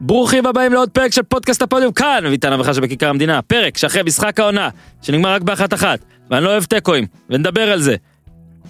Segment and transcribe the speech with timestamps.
[0.00, 3.42] ברוכים הבאים לעוד פרק של פודקאסט הפודיום כאן, אביטן אביחי שבכיכר המדינה.
[3.42, 4.68] פרק שאחרי משחק העונה,
[5.02, 5.98] שנגמר רק באחת אחת,
[6.30, 7.96] ואני לא אוהב תיקואים, ונדבר על זה.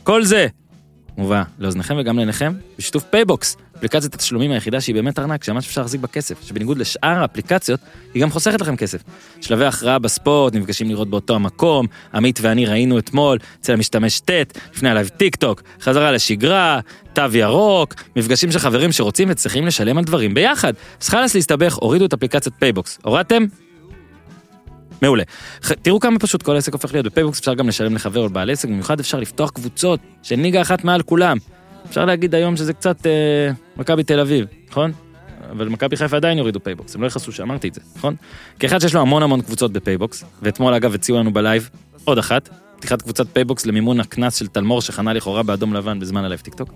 [0.03, 0.47] כל זה,
[1.17, 6.01] מובא לאוזניכם וגם לעיניכם, בשיתוף פייבוקס, אפליקציית התשלומים היחידה שהיא באמת ארנק, שממש אפשר להחזיק
[6.01, 7.81] בכסף, שבניגוד לשאר האפליקציות,
[8.15, 9.03] היא גם חוסכת לכם כסף.
[9.41, 14.31] שלבי הכרעה בספורט, נפגשים לראות באותו המקום, עמית ואני ראינו אתמול, אצל המשתמש ט',
[14.75, 16.81] לפני עליו טיק טוק, חזרה לשגרה,
[17.13, 20.73] תו ירוק, מפגשים של חברים שרוצים וצריכים לשלם על דברים ביחד.
[21.01, 22.99] אז חלאס להסתבך, הורידו את אפליקציית פייבוקס.
[23.05, 23.45] הורדתם?
[25.03, 25.23] מעולה.
[25.63, 28.51] ח- תראו כמה פשוט כל העסק הופך להיות בפייבוקס, אפשר גם לשלם לחבר או בעל
[28.51, 31.37] עסק, במיוחד אפשר לפתוח קבוצות של ליגה אחת מעל כולם.
[31.87, 34.93] אפשר להגיד היום שזה קצת אה, מכבי תל אביב, נכון?
[35.51, 38.15] אבל מכבי חיפה עדיין יורידו פייבוקס, הם לא יכעסו שאמרתי את זה, נכון?
[38.59, 41.71] כאחד שיש לו המון המון קבוצות בפייבוקס, ואתמול אגב הציעו לנו בלייב
[42.05, 46.41] עוד אחת, פתיחת קבוצת פייבוקס למימון הקנס של תלמור שחנה לכאורה באדום לבן בזמן הלייב
[46.41, 46.73] טיקטוק.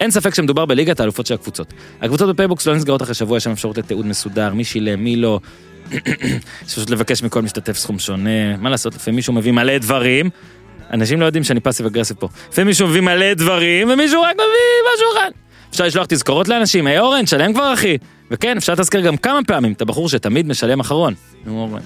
[0.00, 1.72] אין ספק שמדובר בליגת האלופות של הקבוצות.
[2.02, 5.40] הקבוצות בפייבוקס לא נסגרות אחרי שבוע, יש שם אפשרות לתיעוד מסודר, מי שילם, מי לא.
[6.66, 10.30] יש פשוט לבקש מכל משתתף סכום שונה, מה לעשות, לפעמים מישהו מביא מלא דברים,
[10.92, 12.28] אנשים לא יודעים שאני passive aggressive פה.
[12.52, 15.30] לפעמים מישהו מביא מלא דברים, ומישהו רק מביא משהו אחד.
[15.70, 17.98] אפשר לשלוח תזכורות לאנשים, היי אורן, שלם כבר אחי.
[18.30, 21.14] וכן, אפשר לתזכר גם כמה פעמים את הבחור שתמיד משלם אחרון.
[21.46, 21.80] נו, אורן.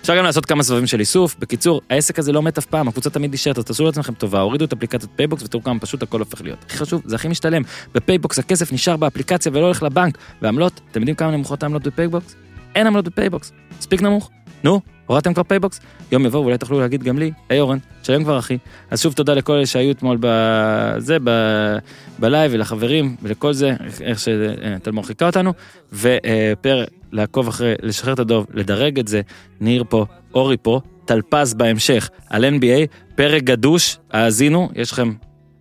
[0.00, 1.36] אפשר גם לעשות כמה סבבים של איסוף.
[1.38, 4.64] בקיצור, העסק הזה לא מת אף פעם, הקבוצה תמיד נשארת, אז תעשו לעצמכם טובה, הורידו
[4.64, 6.64] את אפליקציית פייבוקס ותראו כמה פשוט הכל הופך להיות.
[6.66, 7.62] הכי חשוב, זה הכי משתלם.
[7.94, 10.18] בפייבוקס הכסף נשאר באפליקציה ולא הולך לבנק.
[10.42, 12.34] ועמלות, אתם יודעים כמה נמוכות העמלות בפייבוקס?
[12.74, 13.52] אין עמלות בפייבוקס.
[13.78, 14.30] מספיק נמוך?
[14.64, 14.80] נו,
[15.10, 15.80] הורדתם כבר פייבוקס?
[16.12, 18.58] יום יבוא ואולי תוכלו להגיד גם לי, היי אורן, תשלם כבר אחי.
[18.90, 21.76] אז שוב תודה לכל אלה שהיו אתמול בזה, ב-
[22.18, 25.52] בלייב ולחברים ולכל זה, איך שתלמור חיכה אותנו.
[25.92, 29.20] ופר, לעקוב אחרי, לשחרר את הדוב, לדרג את זה,
[29.60, 35.12] ניר פה, אורי פה, טלפז בהמשך על NBA, פרק גדוש, האזינו, יש לכם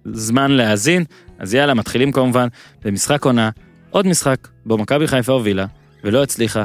[0.06, 1.03] זמן להאזין,
[1.39, 2.47] אז יאללה, מתחילים כמובן
[2.86, 3.50] במשחק עונה,
[3.89, 5.66] עוד משחק בו מכבי חיפה הובילה,
[6.03, 6.63] ולא הצליחה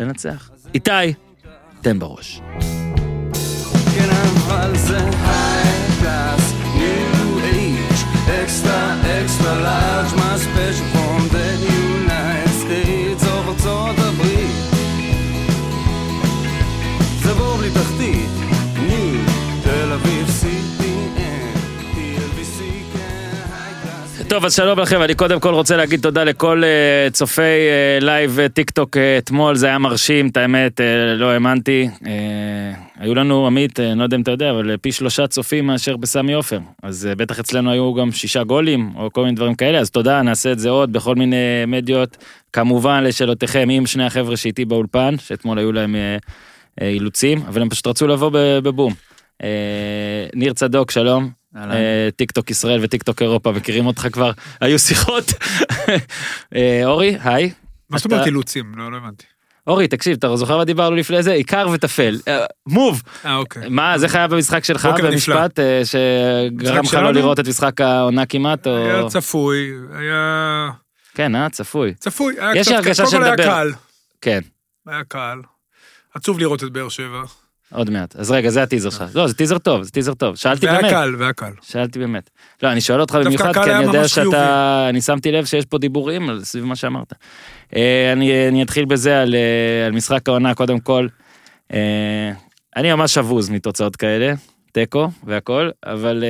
[0.00, 0.50] לנצח.
[0.74, 0.90] איתי,
[1.84, 2.40] תן בראש.
[3.94, 6.42] כן, אבל זה high class,
[6.78, 8.00] new age,
[8.42, 8.80] extra,
[9.20, 10.12] extra large,
[24.34, 28.38] טוב, אז שלום לכם, אני קודם כל רוצה להגיד תודה לכל uh, צופי uh, לייב
[28.38, 30.82] uh, טיק טוק uh, אתמול, זה היה מרשים, את האמת, uh,
[31.16, 31.88] לא האמנתי.
[31.94, 32.06] Uh,
[32.98, 35.96] היו לנו, עמית, uh, אני לא יודע אם אתה יודע, אבל פי שלושה צופים מאשר
[35.96, 36.58] בסמי עופר.
[36.82, 40.22] אז uh, בטח אצלנו היו גם שישה גולים, או כל מיני דברים כאלה, אז תודה,
[40.22, 41.36] נעשה את זה עוד בכל מיני
[41.66, 42.16] מדיות.
[42.52, 46.22] כמובן, לשאלותיכם, עם שני החבר'ה שאיתי באולפן, שאתמול היו להם uh,
[46.80, 48.30] uh, אילוצים, אבל הם פשוט רצו לבוא
[48.62, 48.92] בבום.
[49.42, 49.46] Uh,
[50.34, 51.43] ניר צדוק, שלום.
[51.56, 55.32] אה, טיק טוק ישראל וטיק טוק אירופה מכירים אותך כבר היו שיחות.
[56.54, 57.52] אה, אורי היי.
[57.90, 58.72] מה זאת אומרת אילוצים?
[58.76, 59.24] לא, לא הבנתי.
[59.66, 62.18] אורי תקשיב אתה זוכר מה דיברנו לפני זה עיקר וטפל
[62.66, 63.68] מוב אה, אוקיי.
[63.68, 64.88] מה זה היה במשחק שלך.
[65.02, 67.10] במשפט שגרם לך לא?
[67.12, 70.70] לראות את משחק העונה כמעט או היה צפוי, היה
[71.14, 73.36] כן אה צפוי צפוי, היה יש הרגשה היה.
[73.36, 73.70] קל,
[74.20, 74.40] כן
[74.86, 75.38] היה קל.
[76.14, 77.22] עצוב לראות את באר שבע.
[77.74, 80.66] עוד מעט אז רגע זה הטיזר שלך לא זה טיזר טוב זה טיזר טוב שאלתי
[80.66, 81.52] והיה באמת קל, והיה קל.
[81.62, 82.30] שאלתי באמת.
[82.62, 84.86] לא, אני שואל אותך במיוחד, כי אני יודע שאתה...
[84.88, 87.12] אני שמתי לב שיש פה דיבורים סביב מה שאמרת.
[87.76, 91.06] אה, אני, אני אתחיל בזה על, אה, על משחק העונה, קודם כל.
[91.72, 92.32] אה,
[92.76, 94.34] אני ממש אבוז מתוצאות כאלה,
[94.72, 96.24] תיקו והכל, אבל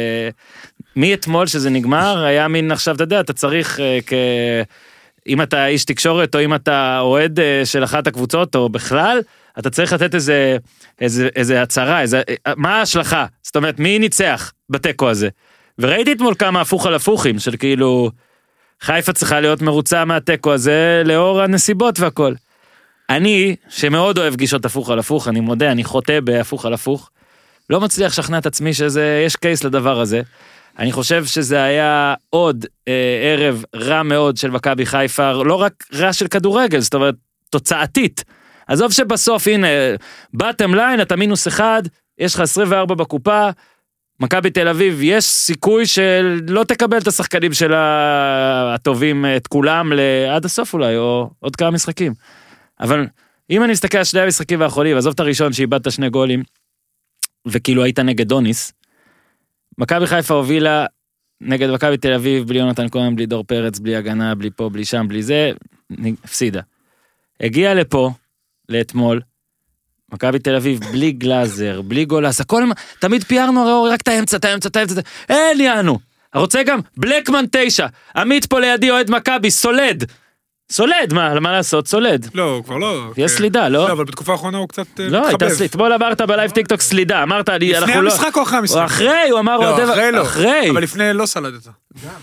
[0.97, 4.13] מאתמול שזה נגמר, היה מין עכשיו, אתה יודע, אתה צריך כ...
[5.29, 9.21] אם אתה איש תקשורת, או אם אתה אוהד של אחת הקבוצות, או בכלל,
[9.59, 10.57] אתה צריך לתת איזה,
[11.01, 12.23] איזה, איזה הצהרה, איזה,
[12.57, 13.27] מה ההשלכה?
[13.43, 15.29] זאת אומרת, מי ניצח בתיקו הזה?
[15.79, 18.11] וראיתי אתמול כמה הפוך על הפוכים, של כאילו,
[18.81, 22.35] חיפה צריכה להיות מרוצה מהתיקו הזה לאור הנסיבות והכל.
[23.11, 27.11] אני, שמאוד אוהב גישות הפוך על הפוך, אני מודה, אני חוטא בהפוך על הפוך,
[27.71, 30.23] לא מצליח לשכנע את עצמי שזה, יש קייס לדבר הזה.
[30.79, 36.13] אני חושב שזה היה עוד אה, ערב רע מאוד של מכבי חיפה, לא רק רע
[36.13, 37.15] של כדורגל, זאת אומרת,
[37.51, 38.25] תוצאתית.
[38.67, 39.67] עזוב שבסוף, הנה,
[40.35, 41.83] בטם ליין, אתה מינוס אחד,
[42.19, 43.49] יש לך 24 בקופה,
[44.21, 49.93] מכבי תל אביב, יש סיכוי שלא תקבל את השחקנים של הטובים, את כולם,
[50.35, 52.13] עד הסוף אולי, או עוד כמה משחקים.
[52.81, 53.07] אבל
[53.51, 56.43] אם אני מסתכל על שני המשחקים האחרונים, עזוב את הראשון שאיבדת שני גולים,
[57.47, 58.73] וכאילו היית נגד דוניס,
[59.79, 60.87] מכבי חיפה הובילה
[61.41, 64.85] נגד מכבי תל אביב, בלי יונתן כהן, בלי דור פרץ, בלי הגנה, בלי פה, בלי
[64.85, 65.53] שם, בלי זה,
[66.25, 66.61] הפסידה.
[67.41, 68.11] הגיעה לפה,
[68.69, 69.21] לאתמול,
[70.13, 72.65] מכבי תל אביב בלי גלאזר, בלי גולס, הכל,
[72.99, 75.99] תמיד פיארנו הרי אורי, רק את האמצע, את האמצע, את האמצע, אין יענו.
[76.35, 80.05] רוצה גם בלקמן תשע, עמית פה לידי אוהד מכבי, סולד.
[80.73, 81.89] סולד, מה, מה לעשות?
[81.89, 82.29] סולד.
[82.35, 83.13] לא, הוא כבר לא.
[83.17, 83.37] יש כן.
[83.37, 83.89] סלידה, לא?
[83.89, 85.49] לא, אבל בתקופה האחרונה הוא קצת אה, לא, הייתה מתחבב.
[85.49, 85.71] סלידה.
[85.71, 88.11] אתמול אמרת בלייב טיק טוק סלידה, אמרת לי, לפני אנחנו לא...
[88.11, 88.83] המשחק או אחרי המשחק?
[88.85, 89.85] אחרי, הוא אמר לא.
[89.93, 90.23] אחרי לא.
[90.23, 90.71] אחרי.
[90.71, 91.69] אבל לפני לא סלדת.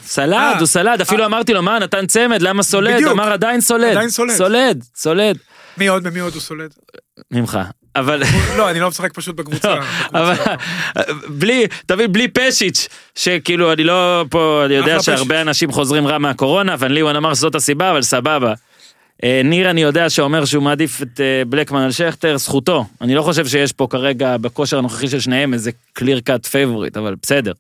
[0.03, 0.59] סלד, אה.
[0.59, 2.95] הוא סלד, אפילו אמרתי לו, מה, נתן צמד, למה סולד?
[2.95, 3.11] בדיוק.
[3.11, 3.91] אמר עדיין סולד.
[3.91, 4.35] עדיין סולד.
[4.35, 5.37] סולד, סולד.
[5.77, 6.09] מי עוד?
[6.09, 6.73] ממי עוד הוא סולד?
[7.31, 7.59] ממך.
[7.95, 8.23] אבל...
[8.57, 9.75] לא, אני לא משחק פשוט בקבוצה.
[10.13, 10.55] אבל בקבוצה.
[11.39, 16.75] בלי, תבין, בלי פשיץ', שכאילו אני לא פה, אני יודע שהרבה אנשים חוזרים רע מהקורונה,
[16.79, 18.53] ון ליוון אמר שזאת הסיבה, אבל סבבה.
[19.23, 22.85] אה, ניר אני יודע שאומר שהוא מעדיף את אה, בלקמן על שכטר, זכותו.
[23.01, 27.15] אני לא חושב שיש פה כרגע בכושר הנוכחי של שניהם איזה clear cut favorite, אבל
[27.21, 27.53] בסדר.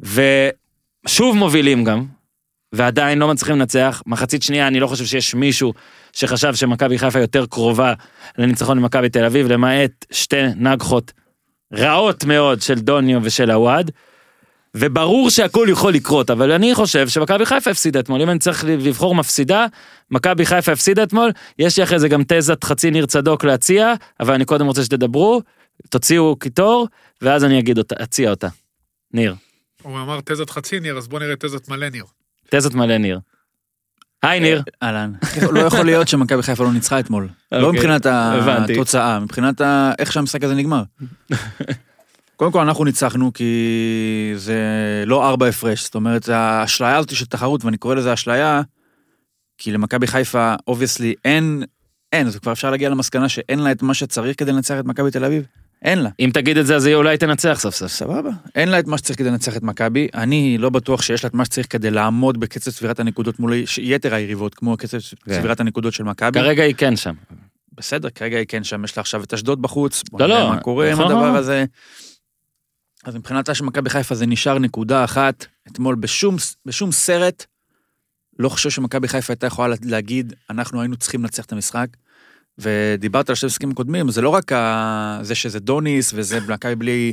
[0.00, 2.04] ושוב מובילים גם,
[2.72, 4.02] ועדיין לא מצליחים לנצח.
[4.06, 5.72] מחצית שנייה אני לא חושב שיש מישהו
[6.12, 7.92] שחשב שמכבי חיפה יותר קרובה
[8.38, 11.12] לניצחון למכבי תל אביב, למעט שתי נגחות
[11.74, 13.90] רעות מאוד של דוניו ושל עווד.
[14.74, 19.14] וברור שהכל יכול לקרות, אבל אני חושב שמכבי חיפה הפסידה אתמול, אם אני צריך לבחור
[19.14, 19.66] מפסידה,
[20.10, 24.34] מכבי חיפה הפסידה אתמול, יש לי אחרי זה גם תזת חצי ניר צדוק להציע, אבל
[24.34, 25.42] אני קודם רוצה שתדברו,
[25.88, 26.88] תוציאו קיטור,
[27.22, 28.48] ואז אני אגיד אותה, אציע אותה.
[29.12, 29.34] ניר,
[29.82, 32.04] הוא אמר תזת חצי ניר, אז בוא נראה תזת מלא ניר.
[32.50, 33.20] תזת מלא ניר.
[34.22, 34.62] היי ניר.
[34.82, 35.12] אהלן.
[35.52, 37.28] לא יכול להיות שמכבי חיפה לא ניצחה אתמול.
[37.52, 38.06] לא אוקיי, מבחינת.
[38.06, 39.60] התוצאה, מבחינת
[39.98, 40.82] איך שהמשחק הזה נגמר.
[42.36, 44.56] קודם כל אנחנו ניצחנו כי זה
[45.06, 48.62] לא ארבע הפרש, זאת אומרת האשליה הזאת של תחרות, ואני קורא לזה אשליה,
[49.58, 51.62] כי למכבי חיפה obviously אין,
[52.12, 55.10] אין, אז כבר אפשר להגיע למסקנה שאין לה את מה שצריך כדי לנצח את מכבי
[55.10, 55.46] תל אביב.
[55.82, 56.10] אין לה.
[56.20, 57.92] אם תגיד את זה אז היא אולי תנצח סוף סוף.
[57.92, 58.30] סבבה.
[58.54, 60.08] אין לה את מה שצריך כדי לנצח את מכבי.
[60.14, 64.14] אני לא בטוח שיש לה את מה שצריך כדי לעמוד בקצב צבירת הנקודות מול יתר
[64.14, 64.98] היריבות, כמו קצב
[65.28, 66.40] צבירת הנקודות של מכבי.
[66.40, 67.14] כרגע היא כן שם.
[67.76, 70.02] בסדר, כרגע היא כן שם, יש לה עכשיו את אשדוד בחוץ.
[70.12, 71.06] לא, לא, מה קורה עם נכון.
[71.06, 71.64] הדבר הזה.
[73.04, 75.46] אז מבחינתה של מכבי חיפה זה נשאר נקודה אחת.
[75.68, 76.36] אתמול בשום,
[76.66, 77.46] בשום סרט,
[78.38, 81.86] לא חושב שמכבי חיפה הייתה יכולה להגיד, אנחנו היינו צריכים לנצח את המשחק.
[82.58, 85.18] ודיברת על שני משחקים קודמים, זה לא רק ה...
[85.22, 87.12] זה שזה דוניס וזה מכבי בלי...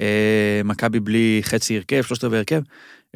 [0.00, 2.60] אה, מכבי בלי חצי הרכב, שלושת רבעי הרכב.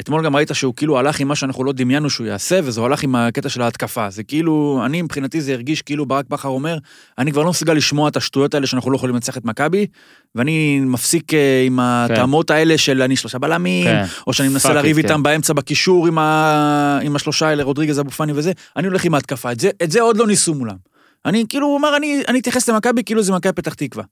[0.01, 3.03] אתמול גם ראית שהוא כאילו הלך עם מה שאנחנו לא דמיינו שהוא יעשה, וזה הלך
[3.03, 4.11] עם הקטע של ההתקפה.
[4.11, 6.79] זה כאילו, אני מבחינתי זה הרגיש כאילו ברק בכר אומר,
[7.19, 9.87] אני כבר לא מסוגל לשמוע את השטויות האלה שאנחנו לא יכולים לנצח את מכבי,
[10.35, 14.05] ואני מפסיק אה, עם הטעמות האלה של אני שלושה בלמים, כן.
[14.27, 15.03] או שאני מנסה לריב כן.
[15.03, 16.99] איתם באמצע בקישור עם, ה...
[17.03, 20.01] עם השלושה האלה, רודריגז אבו פאני וזה, אני הולך עם ההתקפה, את זה, את זה
[20.01, 20.94] עוד לא ניסו מולם.
[21.27, 24.05] אני כאילו, הוא אמר, אני, אני אתייחס למכבי כאילו זה מכבי פתח תקווה.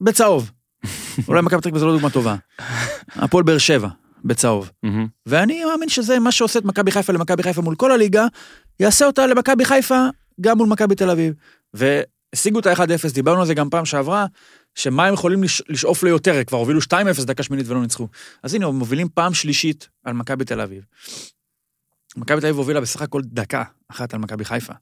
[0.00, 0.50] בצהוב.
[1.28, 2.36] אולי מכבי פתח תקווה זה לא דוגמה טובה.
[3.08, 3.88] הפועל באר שבע,
[4.24, 4.70] בצהוב.
[5.26, 8.26] ואני מאמין שזה מה שעושה את מכבי חיפה למכבי חיפה מול כל הליגה,
[8.80, 10.06] יעשה אותה למכבי חיפה
[10.40, 11.34] גם מול מכבי תל אביב.
[11.74, 14.26] והשיגו את ה-1-0, דיברנו על זה גם פעם שעברה,
[14.74, 15.62] שמה הם יכולים לש...
[15.68, 18.08] לשאוף ליותר, כבר הובילו 2-0 דקה שמינית ולא ניצחו.
[18.42, 20.84] אז הנה, הם מובילים פעם שלישית על מכבי תל אביב.
[22.16, 24.72] מכבי תל אביב הובילה בסך הכל דקה אחת על מכבי חיפה,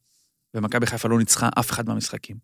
[0.59, 2.37] ומכבי חיפה לא ניצחה אף אחד מהמשחקים.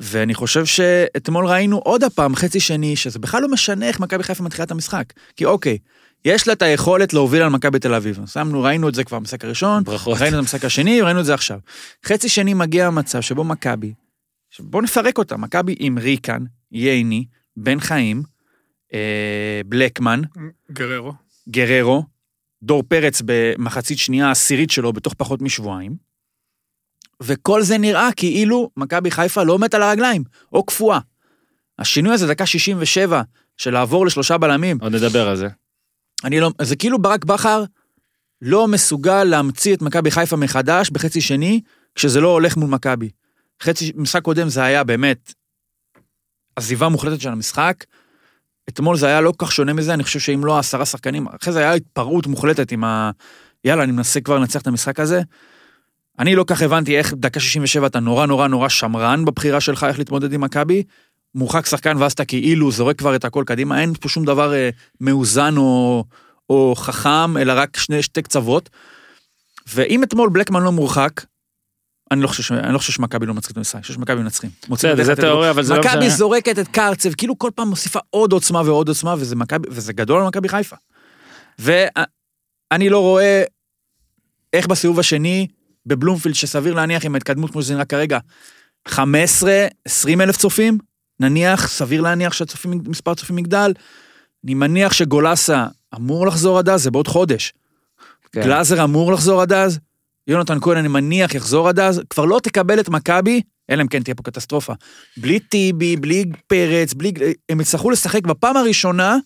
[0.00, 4.44] ואני חושב שאתמול ראינו עוד הפעם, חצי שני, שזה בכלל לא משנה איך מכבי חיפה
[4.44, 5.12] מתחילה את המשחק.
[5.36, 5.78] כי אוקיי,
[6.24, 8.18] יש לה את היכולת להוביל על מכבי תל אביב.
[8.26, 10.18] שמנו, ראינו את זה כבר במשחק הראשון, ברכות.
[10.20, 11.58] ראינו את המשחק השני, ראינו את זה עכשיו.
[12.06, 13.94] חצי שני מגיע המצב שבו מכבי,
[14.60, 17.24] בואו נפרק אותה, מכבי עם ריקן, ייני,
[17.56, 18.22] בן חיים,
[18.94, 20.22] אה, בלקמן,
[20.72, 21.12] גררו.
[21.48, 22.04] גררו,
[22.62, 25.96] דור פרץ במחצית שנייה העשירית שלו בתוך פחות משבועיים,
[27.22, 30.98] וכל זה נראה כאילו מכבי חיפה לא מת על הרגליים, או קפואה.
[31.78, 33.22] השינוי הזה, דקה 67,
[33.56, 35.48] של לעבור לשלושה בלמים, עוד נדבר על זה.
[36.24, 37.64] אני לא, זה כאילו ברק בכר
[38.42, 41.60] לא מסוגל להמציא את מכבי חיפה מחדש בחצי שני,
[41.94, 43.10] כשזה לא הולך מול מכבי.
[43.62, 45.34] חצי, משחק קודם זה היה באמת
[46.56, 47.84] עזיבה מוחלטת של המשחק.
[48.68, 51.52] אתמול זה היה לא כל כך שונה מזה, אני חושב שאם לא עשרה שחקנים, אחרי
[51.52, 53.10] זה היה התפרעות מוחלטת עם ה...
[53.64, 55.22] יאללה, אני מנסה כבר לנצח את המשחק הזה.
[56.18, 59.98] אני לא כך הבנתי איך דקה 67 אתה נורא נורא נורא שמרן בבחירה שלך איך
[59.98, 60.82] להתמודד עם מכבי.
[61.34, 64.70] מורחק שחקן ואז אתה כאילו זורק כבר את הכל קדימה, אין פה שום דבר אה,
[65.00, 66.04] מאוזן או,
[66.50, 68.70] או חכם, אלא רק שני, שתי קצוות.
[69.66, 71.24] ואם אתמול בלקמן לא מורחק,
[72.10, 74.50] אני לא חושב, אני לא חושב שמכבי לא המשחק, אני חושב שמכבי מנצחים.
[75.16, 75.22] זה.
[75.22, 76.10] תיאוריה, אבל זה לא מכבי משנה.
[76.10, 80.20] זורקת את קרצב, כאילו כל פעם מוסיפה עוד עוצמה ועוד עוצמה, וזה, מכבי, וזה גדול
[80.20, 80.76] על מכבי חיפה.
[81.58, 83.42] ואני לא רואה
[84.52, 85.46] איך בסיבוב השני,
[85.86, 88.18] בבלומפילד, שסביר להניח עם ההתקדמות כמו שזה נראה כרגע,
[88.88, 90.78] 15, 20 אלף צופים,
[91.20, 93.72] נניח, סביר להניח שהצופים, מספר הצופים יגדל.
[94.44, 97.52] אני מניח שגולסה אמור לחזור עד אז, זה בעוד חודש.
[98.32, 98.42] כן.
[98.42, 99.78] גלאזר אמור לחזור עד אז,
[100.26, 104.02] יונתן כהן אני מניח יחזור עד אז, כבר לא תקבל את מכבי, אלא אם כן
[104.02, 104.72] תהיה פה קטסטרופה.
[105.16, 107.12] בלי טיבי, בלי פרץ, בלי...
[107.48, 109.16] הם יצטרכו לשחק בפעם הראשונה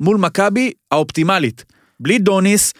[0.00, 1.64] מול מכבי האופטימלית.
[2.00, 2.72] בלי דוניס,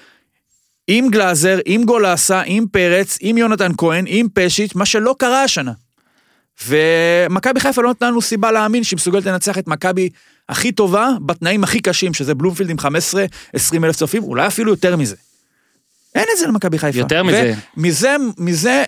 [0.88, 5.73] עם גלאזר, עם גולסה, עם פרץ, עם יונתן כהן, עם פשיץ', מה שלא קרה השנה.
[6.66, 10.09] ומכבי חיפה לא נתנה לנו סיבה להאמין שהיא מסוגלת לנצח את מכבי
[10.49, 12.85] הכי טובה בתנאים הכי קשים, שזה בלומפילד עם 15-20
[13.85, 15.16] אלף צופים, אולי אפילו יותר מזה.
[16.14, 16.99] אין את זה למכבי חיפה.
[16.99, 17.54] יותר מזה.
[17.76, 18.85] ומזה, מזה,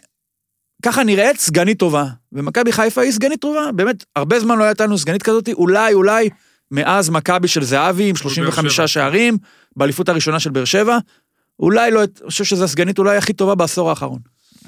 [0.82, 2.04] ככה נראית סגנית טובה.
[2.32, 6.28] ומכבי חיפה היא סגנית טובה, באמת, הרבה זמן לא הייתה לנו סגנית כזאת, אולי, אולי,
[6.70, 8.86] מאז מכבי של זהבי עם 35 שבע.
[8.86, 9.38] שערים,
[9.76, 10.98] באליפות הראשונה של באר שבע,
[11.60, 14.18] אולי לא, אני חושב שזו הסגנית אולי הכי טובה בעשור האחרון.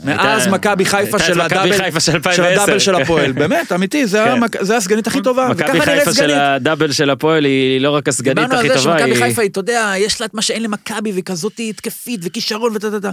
[0.05, 2.45] מאז מכבי חיפה של הדאבל, של של 2010.
[2.45, 4.73] הדאבל של הפועל, באמת, אמיתי, זה כן.
[4.75, 6.31] הסגנית הכי טובה, מכבי חיפה של.
[6.31, 9.17] הדאבל של הפועל היא לא רק הסגנית דיברנו הכי על זה טובה, שמכבי.
[9.17, 13.11] חיפה, אתה יודע, יש לה את מה שאין למכבי, וכזאת התקפית, וכישרון וטה טה טה.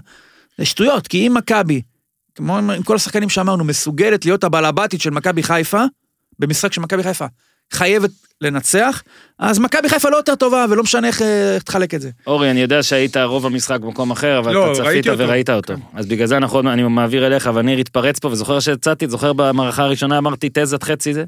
[0.58, 1.82] זה שטויות, כי אם מכבי,
[2.36, 5.84] כמו עם כל השחקנים שאמרנו, מסוגלת להיות הבעלבתית של מכבי חיפה,
[6.40, 7.26] במשחק של מכבי חיפה,
[7.74, 8.12] חייבת
[8.42, 9.04] לנצח,
[9.40, 12.10] אז מכבי חיפה לא יותר טובה, ולא משנה איך אה, איך תחלק את זה.
[12.28, 15.20] אורי, אני יודע שהיית רוב המשחק במקום אחר, אבל לא, אתה צפית אותו.
[15.20, 15.74] וראית אותו.
[15.74, 15.80] כן.
[15.94, 20.18] אז בגלל זה נכון, אני מעביר אליך, וניר התפרץ פה, וזוכר שיצאתי, זוכר במערכה הראשונה
[20.18, 21.24] אמרתי תזת חצי זה?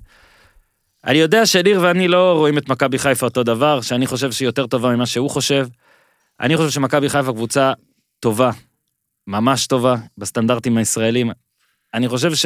[1.06, 4.68] אני יודע שניר ואני לא רואים את מכבי חיפה אותו דבר, שאני חושב שהיא יותר
[4.68, 5.68] טובה ממה שהוא חושב.
[6.40, 7.74] אני חושב שמכבי חיפה קבוצה
[8.20, 8.52] טובה,
[9.28, 11.32] ממש טובה, בסטנדרטים הישראלים.
[11.94, 12.46] אני חושב ש...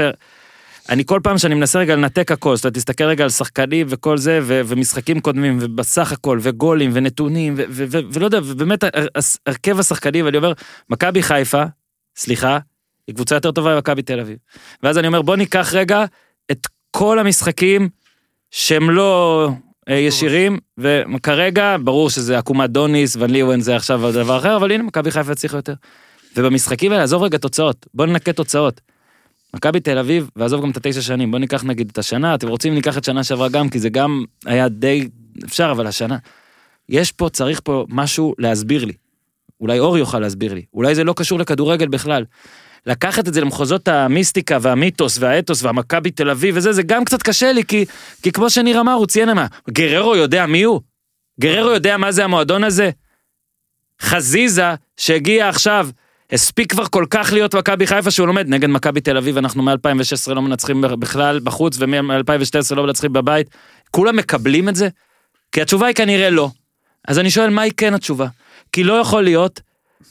[0.89, 4.18] אני כל פעם שאני מנסה רגע לנתק הכל, זאת אומרת, תסתכל רגע על שחקנים וכל
[4.18, 8.84] זה, ו- ומשחקים קודמים, ובסך הכל, וגולים, ונתונים, ו- ו- ו- ולא יודע, ובאמת,
[9.46, 10.54] הרכב השחקנים, ואני אומר,
[10.89, 11.63] מכבי חיפה,
[12.15, 12.60] סליחה,
[13.08, 14.38] היא קבוצה יותר טובה ממכבי תל אביב.
[14.84, 16.06] ואז אני אומר, בוא ניקח רגע
[16.51, 17.89] את כל המשחקים
[18.51, 19.50] שהם לא
[19.89, 24.84] אה, ישירים, וכרגע, ברור שזה עקומת דוניס, ון ליוון זה עכשיו דבר אחר, אבל הנה,
[24.84, 25.74] מכבי חיפה הצליחה יותר.
[26.38, 28.82] ובמשחקים האלה, עזוב רגע תוצאות, בוא ננקה תוצאות.
[29.55, 32.74] מכבי תל אביב, ועזוב גם את התשע שנים, בוא ניקח נגיד את השנה, אתם רוצים
[32.74, 35.07] ניקח את שנה שעברה גם, כי זה גם היה די
[35.45, 36.17] אפשר, אבל השנה.
[36.89, 38.93] יש פה, צריך פה משהו להסביר לי.
[39.62, 42.25] אולי אור יוכל להסביר לי, אולי זה לא קשור לכדורגל בכלל.
[42.85, 47.51] לקחת את זה למחוזות המיסטיקה והמיתוס והאתוס והמכבי תל אביב וזה, זה גם קצת קשה
[47.51, 47.85] לי, כי,
[48.24, 50.81] כי כמו שניר אמר, הוא ציין מה, גררו יודע מי הוא?
[51.41, 52.89] גררו יודע מה זה המועדון הזה?
[54.01, 55.89] חזיזה, שהגיע עכשיו,
[56.32, 60.34] הספיק כבר כל כך להיות מכבי חיפה שהוא לומד נגד מכבי תל אביב, אנחנו מ-2016
[60.34, 63.48] לא מנצחים בכלל בחוץ ומ-2012 לא מנצחים בבית.
[63.91, 64.89] כולם מקבלים את זה?
[65.51, 66.50] כי התשובה היא כנראה לא.
[67.08, 68.27] אז אני שואל, מהי כן התשובה?
[68.72, 69.62] כי לא יכול להיות,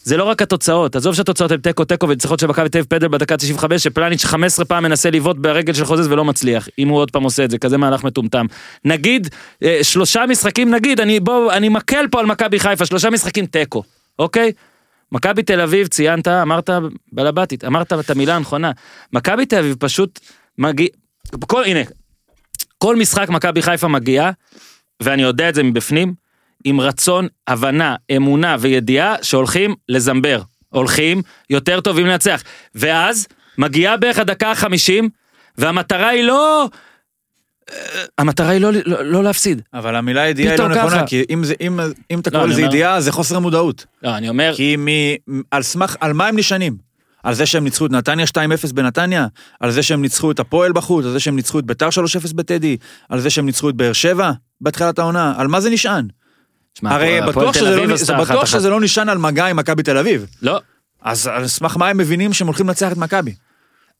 [0.02, 3.36] זה לא רק התוצאות, עזוב שהתוצאות הן תיקו תיקו וניצחון של מכבי תל פדל בדקה
[3.36, 7.22] 95, שפלניץ' 15 פעם מנסה לבעוט ברגל של חוזז ולא מצליח, אם הוא עוד פעם
[7.22, 8.46] עושה את זה, כזה מהלך מטומטם.
[8.84, 9.28] נגיד,
[9.62, 13.82] אה, שלושה משחקים, נגיד, אני בוא, אני מקל פה על מכבי חיפה, שלושה משחקים תיקו,
[14.18, 14.52] אוקיי?
[15.12, 16.70] מכבי תל אביב, ציינת, אמרת
[17.12, 18.72] בלבטית, אמרת את המילה הנכונה.
[19.12, 20.20] מכבי תל אביב פשוט
[20.58, 20.88] מגיע,
[21.46, 21.80] כל, הנה,
[22.78, 24.30] כל משחק מכבי חיפה מגיעה,
[25.02, 26.14] ואני יודע את זה מבפנים,
[26.64, 30.42] עם רצון, הבנה, אמונה וידיעה שהולכים לזמבר.
[30.68, 32.42] הולכים יותר טובים לנצח.
[32.74, 33.26] ואז
[33.58, 35.08] מגיעה בערך הדקה החמישים,
[35.58, 36.68] והמטרה היא לא...
[38.18, 39.62] המטרה היא לא, לא, לא להפסיד.
[39.74, 41.06] אבל המילה ידיעה היא לא פתאום נכונה, ככה.
[41.06, 41.80] כי אם זה- אם-
[42.10, 43.86] אם אתה לא, קורא לזה אומר- ידיעה, זה חוסר מודעות.
[44.02, 46.76] לא, אני אומר, כי מ- על סמך, על מה הם נשענים?
[47.22, 49.26] על זה שהם ניצחו את נתניה 2-0 בנתניה?
[49.60, 51.04] על זה שהם ניצחו את הפועל בחוץ?
[51.04, 52.76] על זה שהם ניצחו את ביתר 3-0 בטדי?
[53.08, 54.30] על זה שהם ניצחו את באר שבע
[54.60, 55.34] בתחילת העונה?
[55.36, 56.06] על מה זה נשען?
[56.78, 58.46] שמע, הרי בטוח שזה לא- זה אחת בטוח אחת.
[58.60, 60.26] שזה לא נשען על מגע עם מכבי תל אביב.
[60.42, 60.60] לא,
[61.02, 63.34] אז על סמך מה הם מבינים שהם הולכים לנצח את מכבי?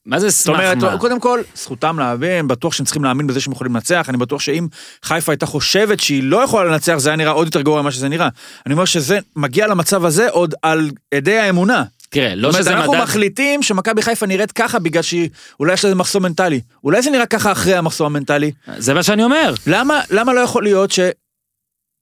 [0.05, 0.99] מה זה זאת סמך אומרת?
[0.99, 4.67] קודם כל, זכותם להבין, בטוח שהם צריכים להאמין בזה שהם יכולים לנצח, אני בטוח שאם
[5.03, 8.09] חיפה הייתה חושבת שהיא לא יכולה לנצח, זה היה נראה עוד יותר גרוע ממה שזה
[8.09, 8.29] נראה.
[8.65, 11.83] אני אומר שזה מגיע למצב הזה עוד על ידי האמונה.
[12.09, 13.03] תראה, לא זאת שזה אומרת, אנחנו.
[13.03, 16.61] מחליטים שמכבי חיפה נראית ככה בגלל שהיא, אולי יש לזה מחסום מנטלי.
[16.83, 18.51] אולי זה נראה ככה אחרי המחסום המנטלי.
[18.77, 19.53] זה מה שאני אומר.
[19.67, 20.91] למה, למה לא יכול להיות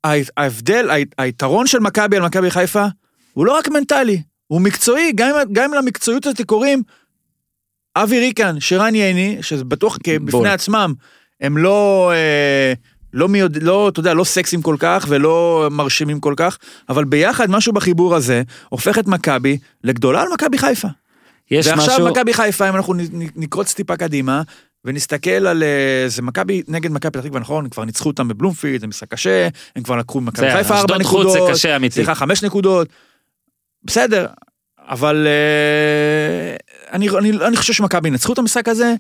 [0.06, 2.86] שההבדל, היתרון של מכבי על מכבי חיפה,
[3.34, 6.84] הוא לא רק מנטלי, הוא מקצועי, גם גם למקצועיות הזאת קוראים
[7.96, 9.98] אבי ריקן, שרן ייני, שזה בטוח.
[10.08, 10.94] בפני עצמם,
[11.42, 12.74] הם לא, אה,
[13.14, 16.58] לא מי יודע, לא, אתה יודע, לא סקסים כל כך ולא מרשימים כל כך,
[16.90, 20.88] אבל ביחד משהו בחיבור הזה הופך את מכבי לגדולה על מכבי חיפה.
[21.52, 22.12] יש ועכשיו משהו...
[22.12, 22.94] מכבי חיפה, אם אנחנו
[23.36, 24.42] נקרוץ טיפה קדימה,
[24.86, 25.64] ונסתכל על...
[25.64, 27.70] אה, זה מכבי נגד מכבי פתח תקווה, נכון?
[27.70, 31.26] כבר ניצחו אותם בבלומפילד, זה משחק קשה, הם כבר לקחו ממכבי חיפה ארבע אשדוד חוץ
[31.26, 31.48] נקודות.
[31.48, 31.96] זה קשה אמיתי.
[31.96, 32.88] סליחה, חמש נקודות.
[33.84, 34.28] בסדר,
[34.90, 36.56] אבל אה,
[36.94, 38.94] אני, אני, אני חושב שמכבי ינצחו את המשחק הזה,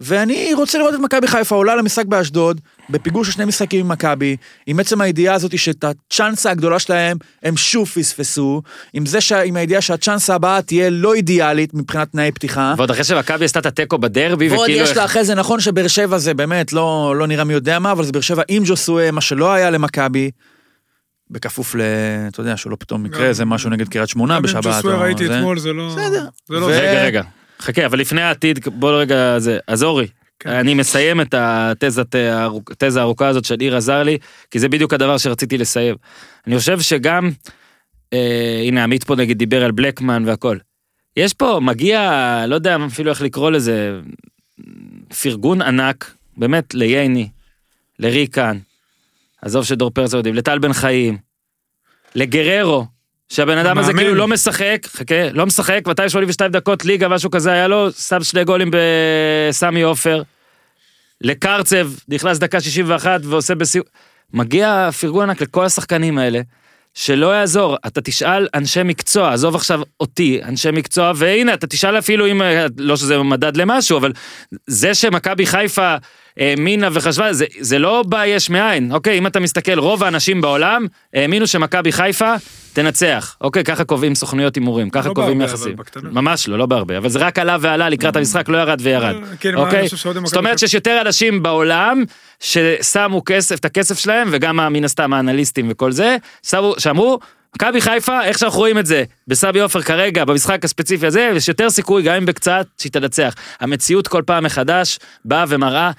[0.00, 4.36] ואני רוצה לראות את מכבי חיפה עולה למשחק באשדוד, בפיגור של שני משחקים עם מכבי,
[4.66, 9.56] עם עצם הידיעה הזאת שאת הצ'אנסה הגדולה שלהם הם שוב פספסו, עם זה, שה, עם
[9.56, 12.74] הידיעה שהצ'אנסה הבאה תהיה לא אידיאלית מבחינת תנאי פתיחה.
[12.76, 14.84] ועוד אחרי שמכבי עשתה את התיקו בדרבי, ועוד וכאילו...
[14.84, 17.92] יש לה אחרי זה, נכון שבאר שבע זה באמת לא, לא נראה מי יודע מה,
[17.92, 20.30] אבל זה באר שבע עם ג'וסואה, מה שלא היה למכבי.
[21.30, 21.80] בכפוף ל...
[22.28, 24.64] אתה יודע, שלא פתאום יקרה איזה משהו נגד קריית שמונה גם בשבת.
[24.64, 25.26] ג'וסווה או ראיתי.
[25.26, 25.88] אתמול, זה לא...
[25.88, 26.26] בסדר.
[26.48, 26.66] זה לא...
[26.70, 27.22] רגע, רגע.
[27.60, 30.06] חכה, אבל לפני העתיד, בוא רגע, זה, אז אורי,
[30.40, 30.50] כן.
[30.50, 34.18] אני מסיים את התזה הארוכה הזאת של עיר עזר לי,
[34.50, 35.96] כי זה בדיוק הדבר שרציתי לסיים.
[36.46, 37.30] אני חושב שגם,
[38.12, 40.56] אה, הנה עמית פה נגיד דיבר על בלקמן והכל.
[41.16, 44.00] יש פה, מגיע, לא יודע אפילו איך לקרוא לזה,
[45.22, 47.28] פרגון ענק, באמת, לייני,
[47.98, 48.58] לריקן,
[49.42, 51.18] עזוב שדור פרץ יודעים, לטל בן חיים,
[52.14, 52.86] לגררו,
[53.28, 53.92] שהבן אדם הזה.
[53.92, 58.44] כאילו לא משחק, חכה, לא משחק, 282 דקות ליגה, משהו כזה היה לו, שם שני
[58.44, 60.22] גולים בסמי עופר.
[61.20, 63.84] לקרצב, נכנס דקה 61 ועושה בסיום.
[64.32, 66.40] מגיע פרגון ענק לכל השחקנים האלה,
[66.94, 72.26] שלא יעזור, אתה תשאל אנשי מקצוע, עזוב עכשיו אותי, אנשי מקצוע, והנה, אתה תשאל אפילו
[72.30, 72.42] אם,
[72.76, 74.12] לא שזה מדד למשהו, אבל
[74.66, 75.94] זה שמכבי חיפה
[76.38, 80.86] האמינה וחשבה, זה, זה לא בא יש מאין, אוקיי, אם אתה מסתכל, רוב האנשים בעולם
[81.14, 82.34] האמינו שמכבי חיפה
[82.72, 85.76] תנצח, אוקיי, ככה קובעים סוכנויות הימורים, ככה לא קובעים בהרבה, יחסים.
[86.02, 89.14] ממש לא, לא בהרבה, אבל זה רק עלה ועלה לקראת המשחק, לא ירד וירד.
[89.14, 89.88] אה, כן, אוקיי?
[90.24, 92.04] זאת אומרת שיש יותר אנשים בעולם
[92.40, 97.18] ששמו כסף, את הכסף שלהם, וגם מן הסתם האנליסטים וכל זה, שמו, שאמרו,
[97.56, 101.70] מכבי חיפה, איך שאנחנו רואים את זה, בסבי עופר כרגע, במשחק הספציפי הזה, יש יותר
[101.70, 103.34] סיכוי, גם אם בקצת, שהיא תנצח.
[103.60, 105.90] המציאות כל פעם מחדש באה ומראה,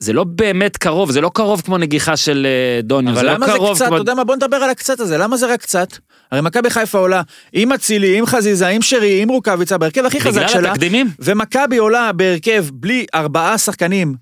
[0.00, 3.34] זה לא באמת קרוב, זה לא קרוב כמו נגיחה של אה, דוניו, זה אבל לא
[3.34, 3.96] למה זה קרוב קצת, כמו...
[3.96, 5.98] אתה יודע מה, בוא נדבר על הקצת הזה, למה זה רק קצת?
[6.32, 10.36] הרי מכבי חיפה עולה עם אצילי, עם חזיזה, עם שרי, עם רוקאביצה, בהרכב הכי חזק
[10.36, 11.10] בגלל שלה, התקדימים?
[11.18, 14.14] ומכבי עולה בהרכב בלי ארבעה שחקנים,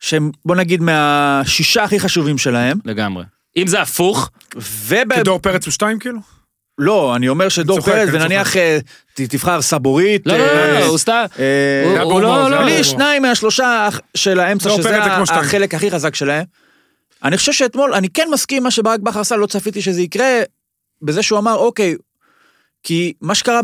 [0.00, 3.24] שהם בוא נגיד מהשישה הכי חשובים שלהם, לגמרי.
[3.56, 4.30] אם זה הפוך,
[4.86, 5.14] וב...
[5.14, 6.35] כי דור פרץ הוא שתיים כאילו?
[6.78, 8.78] לא, אני אומר שדור פרץ, ונניח אה,
[9.14, 12.82] תבחר סבורית, לא, לא, אה, לא, לא, הוא סתם, אה, הוא- לא, לא, בלי ברור.
[12.82, 14.98] שניים מהשלושה של האמצע, שזה.
[15.30, 16.44] החלק הכי חזק שלהם.
[17.24, 20.40] אני חושב שאתמול, אני כן מסכים מה שברק בכר עשה, לא צפיתי שזה יקרה,
[21.02, 21.94] בזה שהוא אמר, אוקיי,
[22.86, 23.60] כי מה שקרה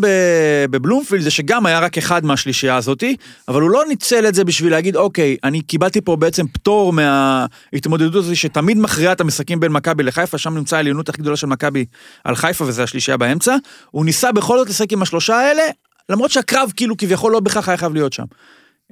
[0.71, 3.17] בבלומפילד זה שגם היה רק אחד מהשלישייה הזאתי,
[3.49, 8.15] אבל הוא לא ניצל את זה בשביל להגיד, אוקיי, אני קיבלתי פה בעצם פטור מההתמודדות
[8.15, 11.85] הזו שתמיד מכריעה את המשחקים בין מכבי לחיפה, שם נמצא העליונות הכי גדולה של מכבי
[12.25, 13.57] על חיפה, וזה השלישייה באמצע.
[13.91, 15.63] הוא ניסה בכל זאת לשחק עם השלושה האלה,
[16.09, 18.25] למרות שהקרב כאילו כביכול לא בהכרח היה חייב להיות שם.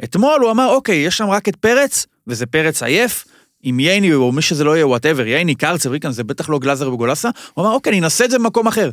[0.05, 3.25] אתמול הוא אמר, אוקיי, יש שם רק את פרץ, וזה פרץ עייף,
[3.63, 6.93] עם ייני או מי שזה לא יהיה, whatever, ייני, קרצב, ריקן, זה בטח לא גלאזר
[6.93, 8.91] וגולסה, הוא אמר, אוקיי, אני אנסה את זה במקום אחר.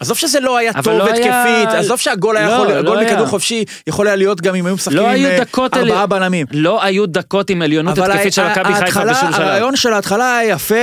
[0.00, 2.78] עזוב שזה לא היה אבל טוב לא היה- התקפית, עזוב שהגול היה לא, יכול, לא
[2.78, 3.10] הגול היה.
[3.12, 6.46] מכדור חופשי יכול היה להיות גם אם היו משחקים לא עם אה, ארבעה אלה- בלמים.
[6.52, 9.40] לא היו דקות עם עליונות אבל התקפית של מכבי חיפה בשום שלב.
[9.40, 10.74] הרעיון של ההתחלה היה יפה,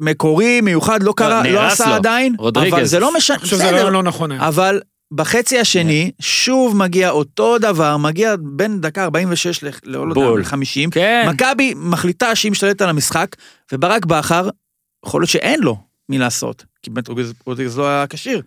[0.00, 1.94] מקורי, מיוחד, לא קרה, לא עשה לו.
[1.94, 2.74] עדיין, רודריגז.
[2.74, 4.48] אבל זה לא משנה, בסדר, רעיון לא נכון היה.
[4.48, 4.80] אבל
[5.14, 10.40] בחצי השני, שוב מגיע אותו דבר, מגיע בין דקה 46 ל- לא יודע, בול.
[10.40, 10.90] ל-50.
[10.90, 11.26] כן.
[11.28, 13.26] מכבי מחליטה שהיא משתלטת על המשחק,
[13.72, 14.48] וברק בכר,
[15.06, 15.76] יכול להיות שאין לו
[16.08, 18.42] מי לעשות, כי באמת רודריגז- רודריגז לא היה כשיר.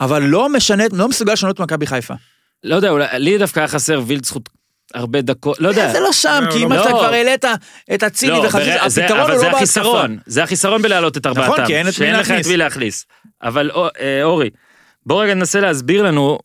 [0.00, 2.14] אבל לא משנה, לא מסוגל לשנות את מכבי חיפה.
[2.64, 4.48] לא יודע, אולי, לי דווקא היה חסר וילדסחוט
[4.94, 5.92] הרבה דקות, לא יודע.
[5.92, 6.72] זה לא שם, לא, כי לא, אם.
[6.72, 7.44] אתה כבר העלית
[7.94, 8.48] את אצילי לא,
[8.88, 9.56] זה- הפתרון אבל הוא זה לא בהתקפה.
[9.56, 11.52] החיסרון, זה החיסרון בלהעלות את ארבעתם.
[11.52, 12.46] נכון, כי אין את מי שאין לך את להכניס.
[12.46, 13.06] מי להכניס.
[13.42, 13.70] אבל
[14.00, 14.50] אה, אורי,
[15.06, 16.38] בוא רגע ננסה להסביר לנו,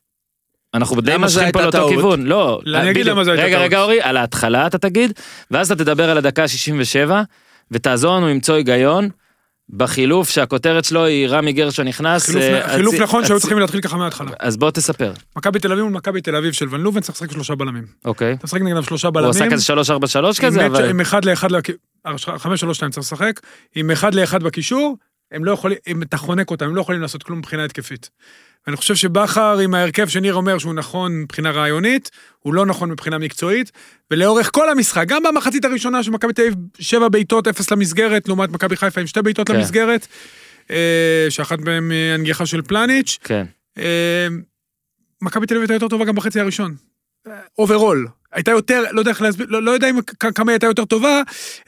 [0.73, 1.87] אנחנו די זה מושכים פה לאותו?
[1.89, 2.61] כיוון, לא.
[2.75, 3.05] אני אגיד.
[3.05, 3.65] למה זה הייתה רגע, טעות.
[3.65, 5.11] רגע אורי, על ההתחלה אתה תגיד,
[5.51, 7.11] ואז אתה תדבר על הדקה ה-67,
[7.71, 9.09] ותעזור לנו למצוא היגיון.
[9.69, 12.25] בחילוף שהכותרת שלו היא רמי גרשון נכנס.
[12.25, 14.31] חילוף- אה, חילוף הצי- נכון שהיו צריכים להתחיל ככה מההתחלה.
[14.39, 17.31] אז בוא תספר, מכבי תל אביב מול מכבי תל אביב של ון לובן צריך לשחק
[17.31, 17.83] שלושה בלמים.
[18.05, 18.33] אוקיי.
[18.33, 19.29] אתה משחק נגדם שלושה הוא בלמים.
[19.29, 20.89] עשה כזה 3-4-3 עם כזה, אבל...
[20.89, 21.69] עם אחד לאחד, לק-
[22.37, 23.39] חמש שלוש שתיים צריך לשחק,
[23.75, 24.97] עם אחד לאחד בקישור,
[25.31, 28.09] הם לא יכולים, אם אתה חונק אותם, הם לא יכולים לעשות כלום מבחינה התקפית.
[28.67, 33.17] ואני חושב שבכר עם ההרכב שניר אומר שהוא נכון מבחינה רעיונית, הוא לא נכון מבחינה
[33.17, 33.71] מקצועית,
[34.11, 38.49] ולאורך כל המשחק, גם במחצית הראשונה של מכבי תל אביב, שבע בעיטות, אפס למסגרת, לעומת
[38.49, 39.55] מכבי חיפה עם שתי בעיטות כן.
[39.55, 40.07] למסגרת,
[40.71, 43.17] אה, שאחת מהן אה, הנגיחה של פלניץ'.
[43.23, 43.45] כן.
[43.77, 44.27] אה,
[45.21, 46.75] מכבי תל אביב הייתה יותר טובה גם בחצי הראשון.
[47.57, 48.07] overall.
[48.31, 50.01] הייתה יותר, לא יודע איך להסביר, לא, לא יודע אם
[50.35, 51.21] כמה הייתה יותר טובה,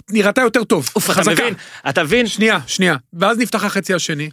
[0.10, 0.90] נראתה יותר טוב.
[0.96, 1.54] אוף, אתה מבין?
[1.90, 2.28] אתה מבין?
[2.28, 2.96] שנייה, שנייה.
[3.14, 4.30] ואז נפתח החצי השני.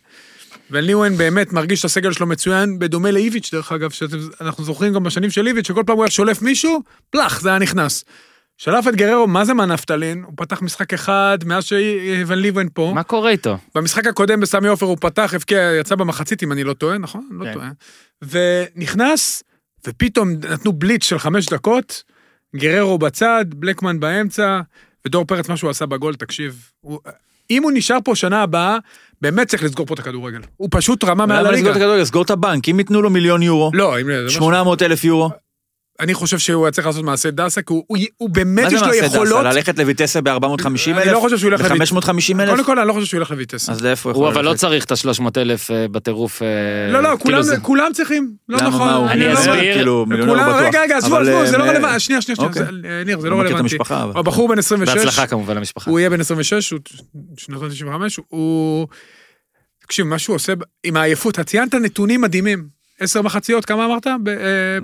[0.70, 5.30] וליואן באמת מרגיש את הסגל שלו מצוין, בדומה לאיביץ' דרך אגב, שאנחנו זוכרים גם בשנים
[5.30, 8.04] של איביץ', שכל פעם הוא היה שולף מישהו, פלאח, זה היה נכנס.
[8.58, 10.22] שלף את גררו, מה זה מהנפתלין?
[10.22, 12.92] הוא פתח משחק אחד מאז שוון ליבן פה.
[12.94, 13.58] מה קורה איתו?
[13.74, 17.28] במשחק הקודם בסמי עופר הוא פתח, הבקיע, יצא במחצית אם אני לא טועה, נכון?
[17.30, 17.52] לא כן.
[17.52, 17.70] טועה.
[18.22, 19.42] ונכנס,
[19.86, 22.02] ופתאום נתנו בליץ של חמש דקות,
[22.56, 24.60] גררו בצד, בלקמן באמצע,
[25.06, 26.70] ודור פרץ, מה שהוא עשה בגול, תקשיב.
[26.80, 27.00] הוא,
[27.52, 28.76] אם הוא נשאר פה שנה הבאה,
[29.22, 30.40] באמת צריך לסגור פה את הכדורגל.
[30.56, 31.70] הוא פשוט רמה מעל למה לסגור הליגה.
[31.70, 32.02] את הכדורגל?
[32.02, 34.06] לסגור את הבנק, אם ייתנו לו מיליון יורו, לא, אם...
[34.06, 35.30] זה משהו- 800 אלף יורו,
[36.00, 38.76] אני חושב שהוא היה צריך לעשות מעשה דסה, כי הוא- הוא- הוא באמת מה זה
[38.76, 39.16] יש לו מעשה דסה?
[39.16, 39.44] יכולות.
[39.44, 40.30] ללכת לויטסה ב-450
[40.88, 40.98] אלף?
[41.02, 42.50] אני לא חושב שהוא ילך לויט- ב-550 אלף?
[42.50, 43.68] קודם כל, אני לא חושב שהוא ילך לויטס.
[43.68, 44.60] אז לאיפה הוא הוא יכול אבל לא ללכת?
[44.60, 46.42] צריך את ה-300 אלף בטירוף.
[46.42, 46.46] אה,
[46.92, 48.32] לא, לא, כאילו כולם- זה- כולם צריכים.
[48.48, 48.80] לא נכון.
[48.88, 49.34] מה, הוא אני לא-?
[49.34, 49.54] אסביר.
[49.74, 50.60] כאילו, מיליונר כולם, בטוח.
[50.62, 52.00] רגע, רגע, עזבו, עזבו, זה לא אה, רלוונטי.
[52.00, 52.64] שנייה, שנייה, שנייה, אוקיי.
[52.64, 52.70] זה-
[53.06, 53.74] ניר, זה לא לא מכיר את רלוונטי.
[53.74, 54.12] המשפחה, אבל.
[54.20, 55.90] הבחור בן 26, בהצלחה כמובן למשפחה.
[55.90, 56.80] הוא יהיה בן 26, הוא
[57.36, 58.86] שנתון 95, הוא...
[59.82, 60.52] תקשיב, מה שהוא עושה
[60.84, 62.81] עם העייפות, אתה ציינת נתונים מדהימים.
[63.02, 64.06] עשר מחציות, כמה אמרת?
[64.06, 64.12] אה,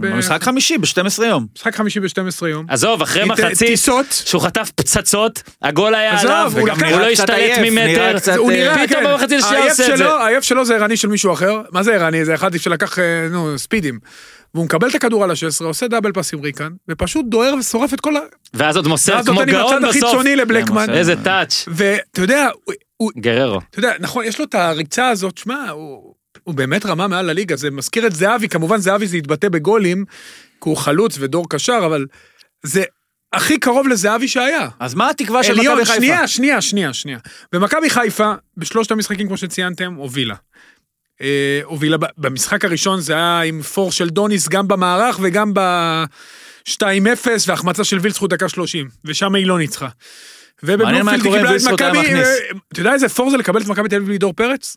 [0.00, 1.46] במשחק חמישי, ב-12 יום.
[1.56, 2.66] משחק חמישי ב-12 יום.
[2.68, 3.78] עזוב, אחרי מחצית.
[4.10, 6.68] שהוא חטף פצצות, הגול היה עליו, הוא
[7.00, 8.16] לא השתלט ממטר.
[8.36, 9.10] הוא אה, נראה, פתאום כן.
[9.10, 10.08] במחצית השנייה עושה את זה.
[10.10, 11.60] העייף שלו זה ערני של מישהו אחר.
[11.72, 12.24] מה זה ערני?
[12.24, 13.98] זה אחד שלקח, אה, נו, ספידים.
[14.54, 18.00] והוא מקבל את הכדור על ה-16, עושה דאבל פאס עם ריקן, ופשוט דוהר ושורף את
[18.00, 18.20] כל ה...
[18.54, 20.02] ואז עוד מוסר ואז כמו נותן עם גאון הצד בסוף.
[20.04, 20.86] החיצוני לבלקמן.
[20.86, 22.48] זה איזה טאץ', ואתה יודע,
[22.96, 23.60] הוא- גררו.
[23.70, 27.56] אתה יודע, נכון, יש לו את הריצה הזאת, שמע, הוא, הוא באמת רמה מעל הליגה,
[27.56, 30.04] זה מזכיר את זהבי, כמובן זהבי זה יתבטא בגולים,
[30.62, 32.06] כי הוא חלוץ ודור קשר, אבל
[32.62, 32.84] זה
[33.32, 34.68] הכי קרוב לזהבי שהיה.
[34.78, 35.94] אז מה התקווה של מכבי חיפה?
[35.94, 37.18] שנייה, שנייה, שנייה, שנייה.
[37.52, 40.34] ומכבי חיפה, בשלושת המשחקים, כמו שציינתם, הובילה.
[41.22, 47.84] אה, הובילה, במשחק הראשון זה היה עם פור של דוניס, גם במערך וגם ב-2-0, והחמצה
[47.84, 49.88] של וילצחוט דקה 30, ושם היא לא ניצחה.
[50.62, 52.14] ובבלומפילד אם קיבלה את מכבי.
[52.14, 52.22] אה,
[52.72, 54.76] אתה יודע איזה פור זה לקבל את מכבי תל אביב בלי דור פרץ?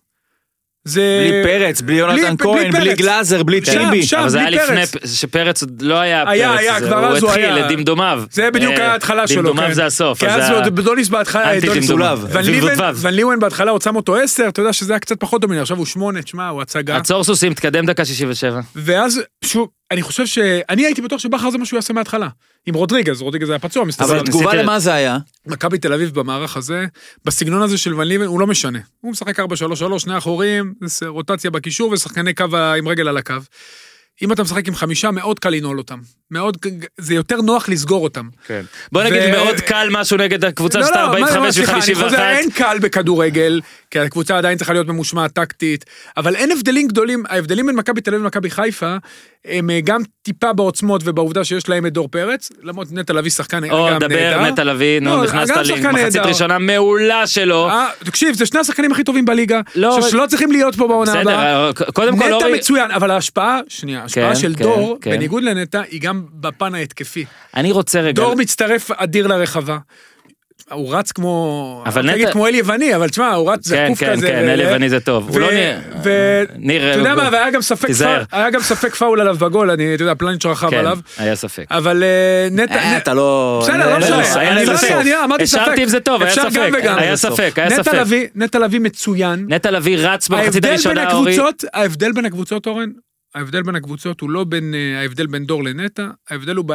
[0.85, 1.27] זה...
[1.29, 2.97] בלי פרץ, בלי בלי- יונתן כהן, בלי פרץ.
[2.97, 4.03] גלאזר, בלי שם, טיבי.
[4.03, 4.17] שם.
[4.19, 5.13] אבל זה היה בלי לפני, פרץ.
[5.15, 7.67] שפרץ עוד לא היה היה, פרץ, היה, זה- כבר אז הוא הוא התחיל היה.
[7.69, 8.23] לדמדומיו.
[8.31, 9.73] זה בדיוק אה, ההתחלה שלו, דמדומיו כן.
[9.73, 10.19] זה הסוף.
[10.19, 12.19] כי אז אז זה עוד דוניס בהתחלה, אנטי דמדומיו.
[12.29, 12.97] ון ליבן- דמדומיו.
[13.01, 15.77] ון ליבן בהתחלה עוד שם אותו 10, אתה יודע שזה היה קצת פחות דומינר, עכשיו
[15.77, 16.97] הוא 8, תשמע, הוא הצגה.
[16.97, 18.59] עצור סוסים, תקדם דקה 67.
[18.75, 20.38] ואז, שוב, אני חושב ש...
[20.69, 22.27] אני הייתי בטוח שבכר זה מה שהוא יעשה מההתחלה.
[22.65, 24.06] עם רודריגז, רודריגז היה פצוע, מסתבר.
[24.06, 25.17] אבל תגובה למה זה היה?
[25.47, 26.86] מכבי תל אביב במערך הזה,
[27.25, 28.80] בסגנון הזה של ון ליבן, הוא לא משנה.
[29.01, 29.43] הוא משחק 4-3-3,
[29.97, 30.73] שני אחורים,
[31.08, 32.45] רוטציה בקישור ושחקני קו
[32.77, 33.36] עם רגל על הקו.
[34.21, 35.99] אם אתה משחק עם חמישה, מאוד קל לנעול אותם.
[36.32, 36.58] מאוד,
[36.97, 38.30] זה יותר נוח לסגור אותם.
[38.91, 41.73] בוא נגיד ו- מאוד קל משהו נגד הקבוצה לא, שאתה לא, מה- מה, 45 סליחה,
[41.73, 42.21] אני חוזר, ו-51.
[42.21, 45.86] אין קל בכדורגל, כי הקבוצה עדיין צריכה להיות ממושמעת טקטית,
[46.17, 48.95] אבל אין הבדלים גדולים, ההבדלים בין מכבי תל אביב למכבי חיפה,
[49.45, 53.71] הם אה, גם טיפה בעוצמות ובעובדה שיש להם את דור פרץ, למרות נטע לביא שחקן
[53.71, 54.51] או, גם דבר, נהדר.
[54.51, 56.21] נטע לביא, נו, לא, נכנסת לי, מחצית.
[56.21, 57.69] ראשונה מעולה שלו.
[57.69, 61.67] אה, תקשיב, זה שני השחקנים הכי טובים בליגה, לא, שלא צריכים להיות פה בעונה הבאה.
[61.67, 65.12] אה, קודם כל נטע מצוין, אבל ההשפעה, שנייה, ההשפעה כן, של כן, דור, כן.
[65.12, 67.25] בניגוד לנטע, היא גם בפן ההתקפי.
[67.56, 69.77] אני רוצה רגע, דור מצטרף אדיר לרחבה.
[70.71, 73.99] הוא רץ כמו, אבל נגיד נטע- כמו אל יווני, אבל תשמע, הוא רץ כן, זקוף
[73.99, 74.27] כן, כזה.
[74.27, 75.29] כן, ו- אל יווני זה טוב.
[75.29, 75.47] הוא לא.
[76.03, 78.23] ו- ניר, אתה יודע מה, והיה גם ספק תיזהר.
[78.25, 81.36] פאול, היה גם ספק פאול עליו בגול, אני, אתה יודע, פלניץ' רכב כן, עליו, היה
[81.36, 81.65] ספק.
[81.71, 83.60] אבל אה, נטע, אה, אתה לא...
[83.63, 84.89] בסדר, לא משנה, אני לא ספק.
[84.89, 85.62] יודע, אני אמרתי ספק.
[85.62, 86.71] השארתי עם זה טוב, היה ספק.
[86.97, 88.03] היה ספק, היה ספק.
[88.36, 89.45] נטע לביא מצוין.
[89.49, 91.38] נטע לביא רץ במחצית הראשונה, אורי.
[91.73, 92.89] ההבדל בין הקבוצות, אורן,
[93.36, 96.73] ההבדל בין הקבוצות הוא לא בין אה, ההבדל בין דור לנטע, ההבדל הוא ב...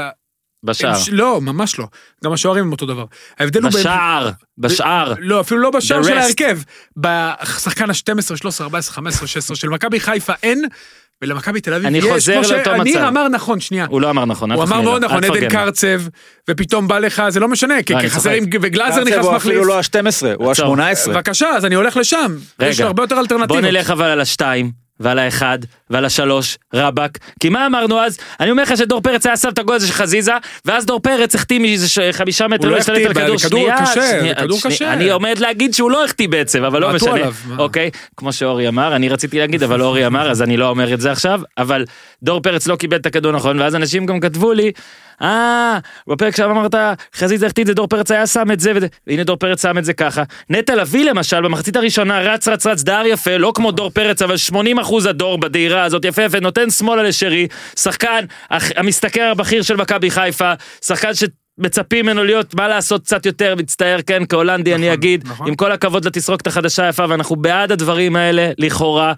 [0.63, 0.99] בשער.
[0.99, 1.87] ש- לא, ממש לא.
[2.25, 3.05] גם השוערים הם אותו דבר.
[3.39, 3.71] ההבדל הוא...
[3.71, 5.15] ב- בשער, בשער.
[5.19, 6.19] לא, אפילו לא בשער של.
[6.19, 6.59] ההרכב.
[6.97, 10.65] בשחקן ה-12, 13, 14, 15, 16 של מכבי חיפה אין,
[11.23, 12.05] ולמכבי תל אביב אני יש.
[12.05, 12.85] חוזר לאותו מצב.
[12.85, 13.87] שניר אמר נכון, שנייה.
[13.91, 15.49] הוא לא אמר נכון, הוא אמר מאוד נכון, עדן.
[15.49, 16.01] קרצב,
[16.51, 18.45] ופתאום בא לך, זה לא משנה, כי לא, חסרים.
[18.63, 19.53] וגלאזר קרצב נכנס הוא מחליף.
[19.57, 20.81] אפילו לא ה-12, הוא עצור.
[20.83, 21.11] ה-18.
[21.11, 22.37] בבקשה, אז אני הולך לשם.
[22.63, 23.65] יש רגע, הרבה יותר בוא אלטרנטיבות.
[23.65, 25.59] נלך אבל על השתיים, ועל האחד,
[25.91, 27.19] ועל השלוש, רבאק.
[27.41, 28.19] כי מה אמרנו אז?
[28.41, 30.33] אני אומר לך שדור פרץ היה שם את הגול הזה של חזיזה,
[30.65, 33.61] ואז דור פרץ החטיא מאיזה חמישה מטר, הוא לא לא השתלט החטיא, על כדור.
[33.61, 34.77] שנייה, קשה, שנייה, בכדור שנייה.
[34.77, 34.93] קשה.
[34.93, 37.21] אני עומד להגיד שהוא לא החטיא בעצם, אבל לא משנה.
[37.59, 41.01] אוקיי, כמו שאורי אמר, אני רציתי להגיד, אבל אורי אמר, אז אני לא אומר את
[41.01, 41.85] זה עכשיו, אבל
[42.23, 44.73] דור פרץ לא קיבל את הכדור נכון, ואז אנשים גם כתבו לי,
[45.23, 46.75] אה, בפרק שם אמרת,
[47.15, 49.85] החטיא את זה, דור פרץ היה שם את זה, וזה, והנה דור פרץ שם את
[49.85, 50.23] זה ככה.
[50.51, 54.37] נטע לביא למשל, במחצית הראשונה, רץ רץ רץ דהר יפה, לא כמו דור פרץ, אבל
[54.37, 60.11] 80 אחוז הדור בדהירה הזאת, יפה יפה, נותן שמאלה לשרי, שחקן, המשתכר הבכיר של מכבי
[60.11, 60.53] חיפה,
[60.83, 61.25] שחקן ש...
[61.59, 65.49] מצפים ממנו להיות, מה לעשות קצת יותר, מצטער, כן, כהולנדי אני נכון, אגיד, נכון.
[65.49, 69.13] עם כל הכבוד לתסרוקת החדשה היפה, ואנחנו בעד הדברים האלה, לכאורה.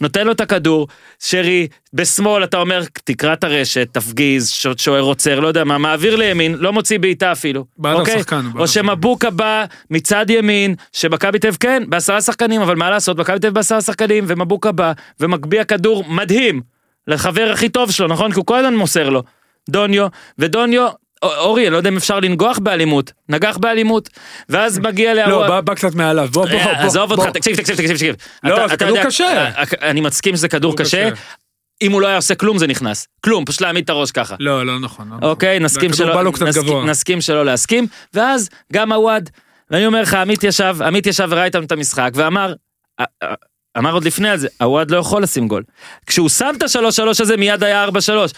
[0.00, 5.48] נותן לו את הכדור, שרי, בשמאל אתה אומר, תקרא את הרשת, תפגיז, שוער עוצר, לא
[5.48, 7.64] יודע מה, מעביר לימין, לא מוציא בעיטה אפילו.
[7.78, 8.14] בעד אוקיי?
[8.14, 8.66] השחקן, או.
[8.66, 13.80] שמבוקה בא מצד ימין, שמכבי תל כן, בעשרה שחקנים, אבל מה לעשות, מכבי תל בעשרה
[13.80, 16.60] שחקנים, ומבוקה בא, ומגביה כדור מדהים,
[17.06, 18.32] לחבר הכי טוב שלו, נכון?
[18.32, 19.22] כי הוא כל הזמן מוסר לו.
[19.70, 20.06] דוניו,
[20.38, 20.88] ודוניו,
[21.22, 24.08] אורי, אני לא יודע אם אפשר לנגוח באלימות, נגח באלימות,
[24.48, 26.28] ואז מגיע לא, לארוע- בא- קצת מעליו.
[26.32, 26.72] בוא, בוא, אה, בוא.
[26.86, 27.12] עזוב.
[27.12, 28.14] אותך, תקשיב, תקשיב, תקשיב, תקשיב.
[28.44, 29.24] לא, זה כדור קשה.
[29.24, 31.08] אה, אה, אני מסכים שזה כדור קשה.
[31.82, 33.06] אם הוא לא היה עושה כלום זה נכנס.
[33.24, 34.34] כלום, פשוט להעמיד את הראש ככה.
[34.40, 35.08] לא, לא נכון.
[35.10, 35.28] לא נכון.
[35.28, 36.86] אוקיי, נסכים הכדור שלא, קצת נסכים-.
[36.86, 39.30] נסכים שלא להסכים, ואז גם עווד,
[39.70, 42.54] ואני אומר לך, עמית ישב, עמית ישב וראה איתם את המשחק, ואמר,
[43.78, 45.62] אמר עוד לפני על זה, עווד לא יכול לשים גול.
[46.06, 48.30] כשהוא שם את השלוש שלוש הזה, מיד היה ארבע שלוש.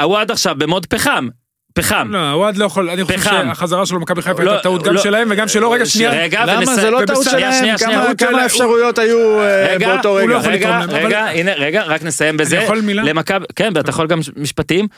[0.00, 1.28] הוואד עכשיו במוד פחם.
[1.74, 2.08] פחם.
[2.10, 3.44] לא, הוואד לא יכול, אני חושב פחם.
[3.48, 5.02] שהחזרה שלו למכבי חיפה לא, הייתה טעות גם לא.
[5.02, 6.10] שלהם וגם שלו, רגע שנייה.
[6.10, 7.52] רגע, למה זה לא טעות שלהם?
[7.52, 10.40] שנייה, שנייה, כמה- אפשרויות היו אה, רגע, באותו הוא לא רגע?
[10.40, 12.56] יכול רגע, לתרום להם, אבל- רגע, הנה, רגע, רק נסיים בזה.
[12.56, 13.02] יכול מילה?
[13.02, 14.88] למכבי, כן, ואתה יכול גם משפטים.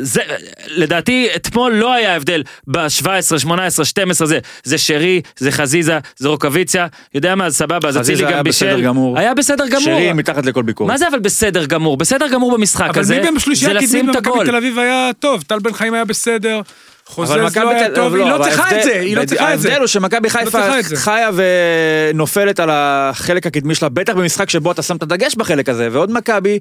[0.00, 0.20] זה,
[0.66, 6.86] לדעתי, אתמול לא היה הבדל ב-17, 18, 12 זה, זה שרי, זה חזיזה, זה רוקוויציה,
[7.14, 8.66] יודע מה, סבבה, אז חזיזה אצילי היה גם בישל.
[8.66, 9.18] בסדר גמור.
[9.18, 9.80] היה בסדר גמור.
[9.84, 10.90] שרי מתחת לכל ביקורת.
[10.90, 11.96] מה זה אבל בסדר גמור?
[11.96, 14.46] בסדר גמור במשחק אבל הזה, מי זה לשים את במכבי הכל.
[14.46, 16.60] תל אביב היה טוב, טל בן חיים היה בסדר,
[17.06, 19.60] חוזז אבל לא היה טוב, היא לא אבל צריכה את זה, היא לא צריכה את
[19.60, 19.68] זה.
[19.68, 20.96] ההבדל הוא שמכבי חיפה את זה.
[20.96, 25.88] חיה ונופלת על החלק הקדמי שלה, בטח במשחק שבו אתה שם את הדגש בחלק הזה,
[25.92, 26.58] ועוד מכבי,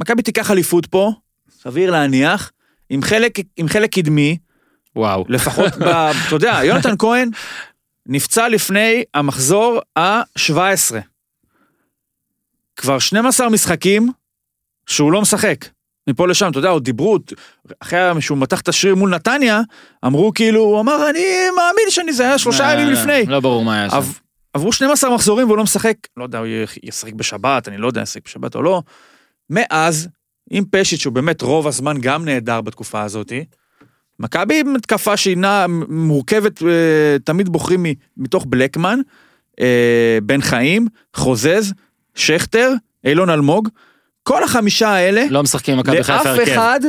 [0.00, 1.12] מכבי תיקח אליפות פה,
[1.66, 2.52] סביר להניח,
[2.90, 4.36] עם חלק, עם חלק קדמי,
[4.96, 5.24] וואו.
[5.28, 7.28] לפחות, ב, אתה יודע, יונתן כהן
[8.06, 10.94] נפצע לפני המחזור ה-17.
[12.76, 14.12] כבר 12 משחקים
[14.86, 15.64] שהוא לא משחק.
[16.08, 17.18] מפה לשם, אתה יודע, עוד דיברו,
[17.80, 19.60] אחרי שהוא מתח את השריר מול נתניה,
[20.04, 21.24] אמרו כאילו, הוא אמר, אני
[21.56, 23.26] מאמין שאני, זה היה שלושה ימים לפני.
[23.26, 23.96] לא ברור מה היה שם.
[23.96, 24.18] עב-
[24.54, 26.46] עברו 12 מחזורים והוא לא משחק, לא יודע, הוא
[26.82, 28.82] ישחק בשבת, אני לא יודע, ישחק בשבת או לא.
[29.50, 30.08] מאז,
[30.50, 33.32] עם פשיץ' שהוא באמת רוב הזמן גם נהדר בתקופה הזאת,
[34.20, 36.68] מכבי עם התקפה שהיא נעה מורכבת, אה,
[37.24, 39.00] תמיד בוחרים מתוך בלקמן,
[39.60, 41.72] אה, בן חיים, חוזז,
[42.14, 42.72] שכטר,
[43.04, 43.68] אילון אלמוג,
[44.22, 46.50] כל החמישה האלה, לא משחקים עם מכבי חיפה לאף הרכב.
[46.52, 46.80] אחד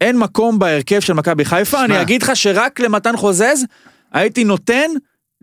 [0.00, 3.64] אין מקום בהרכב של מכבי חיפה, אני אגיד לך שרק למתן חוזז
[4.12, 4.90] הייתי נותן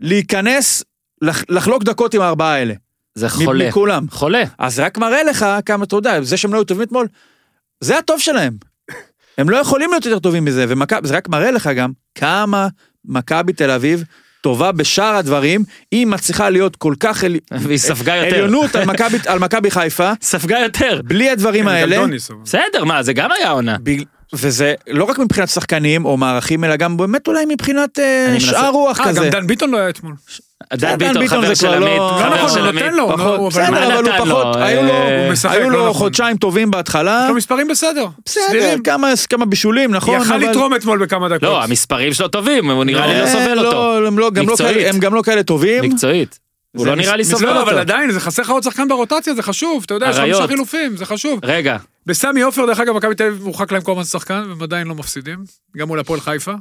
[0.00, 0.84] להיכנס,
[1.22, 2.74] לח- לחלוק דקות עם הארבעה האלה.
[3.14, 3.68] זה חולה.
[3.68, 4.06] מכולם.
[4.10, 4.42] חולה.
[4.58, 7.06] אז רק מראה לך כמה, אתה יודע, זה שהם לא היו טובים אתמול,
[7.80, 8.52] זה הטוב שלהם.
[9.38, 10.64] הם לא יכולים להיות יותר טובים מזה,
[11.02, 12.68] וזה רק מראה לך גם כמה
[13.04, 14.04] מכבי תל אביב
[14.40, 17.38] טובה בשאר הדברים, היא מצליחה להיות כל כך עלי...
[17.62, 18.36] והיא ספגה יותר.
[18.36, 19.38] עליונות על מכבי- על
[19.70, 21.00] חיפה, ספגה יותר.
[21.04, 21.96] בלי הדברים גם האלה.
[22.44, 23.76] בסדר, מה, זה גם היה עונה.
[24.32, 29.00] וזה לא רק מבחינת שחקנים או מערכים, אלא גם באמת אולי מבחינת אה, שאר רוח
[29.00, 29.20] אה, כזה.
[29.20, 30.14] גם דן ביטון לא היה אתמול.
[30.74, 32.82] דן ביטון ביטון חבר זה של כבר עמית, לא- חבר לא נכון, של הוא עמית.
[32.84, 34.42] נותן לו, בסדר, אבל הוא?
[34.42, 35.92] פחות, היו לו- אה, הוא משחק, היו לא לו נכון.
[35.94, 37.20] חודשיים טובים בהתחלה.
[37.24, 38.06] יש לו מספרים בסדר.
[38.26, 38.74] בסדר.
[38.84, 40.48] כמה כמה בישולים, נכון, יכל אבל...
[40.50, 41.42] לתרום אתמול בכמה דקות.
[41.42, 43.70] לא, המספרים שלו טובים, הוא נראה לי לא סובל אותו.
[44.00, 44.76] לא, הם לא- גם לא מקצועית.
[44.76, 45.84] כאלה- הם גם לא כאלה טובים.
[45.84, 46.38] מקצועית.
[46.76, 47.78] הוא זה לא נראה לי סובל לא, אבל אותו.
[47.80, 50.22] עדיין, זה חסר לך עוד שחקן ברוטציה, זה חשוב, אתה יודע, יש לך.
[50.22, 51.40] חמישה חילופים, זה חשוב.
[51.42, 51.76] רגע,
[52.08, 54.94] בסמי עופר, דרך אגב, מכבי תל אביב הורחק להם כל הזמן שחקן, והם עדיין לא
[54.94, 55.44] מפסידים.
[55.76, 56.52] גם מול הפועל חיפה.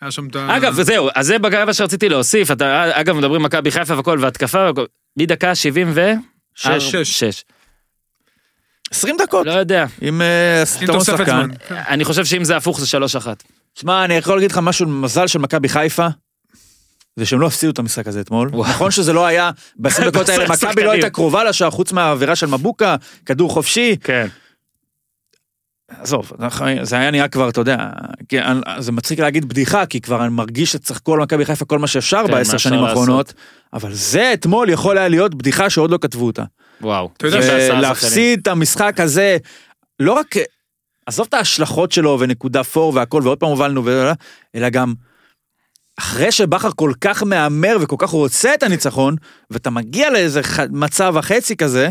[0.00, 0.56] היה שם את ה...
[0.56, 4.70] אגב, וזהו, אז זה בגרבה שרציתי להוסיף, אתה, אגב, מדברים מכבי חיפה והכל, והתקפה.
[5.16, 6.12] מדקה 70 ו...
[6.54, 7.24] שש, שש.
[7.24, 7.44] שש.
[8.90, 9.46] 20 דקות.
[9.46, 9.86] לא יודע.
[10.00, 11.42] עם אה, עם יתרון תוספת שחקן.
[11.68, 11.76] זמן.
[11.88, 13.42] אני חושב שאם זה הפוך זה שלוש אחת.
[13.74, 16.06] תשמע, אני יכול להגיד לך משהו, מזל של מכבי חיפה,
[17.16, 18.48] זה שהם לא הפסידו את המשחק הזה אתמול.
[18.52, 18.70] וואו.
[18.70, 20.84] נכון שזה לא היה, ב-20 דקות האלה, מכבי.
[20.84, 22.96] לא הייתה קרובה לשער, חוץ מהעבירה של מבוקה,
[23.26, 23.96] כדור חופשי.
[24.04, 24.26] כן.
[25.88, 26.32] עזוב,
[26.82, 27.76] זה היה נראה כבר, אתה יודע,
[28.78, 32.22] זה מצחיק להגיד בדיחה, כי כבר אני מרגיש שצחקו על מכבי חיפה כל מה שאפשר
[32.26, 32.84] כן, מה בעשר שנים?
[32.84, 33.32] האחרונות,
[33.72, 36.42] אבל זה אתמול יכול היה להיות בדיחה שעוד לא כתבו אותה.
[36.80, 37.10] וואו.
[37.16, 37.80] אתה יודע.
[37.80, 39.36] להפסיד את המשחק הזה,
[40.00, 40.34] לא רק,
[41.06, 43.82] עזוב את ההשלכות שלו ונקודה פור והכל, ועוד פעם הובלנו,
[44.54, 44.94] אלא גם,
[45.98, 49.16] אחרי שבכר כל כך מהמר וכל כך רוצה את הניצחון,
[49.50, 51.88] ואתה מגיע לאיזה מצב החצי כזה,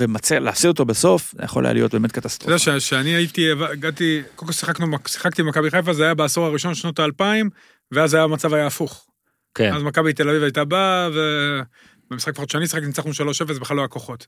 [0.00, 2.80] ומצא, להפסיד אותו בסוף, זה יכול היה להיות באמת אתה יודע קטסטרופה.
[2.80, 7.50] שאני הייתי, הגעתי, קודם כל שיחקנו, שיחקתי במכבי חיפה, זה היה בעשור הראשון שנות האלפיים,
[7.92, 9.06] ואז היה המצב היה הפוך.
[9.54, 9.74] כן.
[9.74, 13.88] אז מכבי תל אביב הייתה באה, ובמשחק לפחות שאני שיחקתי ניצחנו 3-0, בכלל לא היה
[13.88, 14.26] כוחות.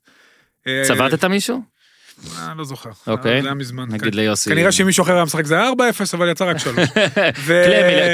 [0.66, 1.62] אה, צבטת מישהו?
[2.38, 2.90] אה, לא זוכר.
[3.06, 3.42] אוקיי.
[3.42, 3.84] זה היה מזמן.
[3.88, 4.16] נגיד כן.
[4.18, 4.50] ליוסי.
[4.50, 5.74] כנראה שאם מישהו אחר היה משחק זה היה 4-0,
[6.14, 6.88] אבל יצא רק 3.
[7.46, 7.62] ו-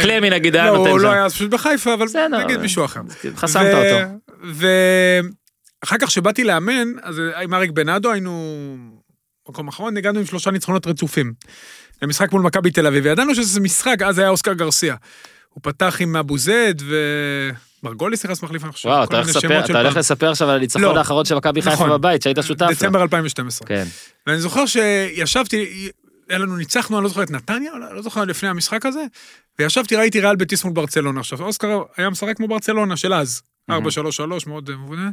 [0.02, 1.04] קלמי- נגיד היה לא, נותן הוא שם.
[1.04, 2.06] לא היה אז פשוט בחיפה, אבל
[2.44, 3.00] נגיד מישהו אחר.
[3.36, 4.14] חסמת אותו.
[5.82, 8.76] ואחר כך שבאתי לאמן, אז עם אריק בנאדו היינו
[9.48, 11.32] מקום אחרון, הגענו עם שלושה ניצחונות רצופים.
[12.02, 14.96] למשחק מול מכבי תל אביב, וידענו שזה משחק, אז היה אוסקר גרסיה.
[15.48, 16.74] הוא פתח עם אבו זד
[17.82, 18.88] ומרגוליס נכנס מחליף, אני חושב.
[18.88, 19.96] וואו, אתה הולך לספר- אתה הולך.
[19.96, 20.98] לספר עכשיו על הניצחון לא.
[20.98, 21.90] האחרון של מכבי חיפה נכון.
[21.90, 22.66] בבית, שהיית שותף.
[22.70, 23.68] דצמבר 2012.
[23.68, 23.84] כן.
[24.26, 25.88] ואני זוכר שישבתי,
[26.28, 29.04] היה לנו, ניצחנו, אני לא זוכר את נתניה, לא, לא זוכר לפני המשחק הזה,
[29.58, 31.20] וישבתי, ראיתי ריאל בטיס מול ברצלונה.
[31.20, 33.74] עכשיו, אוסקר היה משחק כמו ברצלונה של אז, 4-3-3,
[34.46, 35.10] מאוד אה, מבונה.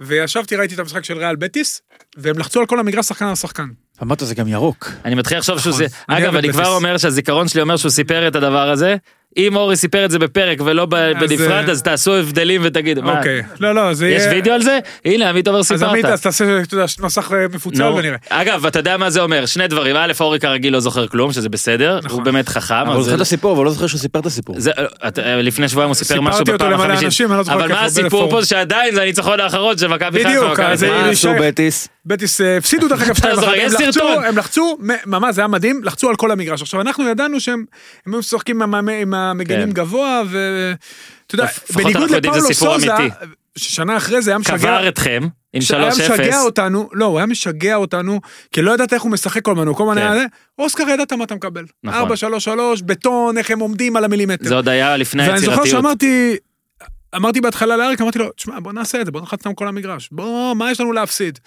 [0.00, 1.82] וישבתי, ראיתי את המשחק של ריאל בטיס,
[2.16, 3.66] והם לחצו על כל המגרש שחקן על שחקן.
[4.02, 4.90] אמרת זה גם ירוק.
[5.04, 5.70] אני מתחיל לחשוב שהוא...
[5.72, 5.86] נכון.
[5.88, 6.66] זה- אני אגב, אני כבר.
[6.74, 8.96] אומר שהזיכרון שלי אומר שהוא סיפר את הדבר הזה,
[9.36, 10.88] אם אורי סיפר את זה בפרק ולא אז,
[11.20, 13.42] בנפרד, אה, אז תעשו הבדלים ותגידו, מה, אוקיי.
[13.60, 14.32] לא, לא, זה יש יהיה...
[14.34, 14.78] וידאו על זה?
[15.04, 16.12] הנה, עמית אומר אז עמית, סיפרת.
[16.12, 16.44] אז תעשה,
[17.00, 17.82] נוסח אה, מפוצל.
[17.82, 18.16] ונראה.
[18.28, 19.46] אגב, אתה יודע מה זה אומר?
[19.46, 22.18] שני דברים, א', אורי כרגיל לא זוכר כלום, שזה בסדר, נכון.
[22.18, 22.74] הוא באמת חכם.
[22.74, 24.56] אבל הוא זוכר את הסיפור, אבל לא זוכר שהוא סיפר את הסיפור.
[25.26, 27.04] לפני שבועיים הוא סיפר סיפרתי משהו אותו בפעם למלא החמישית.
[27.04, 28.30] אנשים, אני לא זוכר אבל מה הוא הסיפור.
[28.30, 31.10] פה שעדיין זה הניצחון האחרון של מכבי חיפה.
[31.10, 31.88] עשו בטיס?
[32.40, 34.08] אה, הפסידו דרך אגב 2-1, זוכר, הם יש לחצו.
[34.08, 36.62] הם לחצו, ממש זה היה מדהים, לחצו על כל המגרש.
[36.62, 37.64] עכשיו אנחנו ידענו שהם
[38.06, 39.72] הם היו משחקים עם המגנים כן.
[39.72, 42.92] גבוה, ואתה יודע, בניגוד לפאולו סוזה.
[43.56, 45.94] ששנה אחרי זה היה משגע, קבר אתכם עם היה 3-0.
[45.94, 48.20] משגע אותנו, לא, הוא היה משגע אותנו,
[48.52, 50.12] כי לא ידעת איך הוא משחק כל הזמן, הוא כל הזמן כן.
[50.12, 50.24] היה
[50.58, 51.64] אוסקר ידעת מה אתה מקבל.
[51.84, 52.08] נכון.
[52.78, 54.48] 4-3-3, בטון, איך הם עומדים על המילימטר.
[54.48, 55.76] זה עוד היה לפני ואני זוכר היצירתיות.
[55.76, 56.36] שאמרתי,
[57.16, 60.08] אמרתי בהתחלה לאריק, אמרתי לו, תשמע, בוא נעשה את זה, בוא נחץ אותם כל המגרש.
[60.12, 61.38] בוא, מה יש לנו להפסיד?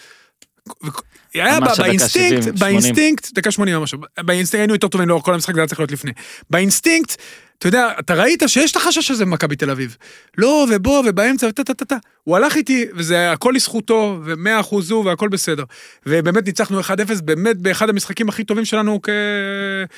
[1.34, 5.54] היה באינסטינקט, 70, באינסטינקט, דקה 80 או משהו, באינסטינקט היינו יותר טובים לאורך כל המשחק,
[5.56, 6.12] זה היה צריך להיות לפני.
[6.50, 7.16] באינסטינקט,
[7.62, 9.98] אתה יודע, אתה ראית שיש את החשש הזה במכבי תל אביב.
[10.38, 11.96] לא, ובוא, ובאמצע, וטה טה טה טה.
[12.24, 15.64] הוא הלך איתי, וזה הכל לזכותו, ומאה אחוז הוא, והכל בסדר.
[16.06, 16.84] ובאמת ניצחנו 1-0,
[17.24, 19.10] באמת באחד המשחקים הכי טובים שלנו כ...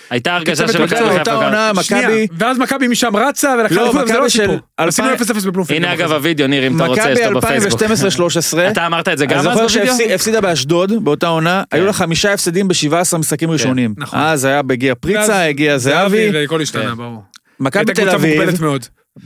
[0.09, 1.19] הייתה הרגשה כצוות שמכבי מקצועי, חיפה...
[1.19, 2.27] אותה גם- עונה, מכבי...
[2.37, 4.59] ואז מכבי משם רצה, ולקחה לא, מכבי לא של הסיפור.
[4.77, 5.83] עשינו אלפיים- 0-0 בבלומפילד.
[5.85, 6.11] הנה אגב.
[6.11, 7.81] הוידאו, ניר, אם אתה רוצה, יש מכבי אותו בפייסבוק.
[7.81, 8.71] 2012-2013.
[8.71, 9.97] אתה אמרת את זה גם אני אז זוכר בווידאו?
[9.97, 13.93] שהפסידה באשדוד באותה עונה, היו לה חמישה הפסדים ב-17 משחקים ראשונים.
[13.97, 14.19] נכון.
[14.19, 16.95] אז היה בגיע ואז פריצה, הגיע זהבי, והכל השתנה, כן.
[16.95, 17.32] ברור.
[17.59, 18.41] מכבי תל אביב.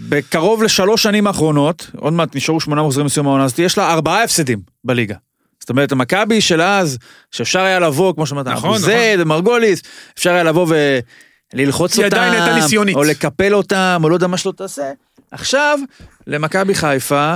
[0.10, 4.24] בקרוב לשלוש שנים האחרונות, עוד מעט נשארו שמונה מחזורים מסיום העונה הזאת, יש לה ארבעה
[4.24, 5.16] הפסדים בליגה.
[5.60, 6.98] זאת אומרת, המכבי של אז,
[7.32, 9.82] שאפשר היה לבוא, כמו שאמרת, נכון, אבו זייד, מרגוליס,
[10.18, 10.68] אפשר היה לבוא
[11.54, 12.32] וללחוץ אותם.
[12.96, 14.92] או לקפל אותם, או לא יודע מה שלא תעשה.
[15.32, 15.80] עכשיו,
[16.28, 17.36] למכבי חיפה,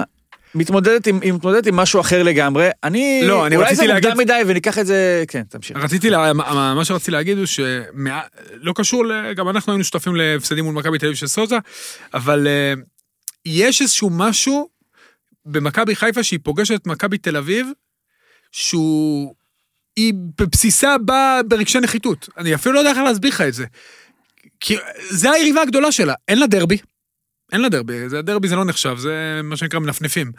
[0.55, 2.69] מתמודדת עם, מתמודדת עם משהו אחר לגמרי.
[2.83, 5.77] אני, לא, אני אולי זה להגיד- מוקדם מדי וניקח את זה, כן, תמשיך.
[5.77, 9.03] רציתי, לה, מה שרציתי להגיד הוא שלא קשור,
[9.35, 11.55] גם אנחנו היינו שותפים להפסדים מול מכבי תל אביב של סוזה,
[12.13, 12.73] אבל אה,
[13.45, 14.69] יש איזשהו משהו
[15.45, 17.67] במכבי חיפה שהיא פוגשת את מכבי תל אביב,
[18.51, 19.33] שהוא...
[19.95, 22.29] היא בבסיסה באה ברגשי נחיתות.
[22.37, 23.65] אני אפילו לא יודע איך להסביר לך את זה.
[24.59, 24.75] כי
[25.09, 26.77] זה היריבה הגדולה שלה, אין לה דרבי.
[27.51, 29.11] אין לה דרבי, זה דרבי זה לא נחשב, זה
[29.43, 30.31] מה שנקרא מנפנפים.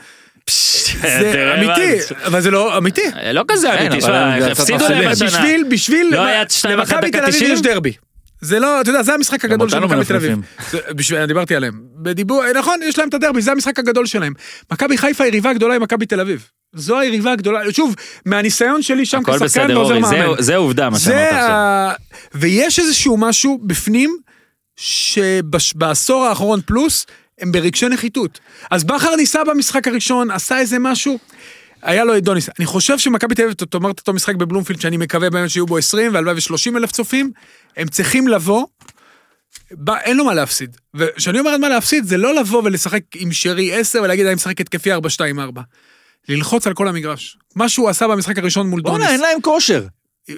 [1.01, 1.97] זה אמיתי.
[2.25, 3.01] אבל זה לא אמיתי.
[3.33, 4.07] לא כזה כן, אמיתי,
[4.51, 5.09] הפסידו להם.
[5.09, 5.27] השנה.
[5.29, 6.25] בשביל, בשביל, לא
[6.71, 7.53] למכבי תל אביב 90?
[7.53, 7.93] יש דרבי.
[8.41, 10.39] זה לא, אתה יודע, זה המשחק הגדול של מכבי תל אביב.
[10.91, 11.81] בשביל, אני דיברתי עליהם.
[11.97, 14.33] בדיבור, נכון, יש להם את הדרבי, זה המשחק הגדול שלהם.
[14.73, 16.49] מכבי חיפה יריבה הגדולה עם מכבי תל אביב.
[16.75, 17.95] זו היריבה הגדולה, שוב,
[18.27, 20.09] מהניסיון שלי שם כשחקן ועוזר מאמן.
[20.37, 21.91] זה- זה עובדה מה שאמרת זה עכשיו.
[22.35, 24.17] ויש איזשהו משהו בפנים,
[24.77, 27.07] שבעשור האחרון פלוס,
[27.39, 28.41] הם ברגשי נחיתות.
[28.71, 31.19] אז בכר ניסה במשחק הראשון, עשה איזה משהו,
[31.83, 32.49] היה לו את דוניס.
[32.59, 35.67] אני חושב שמכבי תל אביב, אתה אומר את אותו משחק בבלומפילד, שאני מקווה באמת שיהיו
[35.67, 37.31] בו 20 והלוואי ו-30 אלף צופים,
[37.77, 38.67] הם צריכים לבוא,
[39.71, 40.77] בא, אין לו מה להפסיד.
[40.95, 44.95] וכשאני אומר מה להפסיד, זה לא לבוא ולשחק עם שרי 10 ולהגיד אני משחק התקפי
[44.95, 44.97] 4-2-4.
[46.29, 47.39] ללחוץ על כל המגרש.
[47.57, 48.99] מה שהוא עשה במשחק הראשון מול דוניס.
[48.99, 49.87] בואנה, אין להם כושר.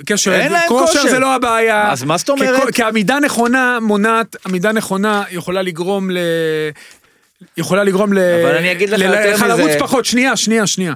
[0.07, 1.11] קשר, אין להם כושר כושר.
[1.11, 1.93] זה לא הבעיה.
[1.93, 2.67] אז מה זאת אומרת?
[2.67, 6.19] כי- כי עמידה נכונה מונעת, עמידה נכונה יכולה לגרום ל...
[7.57, 8.19] יכולה לגרום ל...
[8.19, 9.49] אבל אני אגיד לך ל- יותר לך מזה.
[9.49, 10.95] לרוץ פחות, שנייה, שנייה, שנייה.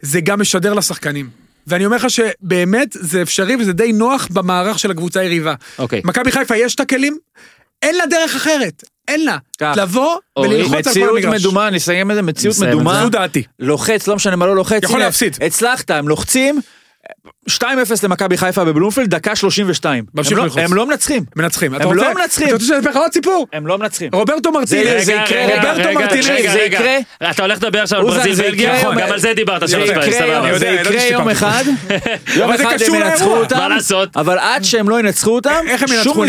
[0.00, 1.28] זה גם משדר לשחקנים.
[1.66, 5.54] ואני אומר לך שבאמת זה אפשרי וזה די נוח במערך של הקבוצה היריבה.
[5.78, 6.00] אוקיי.
[6.04, 7.16] מכבי חיפה יש את הכלים,
[7.82, 8.84] אין לה דרך אחרת.
[9.08, 9.36] אין לה.
[9.60, 9.74] כך.
[9.76, 11.40] לבוא וללחוץ על כל מציאות המגרש.
[11.40, 13.00] מדומה, אני אסיים את זה, מציאות מדומה.
[13.02, 13.42] זו דעתי.
[13.58, 14.82] לוחץ, לא משנה מה לא לוחץ.
[14.82, 15.36] יכול הנה, להפסיד.
[15.46, 16.60] הצלחת, הם לוחצים.
[17.50, 17.62] 2-0
[18.02, 20.04] למכבי חיפה בבלומפילד, דקה 32.
[20.14, 20.52] ממשיך הם לא-.
[20.62, 21.24] הם לא מנצחים.
[21.36, 21.74] מנצחים.
[21.74, 22.46] הם לא מנצחים.
[22.46, 23.46] אתה רוצה שאני אספר לך עוד סיפור?
[23.52, 24.10] הם לא מנצחים.
[24.12, 25.04] רוברטו מרטינז.
[25.06, 26.26] זה יקרה, רוברטו מרטינז.
[26.26, 26.60] זה.
[26.60, 26.98] יקרה.
[27.30, 28.78] אתה הולך לדבר עכשיו על ברזיל בלגיה?
[28.78, 31.04] יקרה, גם על זה דיברת זה יקרה.
[31.10, 31.28] יום-.
[31.28, 31.64] אחד,
[32.36, 33.36] יום אחד הם ינצחו.
[33.36, 34.16] אותם, מה לעשות?
[34.16, 36.24] אבל עד שהם לא ינצחו אותם, איך הם ינצחו,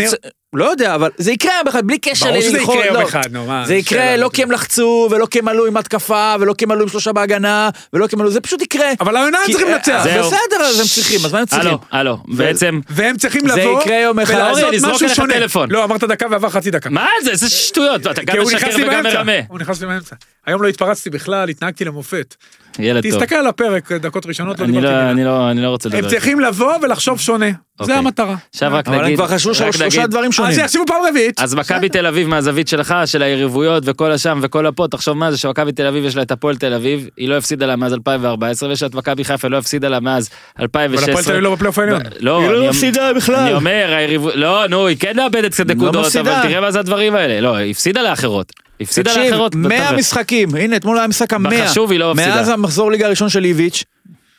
[0.54, 3.02] לא יודע, אבל זה יקרה יום אחד, בלי קשר ברור שזה יקרה יום לא.
[3.02, 6.34] אחד, נו, מה, זה יקרה לא כי הם לחצו, ולא כי הם עלו עם התקפה,
[6.40, 8.90] ולא כי הם עלו עם שלושה בהגנה, ולא כי הם עלו, זה פשוט יקרה.
[9.00, 10.00] אבל העונה הם כי- צריכים לנצח.
[10.04, 10.24] זהו.
[10.30, 11.68] בסדר, אז הם צריכים, אז מה הם צריכים?
[11.68, 14.52] הלו, הלו, בעצם, והם צריכים זה לבוא יקרה יום אחד.
[14.56, 15.34] ולעשות משהו שונה.
[15.68, 16.90] לא, אמרת דקה ועבר חצי דקה.
[16.90, 19.02] מה זה, איזה שטויות, אתה גם משקר וגם.
[19.04, 19.32] מרמה.
[19.48, 20.16] הוא נכנס לי באמצע.
[20.46, 22.34] היום לא התפרצתי בכלל, התנהגתי למופת.
[22.78, 23.20] ילד טוב.
[23.20, 25.10] תסתכל על הפרק, דקות ראשונות, לא אני דיברתי לא- מילה.
[25.10, 26.04] אני לא- אני לא רוצה לדבר.
[26.04, 27.46] הם צריכים לבוא ולחשוב שונה.
[27.46, 27.96] זה אוקיי.
[27.96, 28.34] המטרה.
[28.54, 30.52] עכשיו רק אבל הם נגיד, כבר חשבו שלושה נגיד, דברים שונים.
[30.52, 31.40] אז יחשבו פעם רביעית.
[31.40, 35.38] אז מכבי תל אביב מהזווית שלך, של היריבויות וכל השם וכל הפה, תחשוב מה זה
[35.38, 38.68] שמכבי תל אביב יש לה את הפועל תל אביב, היא לא הפסידה לה מאז 2014,
[38.68, 41.22] ויש לה את מכבי חיפה לא הפסידה לה מאז אבל הפועל 2016.
[41.24, 42.02] תל אביב לא בפלייאוף העליון.
[42.20, 43.34] לא, היא לא מפסידה בכלל.
[43.36, 44.30] אני אומר, היריבו...
[44.34, 46.38] לא, נו, היא כן מאבדת קצת נקודות, מפסידה.
[46.38, 47.40] אבל תראה מה זה הדברים האלה.
[47.40, 48.52] לא, היא הפסידה לאחרות.
[48.82, 49.54] הפסידה תקשיב, לאחרות.
[49.54, 49.98] 100 בתווך.
[49.98, 51.64] משחקים, הנה אתמול היה המשחק המאה.
[51.64, 52.36] בחשוב היא לא מפסידה.
[52.36, 53.84] מאז המחזור ליגה הראשון של איביץ',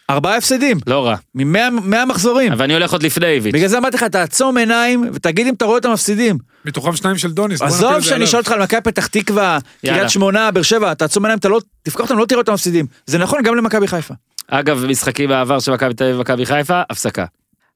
[0.10, 1.16] ארבעה הפסדים, לא רע.
[1.36, 2.52] ממאה מחזורים.
[2.52, 3.54] אבל אני הולך עוד לפני איביץ'.
[3.54, 6.38] בגלל זה אמרתי לך, תעצום עיניים ותגיד אם אתה רואה את המפסידים.
[6.66, 7.62] מתוכם שניים של דוניס.
[7.62, 8.24] עזוב את שאני.
[8.24, 9.60] אשאל אותך על מכבי פתח תקווה.
[9.86, 12.86] קריית שמונה, באר שבע, תעצום עיניים, אתה לא, תפקח אותם, לא תראה אותם מפסידים.
[13.06, 14.14] זה נכון גם למכבי חיפה.
[14.48, 17.26] אגב, משחקים בעבר של מכבי תל אביב ומכבי חיפה, הפסקה.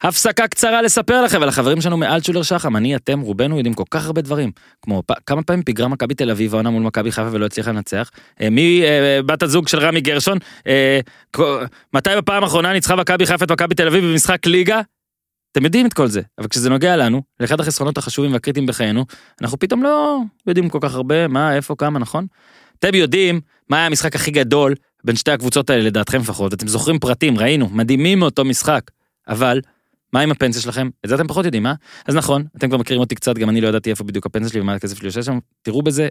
[0.02, 4.06] הפסקה קצרה לספר לכם על החברים שלנו מאלטשולר שחם, אני, אתם, רובנו יודעים כל כך
[4.06, 4.52] הרבה דברים.
[4.82, 8.10] כמו פ- כמה פעמים פיגרה מכבי תל אביב העונה מול מכבי חיפה ולא הצליחה לנצח.
[8.42, 10.38] אה, מי אה, בת הזוג של רמי גרשון,
[10.68, 11.00] אה,
[11.94, 14.82] מתי בפעם האחרונה ניצחה מכבי חיפה את מכבי תל אביב במשחק ליגה?
[15.52, 19.06] אתם יודעים את כל זה, אבל כשזה נוגע לנו, לאחד החסרונות החשובים והקריטיים בחיינו,
[19.42, 22.26] אנחנו פתאום לא יודעים כל כך הרבה, מה, איפה, כמה, נכון?
[22.80, 27.00] אתם יודעים מה היה המשחק הכי גדול בין שתי הקבוצות האלה לדעתכם לפחות, אתם זוכרים
[27.00, 28.82] פרטים, ראינו, מדהימים מאותו משחק,
[29.28, 29.62] אבל
[30.14, 30.90] מה עם הפנסיה שלכם?
[31.06, 31.74] את זה אתם פחות יודעים, אה?
[32.06, 34.62] אז נכון, אתם כבר מכירים אותי קצת, גם אני לא ידעתי איפה בדיוק הפנסיה שלי
[34.62, 36.08] ומה הכסף שלי יושב שם, תראו בזה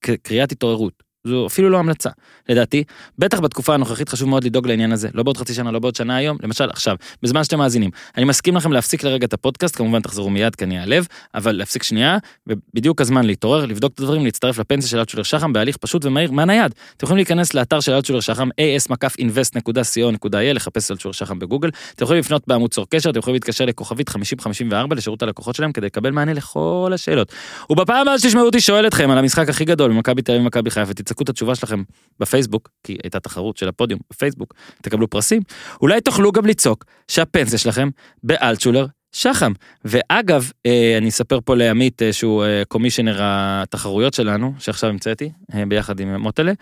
[0.00, 1.05] כקריאת התעוררות.
[1.26, 2.10] זו אפילו לא המלצה,
[2.48, 2.84] לדעתי.
[3.18, 6.16] בטח בתקופה הנוכחית חשוב מאוד לדאוג לעניין הזה, לא בעוד חצי שנה, לא בעוד שנה
[6.16, 7.90] היום, למשל עכשיו, בזמן שאתם מאזינים.
[8.16, 11.82] אני מסכים לכם להפסיק לרגע את הפודקאסט, כמובן תחזרו מיד כי אני אעלב, אבל להפסיק
[11.82, 16.32] שנייה, ובדיוק הזמן להתעורר, לבדוק את הדברים, להצטרף לפנסיה של אלטשולר שחם בהליך פשוט ומהיר
[16.32, 16.74] מהנייד.
[16.96, 21.70] אתם יכולים להיכנס לאתר של אלטשולר שחם, as-invest.co.il, לחפש אלטשולר שחם בגוגל.
[21.94, 25.86] אתם יכולים לפנות בעמוד צור קשר, אתם יכולים להתקשר לכוכבית 5054 לשירות הלקוחות שלהם כדי
[25.86, 27.32] לקבל מענה לכל השאלות.
[27.70, 30.94] ובפעם הבאה שתשמעו אותי שואל אתכם על המשחק הכי גדול במכבי תל אביב ומכבי חיפה,
[31.16, 31.82] תצעקו את התשובה שלכם
[32.20, 35.42] בפייסבוק, כי הייתה תחרות של הפודיום בפייסבוק, תקבלו פרסים,
[35.82, 37.88] אולי תוכלו גם לצעוק שהפנסיה שלכם
[38.22, 39.52] באלטשולר שחם.
[39.84, 45.66] ואגב, אה, אני אספר פה לעמית אה, שהוא אה, קומישיונר התחרויות שלנו, שעכשיו המצאתי, אה,
[45.68, 46.52] ביחד עם מוטלה,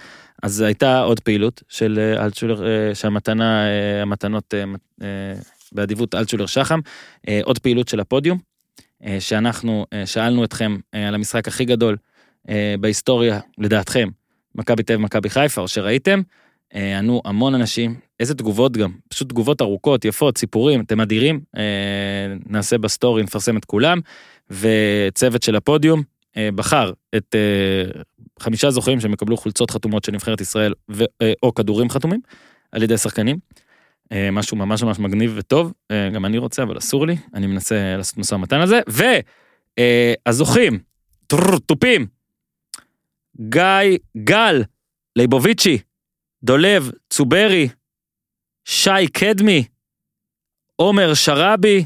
[0.42, 4.64] אז הייתה עוד פעילות של אה, אלטשולר, אה, שהמתנה, אה, המתנות אה,
[5.02, 5.34] אה,
[5.72, 6.80] באדיבות אלטשולר שחם,
[7.28, 8.38] אה, עוד פעילות של הפודיום,
[9.07, 11.96] אה, שאנחנו אה, שאלנו אתכם אה, על המשחק הכי גדול
[12.48, 14.09] אה, בהיסטוריה, לדעתכם,
[14.55, 16.20] מכבי תל אביב, מכבי חיפה, שראיתם,
[16.74, 21.62] אה, ענו המון אנשים, איזה תגובות גם, פשוט תגובות ארוכות, יפות, סיפורים, אתם אדירים, אה,
[22.46, 24.00] נעשה בסטורי, נפרסם את כולם,
[24.50, 26.02] וצוות של הפודיום
[26.36, 27.34] אה, בחר את
[28.40, 31.05] חמישה זוכים שהם יקבלו חולצות חתומות של נבחרת ישראל, ו,
[31.42, 32.20] או כדורים חתומים,
[32.72, 33.38] על ידי שחקנים.
[34.32, 35.72] משהו ממש ממש מגניב וטוב,
[36.12, 38.80] גם אני רוצה, אבל אסור לי, אני מנסה לעשות משא ומתן על זה,
[40.26, 40.78] והזוכים,
[41.66, 42.07] תופים,
[43.41, 44.62] גיא, גל,
[45.16, 45.78] ליבוביצ'י,
[46.45, 47.68] דולב, צוברי,
[48.64, 49.64] שי קדמי,
[50.76, 51.85] עומר שראבי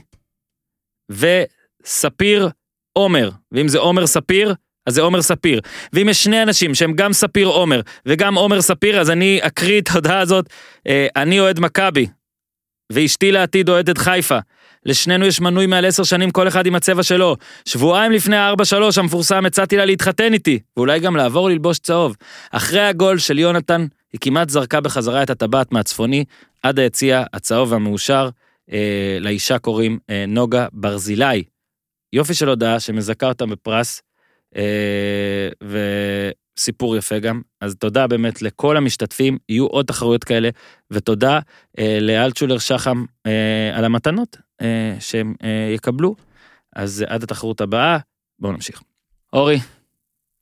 [1.10, 2.48] וספיר
[2.92, 3.30] עומר.
[3.52, 4.54] ואם זה עומר ספיר,
[4.86, 5.60] אז זה עומר ספיר.
[5.92, 9.88] ואם יש שני אנשים שהם גם ספיר עומר וגם עומר ספיר, אז אני אקריא את
[9.90, 10.48] ההודעה הזאת.
[10.86, 12.06] אה, אני אוהד מכבי,
[12.92, 14.38] ואשתי לעתיד אוהדת חיפה.
[14.88, 17.36] לשנינו יש מנוי מעל עשר שנים, כל אחד עם הצבע שלו.
[17.64, 22.16] שבועיים לפני הארבע שלוש המפורסם הצעתי לה להתחתן איתי, ואולי גם לעבור ללבוש צהוב.
[22.50, 26.24] אחרי הגול של יונתן, היא כמעט זרקה בחזרה את הטבעת מהצפוני
[26.62, 28.28] עד היציע הצהוב והמאושר.
[28.72, 31.44] אה, לאישה קוראים אה, נוגה ברזילי.
[32.12, 34.02] יופי של הודעה שמזכה אותה בפרס,
[34.56, 35.48] אה,
[36.58, 37.40] וסיפור יפה גם.
[37.60, 40.48] אז תודה באמת לכל המשתתפים, יהיו עוד תחרויות כאלה,
[40.90, 41.38] ותודה
[41.78, 46.14] אה, לאלטשולר שחם אה, על המתנות אה, שהם אה, יקבלו.
[46.76, 47.98] אז עד התחרות הבאה,
[48.38, 48.82] בואו נמשיך.
[49.32, 49.60] אורי,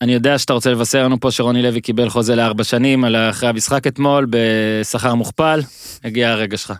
[0.02, 3.48] אני יודע שאתה רוצה לבשר לנו פה שרוני לוי קיבל חוזה לארבע שנים על אחרי
[3.48, 5.60] המשחק אתמול בשכר מוכפל,
[6.04, 6.72] הגיע הרגע שלך.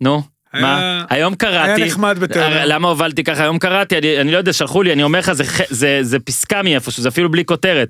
[0.00, 0.22] נו,
[0.54, 1.04] מה?
[1.10, 2.64] היום קראתי, היה נחמד בטרנר.
[2.64, 3.42] למה הובלתי ככה?
[3.42, 6.18] היום קראתי, אני, אני לא יודע, שלחו לי, אני אומר לך, זה, ח- זה, זה
[6.18, 7.88] פסקה מאיפשהו, זה אפילו בלי כותרת.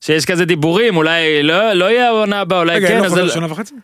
[0.00, 3.10] שיש כזה דיבורים, אולי לא, לא יהיה העונה הבאה, אולי רגע, כן, אין לו אז...
[3.10, 3.74] חוזה זה- לשנה וחצי?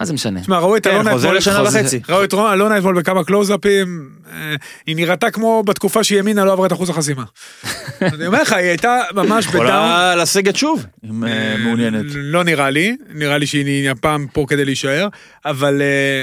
[0.00, 0.40] מה זה משנה?
[0.40, 2.00] תשמע, ראו את כן, אלונה אתמול, לשנה חוזר- וחצי.
[2.08, 4.54] ראו את אלונה אתמול בכמה קלוזאפים, אה,
[4.86, 7.24] היא נראתה כמו בתקופה שימינה לא עברה את אחוז החסימה.
[8.14, 9.64] אני אומר לך, היא הייתה ממש בדאון.
[9.66, 12.04] יכולה לסגת שוב, אם אה, מעוניינת.
[12.14, 15.08] לא נראה לי, נראה לי שהיא הפעם פה כדי להישאר,
[15.44, 16.22] אבל אה,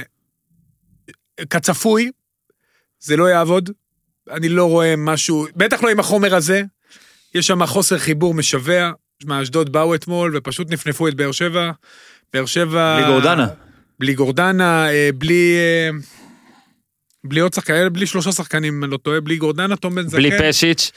[1.49, 2.11] כצפוי,
[2.99, 3.69] זה לא יעבוד.
[4.31, 6.61] אני לא רואה משהו, בטח לא עם החומר הזה.
[7.35, 8.91] יש שם חוסר חיבור משווע.
[9.23, 11.71] שמע, אשדוד באו אתמול ופשוט נפנפו את באר שבע.
[12.33, 12.99] באר שבע...
[13.01, 13.47] בלי גורדנה.
[13.99, 15.55] בלי גורדנה, אה, בלי...
[15.55, 15.89] אה,
[17.23, 20.31] בלי עוד שחקנים, בלי שלושה שחקנים, אני לא טועה, בלי גורדנה, תום בן זקן, בלי
[20.39, 20.91] פשיץ',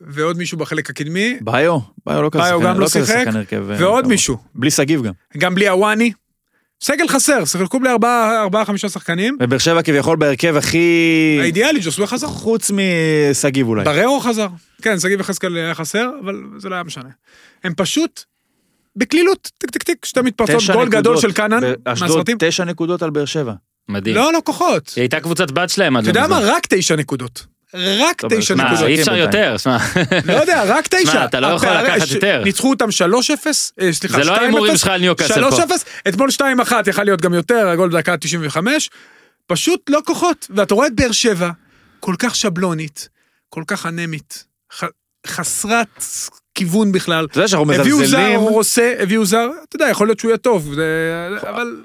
[0.00, 3.58] ועוד מישהו בחלק הקדמי, ביו, ביו לא כזה ביו שחקן, גם לא כזה שיחק, אה,
[3.62, 4.06] ועוד.
[4.06, 5.12] מישהו, בלי שגיב גם.
[5.38, 6.12] גם בלי הוואני.
[6.82, 9.36] סגל חסר, שיחקו בלי ארבעה, ארבעה, חמישה שחקנים.
[9.40, 11.38] ובאר שבע כביכול בהרכב הכי...
[11.40, 12.26] האידיאלי, ג'וסווה חזר.
[12.26, 13.84] חוץ משגיב אולי.
[13.84, 14.46] בררו חזר.
[14.80, 17.08] כן, שגיב יחזקאל היה חסר, אבל זה לא היה משנה.
[17.64, 18.24] הם פשוט,
[18.96, 21.20] בקלילות, טיק טיק טיק, שתי מתפרצות, גול גדול נקודות.
[21.20, 22.36] של קאנן, באשדוד מהסרטים.
[22.40, 23.52] תשע נקודות על באר שבע.
[23.88, 24.16] מדהים.
[24.16, 24.92] לא, לא כוחות.
[24.96, 26.38] היא הייתה קבוצת בת שלהם עד אתה יודע מה?
[26.42, 27.46] רק תשע נקודות.
[27.74, 28.88] רק תשע מה, מה, נקודות.
[28.88, 29.16] אי אפשר.
[29.16, 29.78] יותר, שמע.
[30.24, 31.24] לא יודע, רק תשע.
[31.24, 32.42] אתה לא יכול לקחת יותר.
[32.44, 34.24] ניצחו אותם 3-0, אה, סליחה, 2-0.
[34.24, 35.56] זה לא ההימורים שלך על ניוקאסל פה.
[35.56, 36.42] 3-0, אתמול 2-1
[36.86, 38.90] יכל להיות גם יותר, הגול בדקה 95.
[39.46, 40.46] פשוט לא כוחות.
[40.50, 41.50] ואתה רואה את באר שבע,
[42.00, 43.08] כל כך שבלונית,
[43.48, 44.84] כל כך אנמית, ח-
[45.26, 46.04] חסרת
[46.54, 47.24] כיוון בכלל.
[47.30, 50.38] אתה יודע שאנחנו הביאו זר, מזלזלים, רוסה, הביאו זר, אתה יודע, יכול להיות שהוא יהיה
[50.38, 50.68] טוב,
[51.42, 51.76] אבל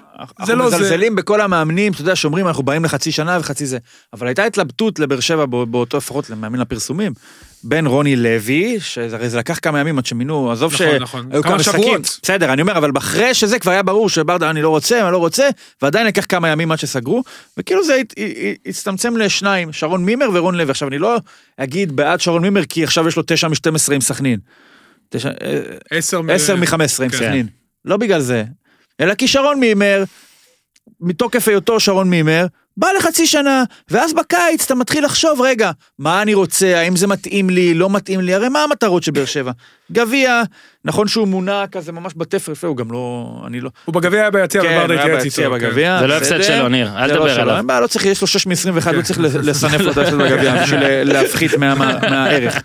[0.45, 0.75] זה אנחנו לא זה.
[0.77, 3.77] מזלזלים בכל המאמנים, אתה יודע, שאומרים אנחנו באים לחצי שנה וחצי זה.
[4.13, 7.13] אבל הייתה התלבטות לבאר שבע בא- באותו, לפחות למאמין לפרסומים,
[7.67, 11.29] בין רוני לוי, שהרי זה לקח כמה ימים עד שמינו, עזוב נכון, שהיו נכון.
[11.43, 11.63] כמה.
[11.63, 12.19] שבועות.
[12.23, 15.17] בסדר, אני אומר, אבל אחרי שזה כבר היה ברור שברדה אני לא רוצה, אני לא
[15.17, 15.49] רוצה,
[15.81, 17.23] ועדיין לקח כמה ימים עד שסגרו,
[17.57, 18.13] וכאילו זה הת-
[18.65, 20.71] הצטמצם לשניים, שרון מימר ורון לוי.
[20.71, 21.17] עכשיו, אני לא
[21.57, 24.39] אגיד בעד שרון מימר, כי עכשיו יש לו תשע מ-12 עם סכנין.
[25.15, 25.19] אה,
[25.91, 27.09] 10 מ- 10 מ-15 עם כן.
[27.17, 27.47] סכנין.
[27.85, 28.43] לא בגלל זה.
[29.01, 30.03] אלא כי שרון מימר,
[31.01, 32.45] מתוקף היותו שרון מימר,
[32.77, 37.49] בא לחצי שנה, ואז בקיץ אתה מתחיל לחשוב, רגע, מה אני רוצה, האם זה מתאים
[37.49, 39.51] לי, לא מתאים לי, הרי מה המטרות של באר שבע?
[39.91, 40.41] גביע,
[40.85, 43.69] נכון שהוא מונה כזה ממש בתפר, יפה, הוא גם לא, אני לא...
[43.85, 45.55] הוא בגביע היה ביציע, כן, הוא היה ביציע איתו.
[45.59, 45.67] כן.
[45.67, 45.99] בגביע.
[45.99, 46.41] זה לא הפסד.
[46.41, 47.57] שלו, ניר, אל לא תדבר עליו.
[47.57, 50.55] אין בעיה, לא צריך, יש לו 6 מ-21, לא צריך לסנף לו את ההפסד בגביע
[50.63, 52.61] בשביל להפחית מה- מה- מהערך.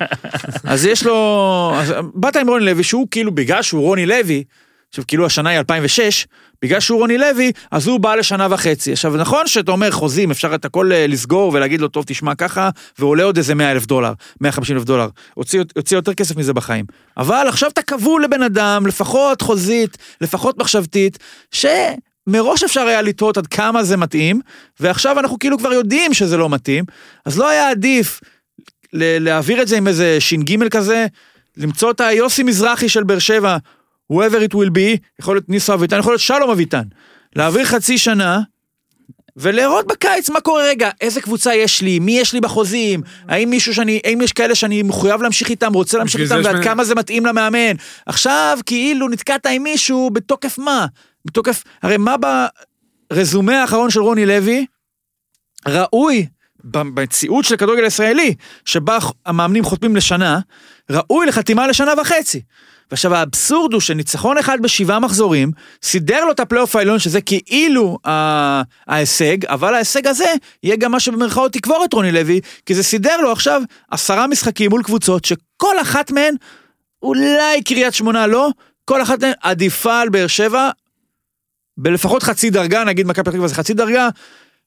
[0.64, 1.74] אז יש לו,
[2.14, 4.44] באת עם רוני לוי, שהוא כאילו, בגלל שהוא רוני לוי,
[4.90, 6.26] עכשיו כאילו השנה היא 2006,
[6.62, 8.92] בגלל שהוא רוני לוי, אז הוא בא לשנה וחצי.
[8.92, 12.70] עכשיו נכון שאתה אומר חוזים, אפשר את הכל אה, לסגור ולהגיד לו, טוב, תשמע ככה,
[12.98, 15.08] ועולה עוד איזה 100 אלף דולר, 150 אלף דולר.
[15.34, 16.84] הוציא, הוציא יותר כסף מזה בחיים.
[17.16, 21.18] אבל עכשיו אתה כבול לבן אדם, לפחות חוזית, לפחות מחשבתית,
[21.52, 24.40] שמראש אפשר היה לתהות עד כמה זה מתאים,
[24.80, 26.84] ועכשיו אנחנו כאילו כבר יודעים שזה לא מתאים,
[27.24, 28.20] אז לא היה עדיף
[28.92, 31.06] להעביר את זה עם איזה ש"ג כזה,
[31.56, 33.56] למצוא את היוסי מזרחי של באר שבע,
[34.12, 36.82] whoever it will be, יכול להיות ניסו אביטן, יכול להיות שלום אביטן.
[37.36, 38.40] להעביר חצי שנה,
[39.36, 43.74] ולראות בקיץ מה קורה רגע, איזה קבוצה יש לי, מי יש לי בחוזים, האם מישהו
[43.74, 47.26] שאני, האם יש כאלה שאני מחויב להמשיך איתם, רוצה להמשיך איתם, ועד כמה זה מתאים
[47.26, 47.76] למאמן.
[48.06, 50.86] עכשיו כאילו נתקעת עם מישהו, בתוקף מה?
[51.24, 52.16] בתוקף, הרי מה
[53.10, 54.66] ברזומה האחרון של רוני לוי,
[55.68, 56.26] ראוי,
[56.64, 58.34] במציאות של הכדורגל הישראלי,
[58.64, 60.38] שבה המאמנים חותמים לשנה,
[60.90, 62.42] ראוי לחתימה לשנה וחצי.
[62.90, 65.50] ועכשיו האבסורד הוא שניצחון אחד בשבעה מחזורים,
[65.82, 70.32] סידר לו את הפלייאוף העליון שזה כאילו ה- ההישג, אבל ההישג הזה
[70.62, 74.70] יהיה גם מה שבמרכאות תקבור את רוני לוי, כי זה סידר לו עכשיו עשרה משחקים
[74.70, 76.34] מול קבוצות שכל אחת מהן,
[77.02, 78.48] אולי קריית שמונה לא,
[78.84, 80.70] כל אחת מהן עדיפה על באר שבע
[81.76, 84.08] בלפחות חצי דרגה, נגיד מכבי פתח תקווה זה חצי דרגה,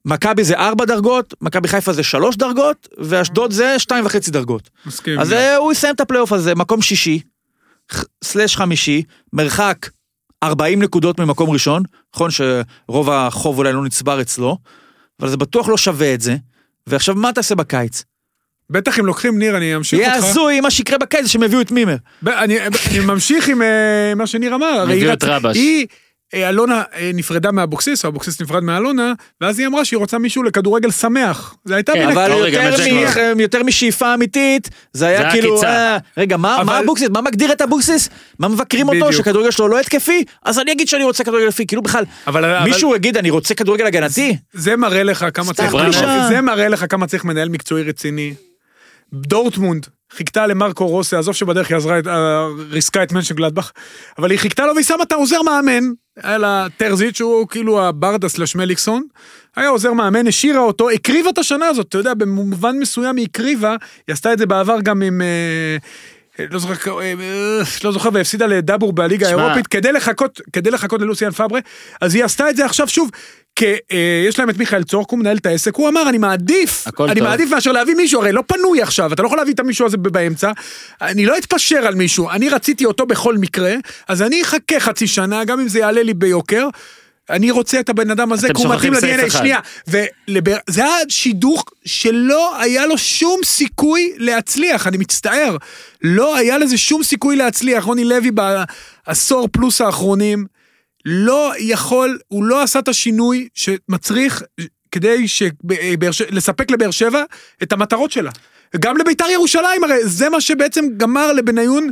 [0.06, 4.70] מכבי זה ארבע דרגות, מכבי חיפה זה שלוש דרגות, ואשדוד זה שתיים וחצי דרגות.
[4.86, 5.20] מסכים.
[5.20, 7.20] אז אה, הוא יסיים את הפלייאוף הזה, מקום שישי,
[8.24, 9.04] סלש חמישי,
[9.34, 9.90] מרחק
[10.44, 11.84] 40 נקודות ממקום ראשון,
[12.16, 14.58] נכון שרוב החוב אולי לא נצבר אצלו,
[15.20, 16.36] אבל זה בטוח לא שווה את זה.
[16.88, 18.04] ועכשיו מה תעשה בקיץ?
[18.70, 20.28] בטח אם לוקחים, ניר, אני אמשיך יהיה אותך.
[20.30, 21.96] הזוי מה שיקרה בקיץ שהם יביאו את מימר.
[22.28, 24.82] אני אני ממשיך עם אה, מה שניר אמר.
[24.82, 25.58] הביאו היא את רבש.
[26.34, 30.44] אה, אלונה אה, נפרדה מאבוקסיס, או אבוקסיס נפרד מאלונה, ואז היא אמרה שהיא רוצה מישהו
[30.44, 31.56] לכדורגל שמח.
[31.66, 32.18] זה הייתה כן, מין...
[32.18, 35.64] אבל את יותר, משאיפה אמיתית, זה היה כאילו.
[35.64, 37.10] אה, רגע, מה אבוקסיס?
[37.10, 38.10] מה מגדיר את אבוקסיס?
[38.40, 39.14] מה מבקרים אותו?
[39.14, 40.24] שכדורגל שלו לא התקפי?
[40.46, 42.04] אז אני אגיד שאני רוצה כדורגל התקפי, כאילו בכלל,
[42.64, 44.38] מישהו יגיד אני רוצה כדורגל הגנתי?
[44.54, 46.28] זה מראה לך כמה צריך, קלישאה.
[46.28, 48.34] זה מראה לך כמה צריך מנהל מקצועי רציני.
[49.14, 49.86] דורטמונד
[50.18, 52.00] חיכתה למרקו רוסה, עזוב שבדרך היא עזרה,
[52.70, 53.72] ריסקה את מנשן גלדבך,
[54.18, 55.84] אבל היא חיכתה לו והיא שמה את העוזר מאמן,
[56.22, 59.04] היה לה טרזיץ' שהוא כאילו הברדה סלש מליקסון,
[59.56, 63.76] היה עוזר מאמן, השאירה אותו, הקריבה את השנה הזאת, אתה יודע, במובן מסוים היא הקריבה,
[64.08, 65.22] היא עשתה את זה בעבר גם עם...
[65.22, 65.78] אה,
[66.52, 67.14] לא זוכר, אה,
[67.84, 69.28] לא זוכר, והפסידה לדאבור בליגה.
[69.28, 71.60] האירופית כדי לחכות, כדי לחכות ללוסיאן פברה,
[72.02, 73.10] אז היא עשתה את זה עכשיו שוב,
[73.56, 76.88] כי אה, יש להם את מיכאל צורק, הוא מנהל את העסק, הוא אמר, אני מעדיף,
[76.88, 77.30] הכל אני טוב.
[77.30, 79.98] מעדיף מאשר להביא מישהו, הרי לא פנוי עכשיו, אתה לא יכול להביא את המישהו הזה
[79.98, 80.52] באמצע,
[81.02, 83.76] אני לא אתפשר על מישהו, אני רציתי אותו בכל מקרה,
[84.08, 86.68] אז אני אחכה חצי שנה, גם אם זה יעלה לי ביוקר.
[87.30, 89.40] אני רוצה את הבן אדם הזה, כי הוא מתאים ל-DNA, אחד.
[89.40, 95.58] שנייה, וזה היה שידוך שלא היה לו שום סיכוי להצליח, אני מצטער.
[96.02, 97.84] לא היה לזה שום סיכוי להצליח.
[97.84, 100.46] רוני לוי בעשור פלוס האחרונים,
[101.06, 104.44] לא יכול, הוא לא עשה את השינוי שמצריך
[104.92, 107.24] כדי שבאר לספק לבאר שבע
[107.64, 108.32] את המטרות שלה.
[108.80, 111.90] גם לביתר ירושלים, הרי זה מה שבעצם גמר לבניון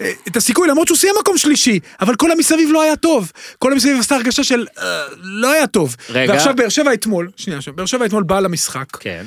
[0.00, 3.32] אה, את הסיכוי, למרות שהוא סיים מקום שלישי, אבל כל המסביב לא היה טוב.
[3.58, 5.96] כל המסביב עשתה הרגשה של אה, לא היה טוב.
[6.10, 6.32] רגע.
[6.32, 9.26] ועכשיו באר שבע אתמול, שנייה, עכשיו, באר שבע אתמול באה למשחק, כן.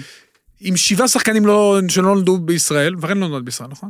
[0.60, 3.90] עם שבעה שחקנים לא, שלא נולדו בישראל, ורן לא נולד בישראל, נכון?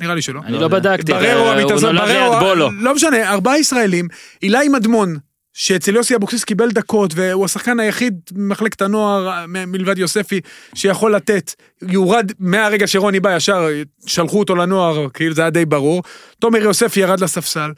[0.00, 0.40] נראה לי שלא.
[0.44, 2.70] אני לא בדקתי, בררו, הוא המתאזן, נולד ליד בררו, בולו.
[2.72, 4.08] לא משנה, ארבעה ישראלים,
[4.42, 5.16] אילי מדמון,
[5.54, 10.40] שאצל יוסי אבוקסיס קיבל דקות, והוא השחקן היחיד ממחלקת הנוער, מ- מלבד יוספי,
[10.74, 13.66] שיכול לתת, יורד מהרגע שרוני בא ישר,
[14.06, 16.02] שלחו אותו לנוער, כאילו זה היה די ברור.
[16.38, 17.70] תומר יוספי ירד לספסל.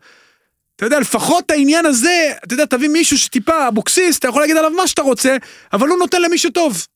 [0.76, 4.70] אתה יודע, לפחות העניין הזה, אתה יודע, תביא מישהו שטיפה אבוקסיס, אתה יכול להגיד עליו
[4.70, 5.36] מה שאתה רוצה,
[5.72, 6.86] אבל הוא נותן למי שטוב.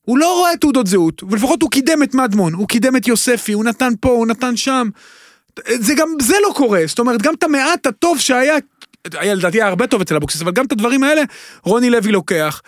[0.00, 3.64] הוא לא רואה תעודות זהות, ולפחות הוא קידם את מדמון, הוא קידם את יוספי, הוא
[3.64, 4.88] נתן פה, הוא נתן שם.
[5.68, 8.54] זה גם, זה לא קורה, זאת אומרת, גם את המעט הטוב שהיה,
[9.12, 11.22] היה לדעתי היה הרבה טוב אצל אבוקסיס, אבל גם את הדברים האלה,
[11.62, 12.62] רוני לוי לוקח.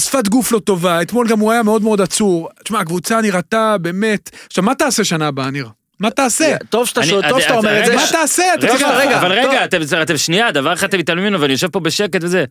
[0.00, 2.48] שפת גוף לא טובה, אתמול גם הוא היה מאוד מאוד עצור.
[2.64, 4.30] תשמע, הקבוצה נראתה באמת...
[4.46, 5.68] עכשיו, מה תעשה שנה הבאה, ניר?
[6.00, 6.56] מה תעשה?
[6.70, 7.94] טוב שאתה שואל, טוב שאתה אומר את זה.
[7.94, 8.54] מה תעשה?
[8.54, 8.82] אתה רגע, צריך...
[8.96, 9.32] רגע, אבל.
[9.32, 9.64] רגע,
[10.02, 12.44] אתם שנייה, דבר אחד אתם מתעלמים ממנו, ואני יושב פה בשקט וזה.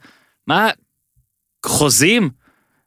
[0.47, 0.69] מה,
[1.65, 2.30] חוזים?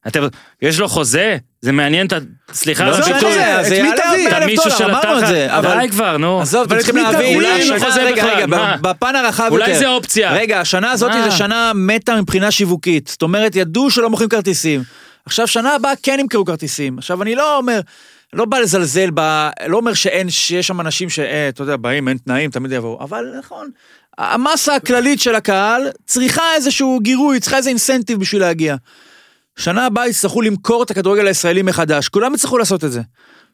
[0.07, 0.27] אתם,
[0.63, 1.37] יש לו חוזה?
[1.61, 2.19] זה מעניין את ה...
[2.53, 3.61] סליחה לא משנה.
[3.61, 3.95] את זה מי תביא?
[3.95, 4.91] את 40 אלף המישהו דולר, של.
[4.91, 5.59] התחת.
[5.59, 6.41] אבל די כבר, נו.
[6.41, 7.35] עזוב, אתם צריכים להבין?
[7.37, 8.77] אולי אין לו השנה- חוזה רגע, בכלל, רגע, מה?
[8.81, 9.55] בפן הרחב יותר.
[9.65, 10.33] אולי זה אופציה.
[10.33, 11.23] רגע, השנה הזאת מה?
[11.23, 13.09] זה שנה מתה מבחינה שיווקית.
[13.09, 14.83] זאת אומרת, ידעו שלא מוכרים כרטיסים.
[15.27, 16.99] עכשיו, שנה הבאה כן ימכרו כרטיסים.
[16.99, 17.81] עכשיו, אני לא אומר,
[18.33, 19.49] לא בא לזלזל, ב...
[19.67, 23.01] לא אומר שאין, שיש שם אנשים שאתה יודע, באים, אין תנאים, תמיד יבואו.
[23.05, 23.71] אבל נכון,
[24.19, 28.77] המסה הכללית של הקהל צריכה איזשהו גירוי, צריכה איזה אינסנטיב בשביל להגיע.
[29.59, 33.01] שנה הבאה יצטרכו למכור את הכדורגל הישראלי מחדש, כולם יצטרכו לעשות את זה.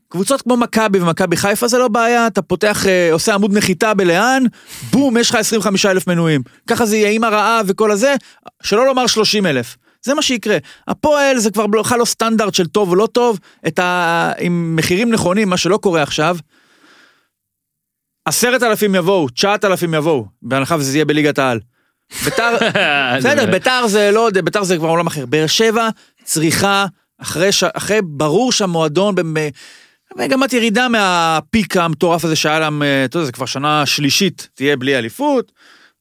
[0.08, 4.42] קבוצות כמו מכבי ומכבי חיפה זה לא בעיה, אתה פותח, אה, עושה עמוד נחיתה בלאן,
[4.90, 6.42] בום, יש לך 25 אלף מנויים.
[6.66, 8.14] ככה זה יהיה עם הרעב וכל הזה,
[8.62, 9.76] שלא לומר 30 אלף.
[10.02, 10.56] זה מה שיקרה.
[10.88, 13.38] הפועל זה כבר בכלל לא סטנדרט של טוב או לא טוב,
[13.78, 14.32] ה...
[14.38, 16.36] עם מחירים נכונים, מה שלא קורה עכשיו.
[18.24, 21.60] עשרת אלפים יבואו, תשעת אלפים יבואו, בהנחה וזה יהיה בליגת העל.
[22.24, 22.56] ביתר,
[23.18, 25.26] בסדר, ביתר זה לא ביתר זה כבר עולם אחר.
[25.26, 25.88] באר שבע
[26.24, 26.86] צריכה,
[27.22, 27.64] אחרי, ש...
[27.64, 29.36] אחרי ברור שהמועדון במ-
[30.16, 34.76] במגמת ירידה מהפיק המטורף הזה שהיה להם, אה, אתה יודע, זה כבר שנה שלישית, תהיה
[34.76, 35.52] בלי אליפות.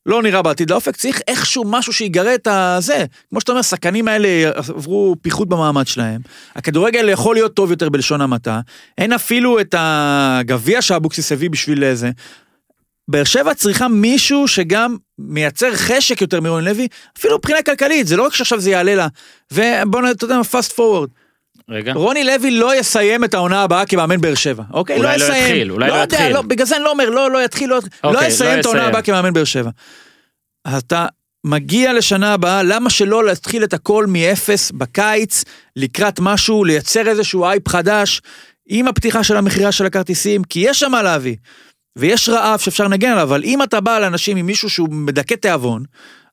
[0.05, 3.05] לא נראה בעתיד לאופק, צריך איכשהו משהו שיגרה את הזה.
[3.30, 6.22] כמו שאתה אומר, השחקנים האלה עברו פיחות במעמד שלהם.
[6.55, 8.60] הכדורגל יכול להיות טוב יותר בלשון המעטה.
[8.97, 12.10] אין אפילו את הגביע שאבוקסיס הביא בשביל זה.
[13.10, 16.88] באר שבע צריכה מישהו שגם מייצר חשק יותר מרוני לוי,
[17.18, 19.07] אפילו מבחינה כלכלית, זה לא רק שעכשיו זה יעלה לה.
[19.51, 20.05] ובוא נ...
[20.12, 21.10] אתה יודע מה, fast forward.
[21.70, 21.93] רגע.
[21.93, 24.97] רוני לוי לא יסיים את העונה הבאה כמאמן באר שבע, אוקיי?
[24.97, 25.45] אולי לא יסיים.
[25.45, 26.34] יתחיל, אולי לא יודע, יתחיל.
[26.34, 28.60] לא, בגלל זה אני לא אומר, לא, לא יתחיל, לא, יתחיל, לא אוקיי, יסיים לא
[28.60, 28.89] את העונה יסיים.
[28.89, 29.70] הבאה כמאמן באר שבע.
[30.78, 31.05] אתה
[31.43, 35.43] מגיע לשנה הבאה, למה שלא להתחיל את הכל מאפס בקיץ,
[35.76, 38.22] לקראת משהו, לייצר איזשהו אייפ חדש,
[38.68, 41.36] עם הפתיחה של המכירה של הכרטיסים, כי יש שם מה להביא.
[42.00, 45.84] ויש רעב שאפשר לנגן עליו, אבל אם אתה בא לאנשים עם מישהו שהוא מדכא תיאבון,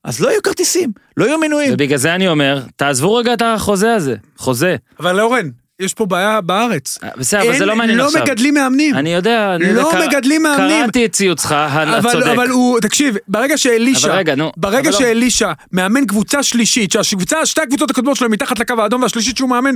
[0.03, 1.73] אז לא יהיו כרטיסים, לא יהיו מנויים.
[1.73, 4.15] ובגלל זה אני אומר, תעזבו רגע את החוזה הזה.
[4.37, 4.75] חוזה.
[4.99, 5.49] אבל אורן,
[5.79, 6.97] יש פה בעיה בארץ.
[7.03, 8.21] אה, בסדר, אבל זה לא מעניין לא עכשיו.
[8.21, 8.95] מגדלים מאמנים.
[8.95, 10.83] אני יודע, אני לא יודע, קר- מגדלים מאמנים.
[10.83, 14.97] קראתי את ציוצך, אתה אבל, הוא, תקשיב, ברגע שאלישע, אבל רגע, נו, ברגע לא.
[14.99, 19.75] שאלישע מאמן קבוצה שלישית, שהקבוצה, שתי הקבוצות הקודמות שלו מתחת לקו האדום, והשלישית שהוא מאמן,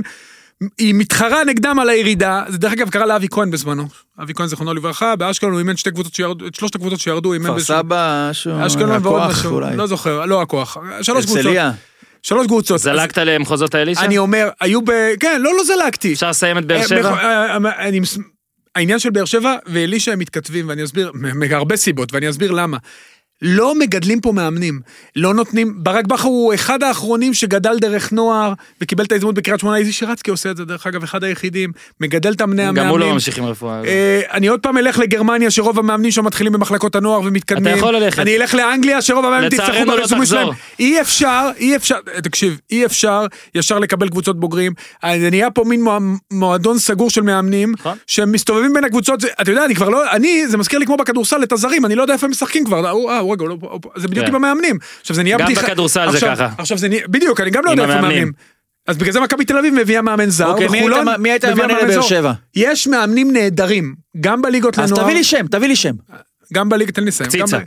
[0.78, 3.88] היא מתחרה נגדם על הירידה, זה דרך אגב קרה לאבי כהן בזמנו,
[4.22, 7.44] אבי כהן זכרונו לברכה, באשקלון הוא אימן שתי קבוצות שירדו, את שלושת הקבוצות שירדו, אימן
[7.44, 9.76] כפר באיזשהו- סבא, משהו, אשקלון ועוד הכוח משהו, אולי.
[9.76, 11.56] לא זוכר, לא הכוח, שלוש קבוצות.
[12.22, 12.80] שלוש קבוצות.
[12.80, 14.00] זלגת למחוזות האלישע?
[14.00, 14.90] אז אני אומר, היו ב...
[15.20, 16.12] כן, לא, לא זלגתי.
[16.12, 17.10] אפשר לסיים את באר אה, שבע?
[17.12, 18.00] אה, אה, אני
[18.74, 22.78] העניין של באר שבע ואלישע הם מתכתבים, ואני אסביר, מהרבה סיבות, ואני אסביר למה.
[23.42, 24.80] לא מגדלים פה מאמנים,
[25.16, 29.76] לא נותנים, ברק בכר הוא אחד האחרונים שגדל דרך נוער וקיבל את ההזדמנות בקריית שמונה,
[29.76, 32.84] איזי שירצקי עושה את זה דרך אגב, אחד היחידים, מגדל את המאמני המאמנים.
[32.84, 33.84] גם הוא לא ממשיך עם רפואה.
[33.84, 37.66] אה, אני עוד פעם אלך לגרמניה שרוב המאמנים שם מתחילים במחלקות הנוער ומתקדמים.
[37.66, 38.18] אתה יכול ללכת.
[38.18, 40.26] אני אלך לאנגליה שרוב המאמנים תפתחו לא ברזומים.
[40.26, 40.48] שלהם.
[40.78, 44.72] אי אפשר, אי אפשר, תקשיב, אי אפשר ישר לקבל קבוצות בוגרים.
[45.20, 45.98] זה נהיה פה מין מוע-
[46.32, 47.96] מועדון סגור של מאמנים, נכון.
[48.06, 51.42] שהם מסתובבים בין הקבוצות, אתה יודע, אני כבר לא, אני, זה מזכיר לי כמו בכדורסל
[51.42, 52.92] את הזרים, אני לא יודע איפה הם משחקים כבר,
[53.40, 53.56] הוא לא.
[53.96, 54.34] זה בדיוק כן.
[54.34, 54.78] עם המאמנים.
[55.00, 55.62] עכשיו זה נהיה גם בדיחה.
[55.62, 56.48] בכדורסל זה ככה.
[56.58, 58.00] עכשיו זה נהיה, בדיוק, אני גם לא יודע איפה.
[58.00, 58.32] מאמנים.
[58.86, 61.68] אז בגלל זה מכבי תל אביב מביאה מאמן זר, אוקיי, מי וחולון מי היית מאמן
[61.70, 62.02] לבאר.
[62.02, 62.32] שבע?
[62.54, 65.94] יש מאמנים נהדרים, גם בליגות אז לנוער, תביא לי שם, תביא לי שם.
[66.52, 67.58] גם בליגה, תן לי לסיים, גם קציצה.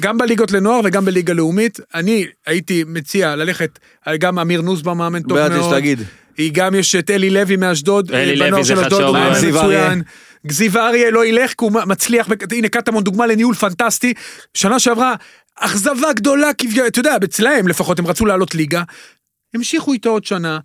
[0.00, 3.78] גם בליגות לנוער וגם בליגה לאומית, אני הייתי מציע ללכת,
[4.18, 5.98] גם אמיר נוסבאום מאמן טוב בעד יש מאוד.
[6.38, 8.62] היא גם יש את אלי לוי מאשדוד, אלי אה, לוי בנוער
[9.34, 9.88] זה אריה.
[9.88, 10.02] מצוין.
[10.50, 14.14] זיו אריה לא ילך, כי הוא מצליח, הנה קטמון דוגמה לניהול פנטסטי,
[14.54, 15.14] שנה שעברה,
[15.56, 18.82] אכזבה גדולה, כביכול, אתה יודע, אצלהם לפחות הם רצו לעלות ליגה,
[19.54, 20.58] המשיכו איתו עוד שנה.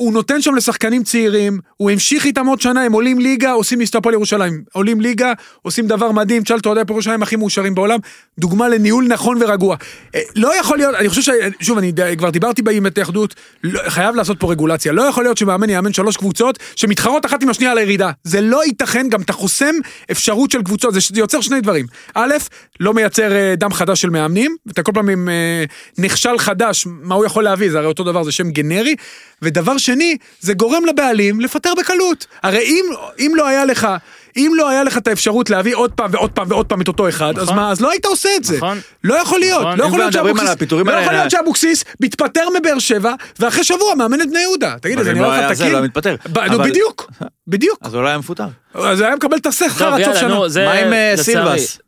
[0.00, 4.12] הוא נותן שם לשחקנים צעירים, הוא המשיך איתם עוד שנה, הם עולים ליגה, עושים מסתפול
[4.12, 4.62] ירושלים.
[4.72, 5.32] עולים ליגה,
[5.62, 7.98] עושים דבר מדהים, תשאל את אוהדי הפועל ירושלים הכי מאושרים בעולם,
[8.38, 9.76] דוגמה לניהול נכון ורגוע.
[10.14, 11.30] אה, לא יכול להיות, אני חושב ש...
[11.60, 13.34] שוב, אני כבר דיברתי עם ההתאחדות,
[13.64, 14.92] לא- חייב לעשות פה רגולציה.
[14.92, 18.10] לא יכול להיות שמאמן יאמן שלוש קבוצות שמתחרות אחת עם השנייה על הירידה.
[18.24, 19.74] זה לא ייתכן, גם אתה חוסם
[20.10, 21.86] אפשרות של קבוצות, זה, זה יוצר שני דברים.
[22.14, 22.34] א',
[22.80, 25.64] לא מייצר אה, דם חדש של מאמנים, ואתה כל פעם עם אה,
[25.98, 28.94] נכשל חדש, מה הוא יכול להביא, זה הרי אותו דבר, זה שם גנרי.
[29.42, 32.26] ודבר שני, זה גורם לבעלים לפטר בקלות.
[32.42, 32.84] הרי אם,
[33.18, 33.88] אם לא היה לך,
[34.36, 37.08] אם לא היה לך את האפשרות להביא עוד פעם ועוד פעם ועוד פעם את אותו
[37.08, 37.56] אחד, אז נכון.
[37.56, 38.56] מה, אז לא היית עושה את זה.
[38.56, 38.80] נכון.
[39.04, 39.78] לא יכול להיות, נכון.
[39.78, 44.30] לא יכול להיות שאבוקסיס, לא יכול להיות שאבוקסיס מתפטר מבאר שבע, ואחרי שבוע מאמן את
[44.30, 44.74] בני יהודה.
[44.82, 45.72] תגיד, זה אם נראה לא היה לך זה, תקין?
[45.72, 46.16] לא היה מתפטר.
[46.32, 47.10] ב- נו, אבל- בדיוק,
[47.52, 47.78] בדיוק.
[47.82, 48.46] אז לא היה מפוטר.
[48.74, 50.48] אז היה מקבל את השכר עד סוף שנה.
[50.48, 50.64] זה...
[50.64, 51.14] מה עם אה.
[51.16, 51.78] סילבס?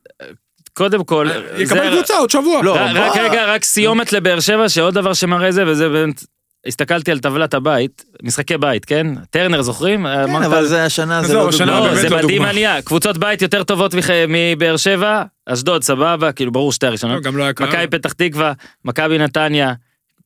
[0.75, 1.29] קודם כל,
[1.59, 2.63] יקבל זה- קבוצה עוד שבוע.
[2.63, 3.17] לא, רק-?
[3.17, 6.25] רגע, רק סיומת לבאר שבע, שעוד דבר שמראה זה, וזה באמת...
[6.67, 9.07] הסתכלתי על טבלת הבית, משחקי בית, כן?
[9.31, 10.07] טרנר זוכרים?
[10.07, 11.67] כן, אמרת- אבל זה השנה, זה לא דוגמה.
[11.67, 12.51] לא, באמת זה לא מדהים דוגמה.
[12.51, 12.83] עלייה.
[12.83, 13.95] קבוצות בית יותר טובות
[14.29, 17.23] מבאר שבע, אשדוד סבבה, כאילו ברור שתי לא, הראשונות.
[17.23, 17.69] גם לא היה קהל.
[17.69, 18.53] מכבי פתח תקווה,
[18.85, 19.73] מכבי נתניה,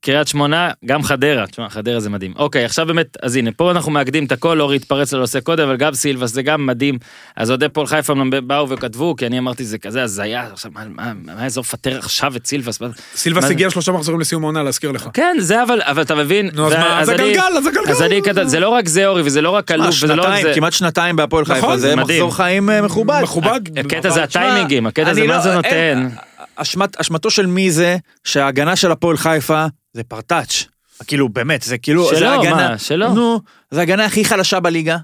[0.07, 1.47] קריית שמונה, גם חדרה.
[1.47, 2.33] תשמע, חדרה זה מדהים.
[2.37, 5.77] אוקיי, עכשיו באמת, אז הנה, פה אנחנו מאגדים את הכל, אורי התפרץ לנושא קודם, אבל
[5.77, 6.99] גם סילבס זה גם מדהים.
[7.37, 8.15] אז אוהדי פועל חיפה
[8.47, 12.37] באו וכתבו, כי אני אמרתי זה כזה הזיה, עכשיו מה- מה מה יעזור לפטר עכשיו
[12.37, 12.79] את סילבס?
[13.17, 13.45] סילבס?
[13.45, 15.09] הגיע שלושה מחזורים לסיום העונה, להזכיר לך.
[15.15, 17.91] כן, זה אבל, אבל אתה מבין, נו, אז מה, אז אני- הגלגל, אז הגלגל.
[17.91, 20.43] אז אני כתב, זה לא רק זה אורי, וזה לא רק אלוף, וזה לא רק
[20.43, 20.53] זה.
[20.55, 21.97] כמעט שנתיים בהפועל נכון, חיפה, זה.
[21.97, 23.21] מחזור חיים אה, מכובד.
[23.23, 23.61] מכובד.
[23.79, 25.57] הקטע זה הטיימינגים, הקטע זה אני מה לא- זה אין-
[25.99, 26.09] נותן.
[26.57, 30.64] אשמת, אשמתו של מי זה שההגנה של הפועל חיפה זה פרטאץ'.
[31.07, 33.14] כאילו באמת זה כאילו שלו, זה הגנה, מה, שלו.
[33.14, 33.40] נו,
[33.70, 34.97] זה ההגנה הכי חלשה בליגה,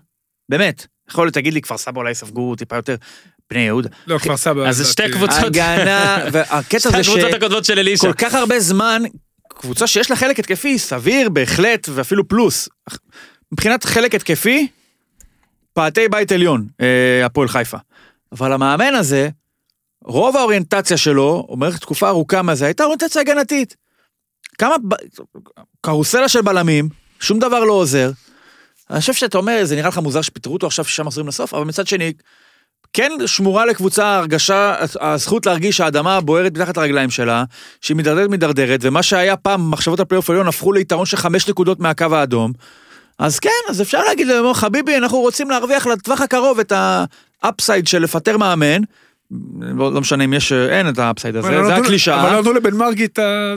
[0.48, 0.86] באמת.
[1.10, 2.96] יכול להיות תגיד לי כפר סבא אולי ספגו טיפה יותר,
[3.50, 3.88] בני יהודה.
[4.06, 4.68] לא, כפר סבא.
[4.68, 5.12] אז זה שתי.
[5.12, 5.44] קבוצות.
[5.44, 8.02] הגנה, והקטע שתי זה הקבוצות הקודמות של אלישע.
[8.02, 9.02] שכל כך הרבה זמן,
[9.48, 12.68] קבוצה שיש לה חלק התקפי, סביר בהחלט, ואפילו פלוס.
[13.52, 14.68] מבחינת חלק התקפי,
[15.72, 17.78] פעתי בית עליון, אה, הפועל חיפה.
[18.32, 19.28] אבל המאמן הזה,
[20.04, 23.81] רוב האוריינטציה שלו, אומר תקופה ארוכה מה זה, הייתה אוריינטציה הגנתית.
[24.58, 24.74] כמה,
[25.80, 26.88] קרוסלה של בלמים,
[27.20, 28.10] שום דבר לא עוזר.
[28.90, 31.64] אני חושב שאתה אומר, זה נראה לך מוזר שפיטרו אותו עכשיו שישה מחזורים לסוף, אבל
[31.64, 32.12] מצד שני,
[32.92, 37.44] כן שמורה לקבוצה ההרגשה, הזכות להרגיש שהאדמה בוערת מתחת לרגליים שלה,
[37.80, 42.06] שהיא מידרדרת מידרדרת, ומה שהיה פעם מחשבות הפלייאוף העליון הפכו ליתרון של חמש נקודות מהקו
[42.12, 42.52] האדום.
[43.18, 46.72] אז כן, אז אפשר להגיד חביבי, אנחנו רוצים להרוויח לטווח הקרוב את
[47.42, 48.82] ה upside של לפטר מאמן.
[49.60, 52.22] לא, לא משנה אם יש, אין את ה upside הזה, לא זה הקלישאה.
[52.22, 53.54] אבל לא נתנו לבן מרגי את ה...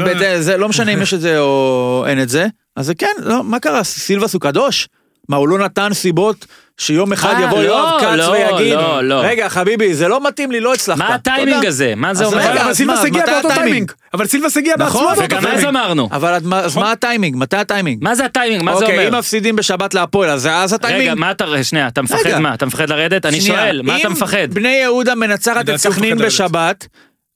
[0.00, 2.46] לא- בד- זה לא משנה אם יש את זה או אין את זה,
[2.76, 4.88] אז זה כן, לא, מה קרה, סילבס הוא קדוש?
[5.32, 6.46] מה, הוא לא נתן סיבות
[6.78, 9.20] שיום אחד אה, יבוא לא, יואב כץ לא, ויגיד, לא, לא.
[9.24, 10.98] רגע חביבי, זה לא מתאים לי, לא הצלחת.
[10.98, 11.68] מה הטיימינג תודה.
[11.68, 11.92] הזה?
[11.96, 12.38] מה זה אומר?
[12.38, 13.48] רגע, אבל סילבס הגיע באותו?
[13.54, 13.92] טיימינג.
[14.14, 15.66] אבל סילבס הגיע בעצמו נכון, באותו וגם אז טיימינג.
[15.68, 16.08] אמרנו.
[16.12, 17.36] אבל אז מה- אז מה הטיימינג?
[17.36, 18.04] מתי הטיימינג?
[18.04, 18.62] מה זה הטיימינג?
[18.62, 19.18] מה זה אוקיי, אם אומר?
[19.18, 21.02] מפסידים בשבת להפועל, אז זה- אז הטיימינג.
[21.02, 22.38] רגע, מה אתה, שנייה, אתה מפחד.
[22.38, 22.54] מה?
[22.54, 23.26] אתה מפחד לרדת?
[23.26, 24.48] אני שואל, מה אתה אם מפחד?
[24.54, 26.18] בני יהודה מנצחת את סכנין.
[26.18, 26.86] בשבת,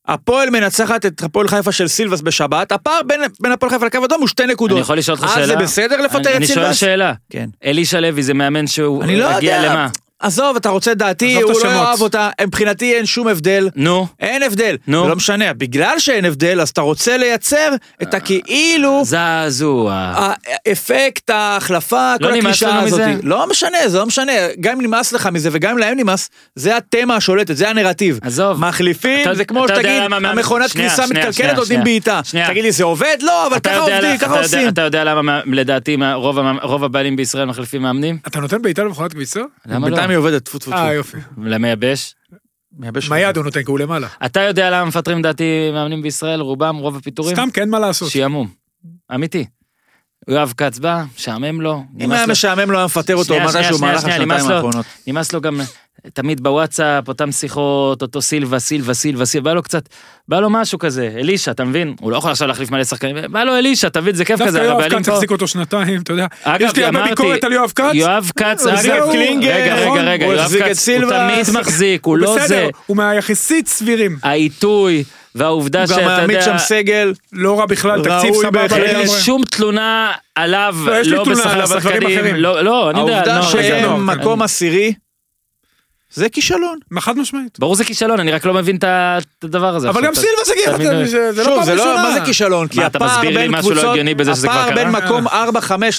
[0.08, 4.20] הפועל מנצחת את הפועל חיפה של סילבס בשבת, הפער בין- בין הפועל חיפה לקו אדום
[4.20, 4.76] הוא שתי נקודות.
[4.76, 5.42] אני יכול לשאול אותך שאלה?
[5.42, 6.76] אז זה בסדר לפטר את אני שואל סילבס?
[6.76, 7.12] שאלה.
[7.30, 7.46] כן.
[7.64, 9.72] אלישע לוי זה מאמן שהוא אני לא הגיע יודע.
[9.72, 9.88] למה?
[10.20, 11.68] עזוב, אתה רוצה דעתי, הוא לא.
[11.68, 13.68] יאהב אותה, מבחינתי אין שום הבדל.
[13.76, 15.08] נו, אין הבדל, נו.
[15.08, 20.12] לא משנה, בגלל שאין הבדל, אז אתה רוצה לייצר את הכאילו, זעזוע.
[20.66, 23.00] האפקט, ההחלפה, כל לא הקלישאה לנו הזאת.
[23.22, 26.76] לא משנה, זה לא משנה, גם אם נמאס לך מזה וגם אם להם נמאס, זה
[26.76, 28.18] התמה השולטת, זה הנרטיב.
[28.22, 28.60] עזוב.
[28.60, 31.84] מחליפים, זה כמו שתגיד, המכונת כניסה מתקלקלת, נותנים.
[31.84, 32.20] בעיטה.
[32.46, 33.16] תגיד לי, זה עובד?
[33.22, 34.68] לא, אבל אתה ככה יודע- עובדים, ככה עושים.
[34.68, 35.96] אתה יודע למה מה- לדעתי
[36.62, 38.18] רוב הבעלים בישראל מחליפים מאמנים?
[38.26, 39.40] אתה נותן בעיטה למכונת כביסה?
[39.66, 39.96] למה לא?
[40.06, 40.80] בינתיים היא עובדת, טפו טפו טפו.
[40.80, 41.16] אה, יופי.
[41.42, 42.14] למייבש?
[42.78, 43.08] מייבש.
[43.08, 44.08] מהיד הוא נותן, כי הוא למעלה.
[44.26, 47.36] אתה יודע למה מפטרים לדעתי מאמנים בישראל, רובם, רוב הפיטורים?
[47.36, 48.10] סתם, אין מה לעשות.
[48.10, 48.48] שעמום.
[49.14, 49.44] אמיתי.
[50.28, 51.84] יואב כץ בא, משעמם לו.
[52.00, 52.26] אם היה.
[52.26, 53.40] משעמם לו היה מפטר אותו שנייה,
[53.78, 54.56] במהלך שנייה, נמאס השנתיים.
[54.56, 54.86] האחרונות.
[55.06, 55.60] נמאס לו גם
[56.14, 59.88] תמיד בוואטסאפ, אותם שיחות, אותו סילבה, סילבה, סילבה, סילבה, בא לו קצת,
[60.28, 61.94] בא לו משהו כזה, אלישע, אתה מבין?
[62.00, 64.14] הוא לא יכול עכשיו להחליף מלא שחקנים, בא לו אלישע, אתה מבין?
[64.14, 66.26] זה כיף דווקא כזה, יואב הבעלים כץ פה- החזיק אותו שנתיים, אתה יודע.
[66.42, 67.84] אגב, יש לי הרבה ביקורת על יואב כץ.
[67.94, 69.74] יואב כץ, אגב, קלינגר, רגע?
[69.74, 71.10] רגע, רגע, יואב כץ, הוא.
[71.10, 72.66] תמיד מחזיק, הוא לא בסדר, זה.
[72.86, 74.16] הוא מהיחסית סבירים.
[74.22, 78.76] העיתוי והעובדה הוא גם שאתה מעמיד יודע, שם סגל, לא רע בכלל, תקציב סבבה.
[78.76, 79.08] אין לי.
[79.08, 82.34] שום תלונה עליו, לא, לא בשכר השחקנים.
[82.34, 84.06] לא, לא, אני יודע, העובדה לא, רגע, לא, שהם.
[84.06, 84.92] מקום עשירי,
[86.16, 86.78] זה כישלון.
[86.98, 87.58] חד משמעית.
[87.58, 88.84] ברור זה כישלון, אני רק לא מבין את
[89.44, 89.88] הדבר הזה.
[89.88, 92.02] אבל גם סילבס הגיע, זה לא פעם לא, ראשונה.
[92.02, 92.68] מה זה כישלון?
[92.68, 94.74] כי מה, אתה הפער מסביר לי בין משהו לא קבוצות, הגיוני בזה שזה כבר הפער?
[94.74, 95.30] בין מקום 4-5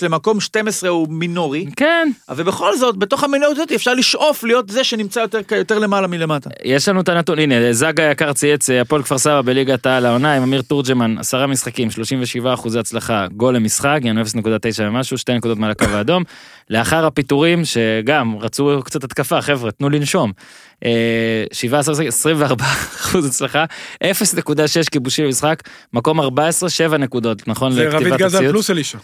[0.02, 5.20] למקום 12 הוא מינורי, כן, ובכל זאת, בתוך המינוריות הזאת אפשר לשאוף להיות זה שנמצא
[5.52, 6.50] יותר- למעלה מלמטה.
[6.64, 10.34] יש לנו את הנתון, הנה, זאגה היקר צייץ, אה, הפועל כפר סבא בליגת העל העונה
[10.34, 14.26] עם אמיר תורג'מן, עשרה משחקים, 37 אחוזי הצלחה, גול למשחק, יענו 0.9
[14.88, 16.24] ומשהו, שתי נקודות מעל הקו האדום.
[16.70, 20.07] לאחר הפיטורים, שגם רצו קצת התקפה, חבר'ה, תנו לנשום.
[20.86, 23.66] אה, 17 משחקים, 24 אחוז הצלחה,
[24.04, 28.50] 0.6 כיבושים במשחק, מקום 14, 7 נקודות, נכון זה רביד גזל?
[28.50, 28.98] פלוס אלישע.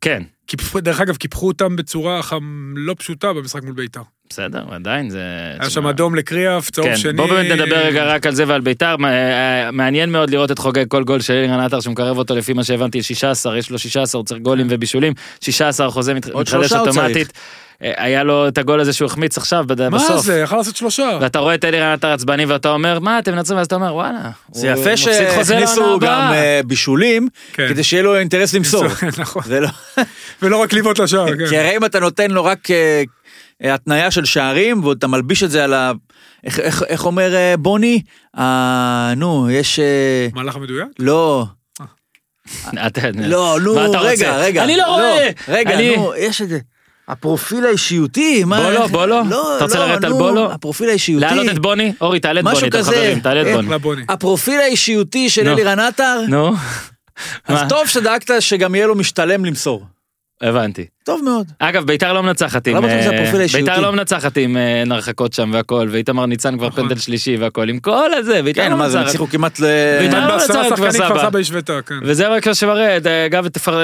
[0.00, 4.00] כן, קיפחו- דרך אגב, קיפחו אותם בצורה חם- לא פשוטה במשחק מול ביתר.
[4.30, 5.18] בסדר, עדיין זה...
[5.60, 7.12] היה שם אדום לקריאף, צהוב כן, שני.
[7.12, 10.84] בוא באמת נדבר רגע רק על זה ועל ביתר, אה, מעניין מאוד לראות את חוגג
[10.88, 14.26] כל גול של אלירן עטר שמקרב אותו לפי מה שהבנתי 16, יש לו 16, הוא
[14.26, 17.32] צריך גולים ובישולים, 16 חוזה מת- מתחדש אוטומטית.
[17.82, 20.24] אה, היה לו את הגול הזה שהוא החמיץ עכשיו בד- מה בסוף.
[20.24, 21.18] זה, יכל לעשות שלושה.
[21.20, 24.30] ואתה רואה את אלירן עטר עצבני ואתה אומר מה אתם מנצחים ואז אתה אומר וואלה.
[24.52, 27.68] זה יפה שהכניסו גם הבאה." אה, בישולים, כן.
[27.68, 28.84] כדי שיהיה לו אינטרס למסור.
[29.18, 29.42] נכון.
[30.42, 30.46] לא...
[30.46, 31.56] ולא רק לבעוט לשער, כי כן.
[31.58, 33.02] הרי אם אתה נותן לו רק אה,
[33.64, 35.92] אה, התניה של שערים, ואתה מלביש את זה על ה...
[36.44, 38.02] איך- איך- איך אומר אה, בוני?
[38.38, 39.78] אה, נו, יש...
[39.78, 40.88] אה, מהלך המדויק?
[40.98, 41.46] לא,
[42.86, 43.74] אתה- לא, נו?
[44.00, 44.64] רגע, רגע.
[44.64, 45.28] אני לא רואה.
[45.48, 46.58] רגע, נו, יש את זה.
[47.08, 48.60] הפרופיל האישיותי, מה...
[48.60, 49.22] בולו, בולו?
[49.30, 50.52] לא, אתה רוצה לא, לרדת על בולו?
[50.52, 51.24] הפרופיל האישיותי.
[51.24, 51.92] להעלות את בוני?
[52.00, 52.90] אורי תעלה את בוני, אתם כזה.
[52.92, 53.66] חברים, תעלה את איך?
[53.82, 54.02] בוני.
[54.08, 55.48] הפרופיל האישיותי של.
[55.48, 56.52] אלירן עטר, נו.
[57.48, 57.58] אז?
[57.68, 59.84] טוב שדאגת שגם יהיה לו משתלם למסור.
[60.42, 60.86] הבנתי.
[61.04, 61.46] טוב מאוד.
[61.58, 62.76] אגב, ביתר לא מנצחת עם...
[62.76, 63.46] לא אה.
[63.52, 66.82] ביתר לא מנצחת עם אה, נרחקות שם והכל, ואיתמר ניצן כבר נכון.
[66.82, 69.14] פנדל שלישי והכל, עם כל הזה, ביתר כן, לא מה זה, הם מנצחת.
[69.14, 69.64] הצליחו כמעט ל...
[70.00, 71.80] ביתר לא בעשרה מנצחת כפר סבא.
[71.86, 71.94] כן.
[72.02, 73.80] וזה רק שמראה, אה, אגב, תפר...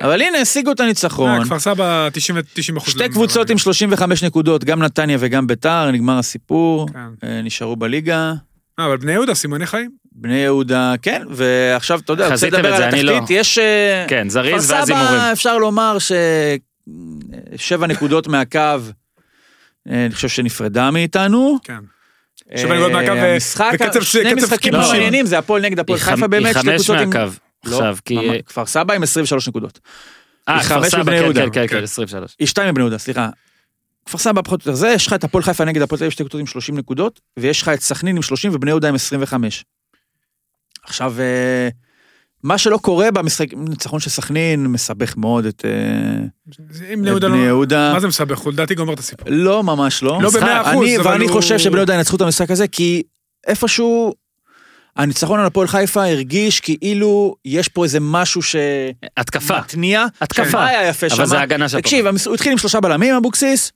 [0.00, 1.30] אבל הנה, השיגו את הניצחון.
[1.30, 2.90] אה, כפר סבא 90 90 אחוז.
[2.90, 7.28] שתי קבוצות עם 35 נקודות, גם נתניה וגם ביתר, נגמר הסיפור, כן.
[7.44, 8.32] נשארו בליגה.
[8.78, 9.90] אה, אבל בני יהודה, סימני חיים.
[10.20, 13.12] בני יהודה, כן, ועכשיו, אתה יודע, רוצה לדבר על אני לא.
[13.16, 13.58] התחתית, יש...
[13.58, 15.08] אה, כן, זריז כפר ואז הימורים.
[15.10, 15.96] סבא, אפשר לומר
[17.56, 21.58] ששבע נקודות מהקו, אה, אני חושב שנפרדה מאיתנו.
[21.64, 21.78] כן.
[22.56, 24.92] שבע נקודות מהקו, אה, ו- המשחק, וקצב- שני משחקים כיבושים.
[24.92, 27.08] מעניינים, זה הפועל נגד הפועל היא חיפה באמת, היא שתי חמש קבוצות עם...
[27.08, 27.32] מהקו
[27.64, 28.18] עכשיו, כי...
[28.46, 29.80] כפר סבא עם 23 נקודות.
[30.48, 31.40] אה, היא כפר חמש סבא, כן, יהודה.
[31.44, 31.76] כן, כן, כן.
[31.76, 32.36] כן, 23.
[32.38, 33.28] היא שתיים מבני יהודה, סליחה.
[34.06, 36.12] כפר סבא פחות או יותר זה, יש לך את הפועל חיפה נגד הפועל תל אביב,
[36.12, 39.64] שתי קבוצות עם 30 נקודות, ויש לך את סכנין עם 30 ובני יהודה עם 25.
[40.88, 41.68] עכשיו, אה,
[42.42, 46.24] מה שלא קורה במשחק, ניצחון של סכנין מסבך מאוד את אה,
[46.92, 47.44] את יהודה בני לא...
[47.46, 47.92] יהודה.
[47.92, 48.38] מה זה מסבך?
[48.38, 49.28] הוא לדעתי גומר את הסיפור.
[49.30, 50.18] לא, ממש לא.
[50.22, 53.02] לא במאה אחוז, אני- אבל ואני הוא- חושב שבני יהודה ינצחו את המשחק הזה, כי
[53.46, 54.14] איפשהו,
[54.96, 58.40] הניצחון על הפועל חיפה הרגיש כאילו יש פה איזה משהו
[59.16, 59.56] התקפה.
[59.56, 60.04] שמתניע.
[60.20, 60.52] התקפה.
[60.58, 61.14] מה היה יפה שם?
[61.16, 63.72] אבל זה הגנה של תקשיב, הוא התחיל עם שלושה בלמים, אבוקסיס,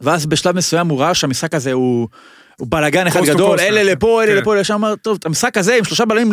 [0.00, 2.08] ואז בשלב מסוים הוא ראה שהמשחק הזה הוא...
[2.60, 3.86] בלאגן אחד גדול, אלה כן.
[3.86, 4.38] לפה, אלה כן.
[4.38, 6.32] לפה, אלה שם, אמר, טוב, את המשחק הזה עם שלושה בלמים,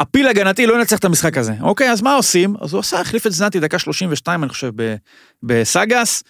[0.00, 1.52] הפיל הגנתי לא ינצח את המשחק הזה.
[1.60, 2.54] אוקיי, אז מה עושים?
[2.60, 4.94] אז הוא עשה, החליף את זנתי דקה 32, אני חושב, ב-
[5.42, 6.22] בסאגס,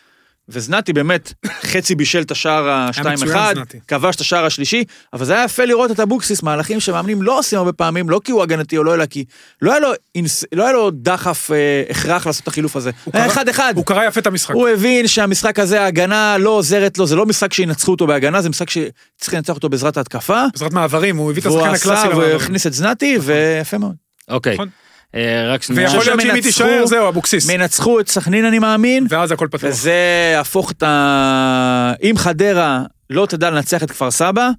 [0.48, 1.32] וזנתי באמת
[1.62, 3.78] חצי בישל את השער מצוין, ה-2-1, זנתי.
[3.88, 7.58] כבש את השער השלישי, אבל זה היה יפה לראות את אבוקסיס, מהלכים שמאמנים לא עושים
[7.58, 9.24] הרבה פעמים, לא כי הוא הגנתי או לא, אלא כי
[9.62, 11.56] לא היה לו, אינס- לא היה לו דחף, אה,
[11.90, 12.90] הכרח לעשות את החילוף הזה.
[13.12, 13.72] היה קרא- אחד אחד.
[13.76, 14.54] הוא קרא יפה את המשחק.
[14.54, 18.48] הוא הבין שהמשחק הזה, ההגנה לא עוזרת לו, זה לא משחק שינצחו אותו בהגנה, זה
[18.48, 20.42] משחק שצריך לנצח אותו בעזרת ההתקפה.
[20.52, 22.32] בעזרת מעברים, הוא הביא את והוא השחקן עשה הקלאסי למעברים.
[22.36, 23.94] והכניס את זנתי, ויפה מאוד.
[24.28, 24.54] אוקיי.
[24.54, 24.68] נכון.
[25.14, 25.82] אה, רק שנייה.
[25.82, 27.50] ויכול להיות שאם היא תישאר, זהו, אבוקסיס.
[27.50, 29.70] מנצחו את סכנין אני מאמין, ואז הכל פתוח.
[29.70, 29.94] וזה
[30.32, 31.92] יהפוך את ה...
[32.02, 34.50] אם חדרה לא תדע לנצח את כפר סבא,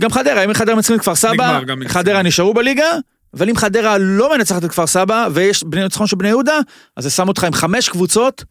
[0.00, 1.88] גם חדרה, אם חדרה מנצחים את כפר סבא, נגמר, גם נגמר.
[1.88, 2.90] חדרה נשארו בליגה,
[3.34, 6.58] אבל אם חדרה לא מנצחת את כפר סבא, ויש בני ניצחון של בני יהודה,
[6.96, 8.44] אז זה שם אותך עם חמש קבוצות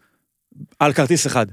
[0.79, 1.45] על כרטיס אחד.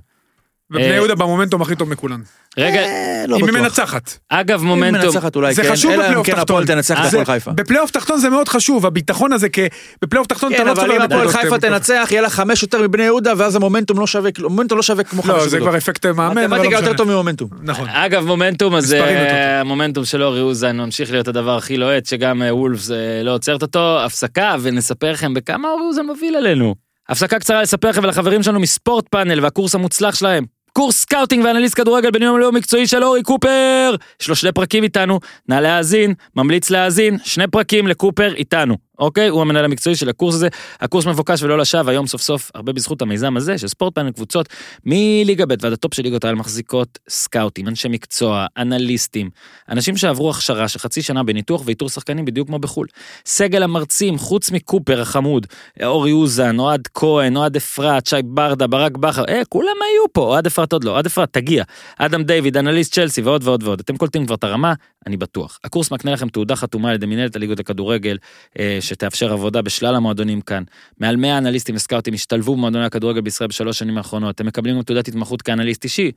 [0.72, 2.20] ובני אה, יהודה במומנטום הכי טוב מכולן.
[2.58, 3.52] רגע, אה, לא אם היא.
[3.52, 4.18] מנצחת.
[4.28, 5.00] אגב אם מומנטום.
[5.06, 6.42] מנצחת אולי זה כן, חשוב אלא אם בפלייאוף כן תחתון.
[6.56, 7.50] הפועל תנצח את אה, הפועל זה- חיפה.
[7.52, 9.66] בפלייאוף תחתון זה מאוד חשוב, הביטחון הזה, כי
[10.02, 12.82] בפלייאוף תחתון אתה כן, לא אבל צובר אם הפועל חיפה תנצח, יהיה לה חמש יותר
[12.82, 14.52] מבני יהודה, ואז המומנטום לא שווה, כלום.
[14.52, 15.48] מומנטום לא שווה כמו חמש לא.
[15.48, 16.96] זה כבר אפקט מאמן, אבל מתמטיקה לא יותר משנה.
[16.98, 17.48] טוב ממומנטום.
[17.62, 17.88] נכון.
[17.88, 19.14] אגב מומנטום אז יותר.
[19.60, 22.90] המומנטום של אורי אוזן ממשיך להיות הדבר הכי לוהט שגם וולפס
[23.24, 26.74] לא עוצרת אותו הפסקה ונספר לכם בכמה אורי אוזן מוביל עלינו.
[27.08, 30.44] הפסקה קצרה לספר לכם ולחברים שלנו מספורט פאנל והקורס המוצלח שלהם.
[30.72, 33.94] קורס סקאוטינג ואנליסט כדורגל בניהול לא מקצועי של אורי קופר.
[34.20, 38.76] יש לו שני פרקים איתנו, נא להאזין, ממליץ להאזין, שני פרקים לקופר איתנו.
[39.02, 39.28] אוקיי?
[39.28, 40.48] הוא המנהל המקצועי של הקורס הזה.
[40.80, 44.48] הקורס מבוקש ולא לשווא, היום סוף סוף, הרבה בזכות המיזם הזה, של ספורט פאנל קבוצות
[44.84, 49.30] מליגה ב' ועד הטופ של ליגות העל מחזיקות סקאוטים, אנשי מקצוע, אנליסטים,
[49.68, 52.86] אנשים שעברו הכשרה של חצי שנה בניתוח ואיתור שחקנים בדיוק כמו בחו"ל.
[53.26, 55.46] סגל המרצים, חוץ מקופר החמוד,
[55.82, 60.46] אורי אוזן, אוהד כהן, אוהד אפרת, שי ברדה, ברק בכר, אה, כולם היו פה, אוהד
[60.46, 61.64] אפרת עוד לא, אוהד אפרת, תגיע.
[61.98, 63.80] אדם דיוויד, אנליסט צ'לסי ועוד ועוד ועוד.
[63.80, 64.74] אתם קולטים כבר את הרמה,
[65.06, 65.58] אני בטוח.
[65.64, 68.18] הקורס מקנה לכם תעודה חתומה על ידי מנהלת הליגות הכדורגל,
[68.58, 70.62] אה, שתאפשר עבודה בשלל המועדונים כאן.
[70.98, 74.34] מעל 100 אנליסטים וסקאוטים השתלבו במועדוני הכדורגל בישראל בשלוש שנים האחרונות.
[74.34, 76.12] אתם מקבלים גם תעודת התמחות כאנליסט אישי.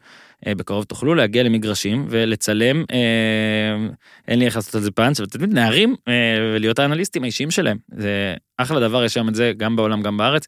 [0.48, 3.88] אה, בקרוב תוכלו להגיע למגרשים ולצלם, אה,
[4.28, 6.14] אין לי איך לעשות את זה פאנץ', אבל יודעים, נערים אה,
[6.56, 7.78] ולהיות האנליסטים האישיים שלהם.
[7.92, 10.44] זה אחלה דבר, יש היום את זה גם בעולם, גם בארץ.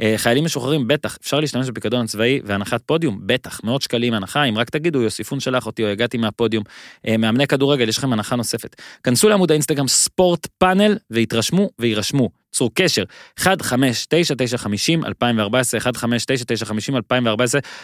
[0.00, 4.58] אה, חיילים משוחררים, בטח, אפשר להשתמש בפיקדון הצבאי והנחת פודיום, בטח, מאות שקלים הנחה, אם
[4.58, 6.64] רק תגידו, יוסיפון שלח אותי או הגעתי מהפודיום.
[7.06, 8.76] אה, מאמני כדורגל, יש לכם הנחה נוספת.
[9.02, 12.42] כנסו לעמוד האינסטגרם ספורט פאנל והתרשמו ויירשמו.
[12.52, 13.02] צרו קשר,
[13.40, 13.44] 15995-2014, 15995-2014,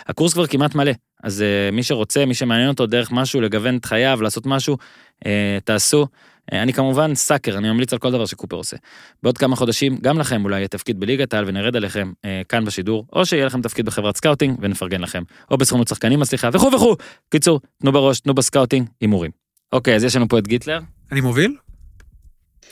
[0.06, 3.84] הקורס כבר כמעט מלא, אז uh, מי שרוצה, מי שמעניין אותו דרך משהו, לגוון את
[3.84, 4.76] חייו, לעשות משהו,
[5.24, 5.28] uh,
[5.64, 6.02] תעשו.
[6.02, 6.06] Uh,
[6.54, 8.76] אני כמובן sucker, אני ממליץ על כל דבר שקופר עושה.
[9.22, 13.06] בעוד כמה חודשים, גם לכם אולי יהיה תפקיד בליגת העל ונרד עליכם uh, כאן בשידור,
[13.12, 16.96] או שיהיה לכם תפקיד בחברת סקאוטינג ונפרגן לכם, או בסוכנות שחקנים, סליחה, וכו' וכו'.
[17.30, 19.30] קיצור, תנו בראש, תנו בסקאוטינג, הימורים.
[19.72, 20.78] אוקיי, אז יש לנו פה את גיטלר.
[21.12, 21.56] אני מוביל?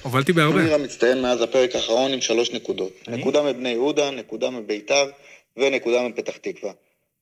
[0.07, 0.53] הובלתי בהרבה.
[0.53, 2.93] טורניר המצטיין מאז הפרק האחרון עם שלוש נקודות.
[3.09, 5.11] נקודה מבני יהודה, נקודה מביתר
[5.57, 6.73] ונקודה מפתח תקווה.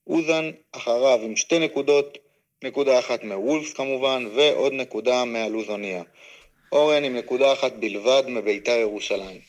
[0.07, 2.19] אוזן אחריו עם שתי נקודות,
[2.65, 6.03] נקודה אחת מוולפס כמובן, ועוד נקודה מהלוזוניה.
[6.73, 9.41] אורן עם נקודה אחת בלבד מביתר ירושלים.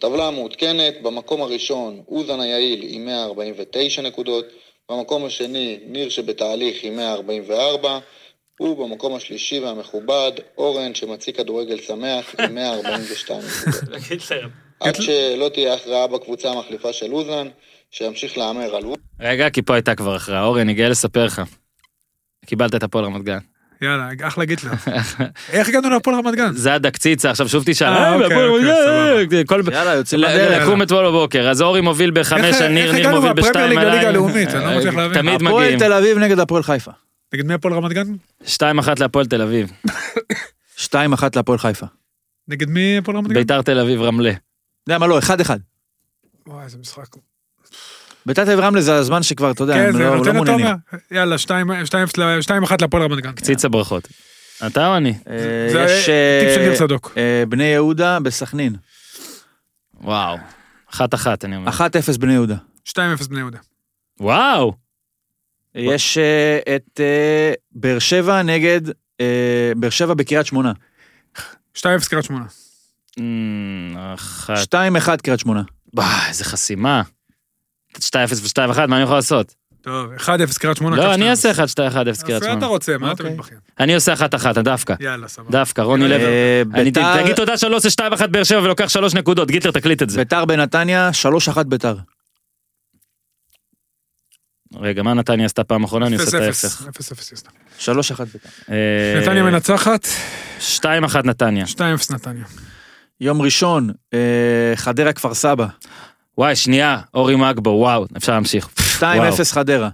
[0.00, 4.44] טבלה מעודכנת, במקום הראשון אוזן היעיל עם 149 נקודות,
[4.90, 7.98] במקום השני ניר שבתהליך עם 144,
[8.60, 14.32] ובמקום השלישי והמכובד, אורן שמציג כדורגל שמח עם 142 נקודות.
[14.80, 17.48] עד שלא תהיה הכרעה בקבוצה המחליפה של אוזן,
[17.90, 19.00] שימשיך להמר על אוזן.
[19.20, 20.44] רגע, כי פה הייתה כבר הכרעה.
[20.44, 21.42] אורן, אני גאה לספר לך.
[22.46, 23.38] קיבלת את הפועל רמת גן.
[23.82, 24.70] יאללה, אחלה גיטלר.
[25.52, 26.52] איך הגענו להפועל רמת גן?
[26.52, 27.86] זה הדקציצה, עכשיו שוב תשאל.
[27.88, 30.62] אה, אה, אוקיי, הפועל אוקיי, יאללה, יוצאים לדרך.
[30.62, 33.78] לקום אתמול בבוקר, אז אורי מוביל בחמש, איך- ניר איך הגענו מוביל מהפרמייר בשתיים ליג
[33.78, 34.06] לליגה עליי.
[34.08, 34.48] הלאומית?
[34.48, 35.18] אני לא מצליח להבין.
[35.22, 35.78] תמיד הפועל מגיעים.
[35.78, 36.90] תל אביב נגד הפועל חיפה.
[37.34, 38.06] נגד מי הפועל רמת גן?
[38.46, 39.72] שתיים אחת להפועל תל אביב.
[40.78, 40.94] 2-1
[41.36, 41.86] להפועל חיפה.
[42.48, 43.34] נגד מי הפועל רמת גן?
[43.34, 44.30] ביתר תל אביב רמלה.
[44.30, 44.40] אתה
[44.86, 45.50] יודע מה לא, 1-1.
[46.46, 47.16] וואי, איזה משחק.
[48.26, 50.32] ביתר תל אביב רמלה זה הזמן שכבר, אתה יודע, כן, הם לא לא.
[50.32, 50.66] מעוניינים.
[51.10, 53.32] יאללה, 2-1 להפועל רמת גן.
[53.32, 54.08] קציצה ברכות.
[54.66, 55.14] אתה או אני?
[55.30, 56.06] אה, זה יש
[56.40, 57.12] טיפ של אה, ניר צדוק.
[57.16, 58.76] אה, בני יהודה בסכנין.
[59.94, 60.36] וואו.
[60.94, 61.70] אחת אחת אני אומר.
[61.70, 62.56] 1-0 בני יהודה.
[62.88, 63.58] 2-0 בני יהודה.
[64.20, 64.83] וואו.
[65.74, 68.80] יש אה, את אה, באר שבע נגד
[69.20, 70.72] אה, באר שבע בקריית שמונה.
[71.76, 72.44] 2-0 קריית שמונה.
[73.18, 74.74] אמ, אחת.
[74.74, 75.62] 2-1 קריית שמונה.
[75.94, 77.02] וואי, איזה חסימה.
[77.98, 78.00] 2-0
[78.42, 79.54] ו-2-1, מה אני יכול לעשות?
[79.82, 80.26] טוב, 1-0
[80.58, 80.96] קריית שמונה.
[80.96, 81.30] לא, אני 2-0.
[81.30, 81.56] אעשה 1-2-1-0
[82.10, 82.66] אז קריית מה אתה שמונה.
[82.66, 82.98] רוצה?
[82.98, 83.34] מה אתה אוקיי.
[83.34, 83.60] מתבכיין?
[83.80, 84.94] אני עושה 1-1, דווקא.
[85.00, 85.50] יאללה, סבבה.
[85.50, 86.94] דווקא, רוני לוי.
[87.22, 87.88] תגיד תודה שאני לא עושה
[88.22, 90.18] 2-1 באר שבע ולוקח 3 נקודות, גיטלר תקליט את זה.
[90.18, 91.10] ביתר בנתניה
[91.56, 91.96] 3-1 ביתר.
[94.80, 96.06] רגע, מה נתניה עשתה פעם אחרונה?
[96.06, 96.46] אני עושה את 0-0.
[96.46, 96.82] ההפך.
[96.82, 96.86] 0-0
[97.30, 97.50] היא עשתה.
[97.78, 98.48] 3-1 ביתר.
[98.70, 100.06] אה, נתניה מנצחת,
[100.60, 100.84] 2-1
[101.24, 101.64] נתניה.
[101.66, 101.78] 2-0
[102.14, 102.44] נתניה.
[103.20, 104.18] יום ראשון, אה,
[104.76, 105.66] חדרה כפר סבא.
[106.38, 108.68] וואי, שנייה, אורי מגבו, וואו, אפשר להמשיך.
[109.00, 109.02] 2-0
[109.52, 109.88] חדרה.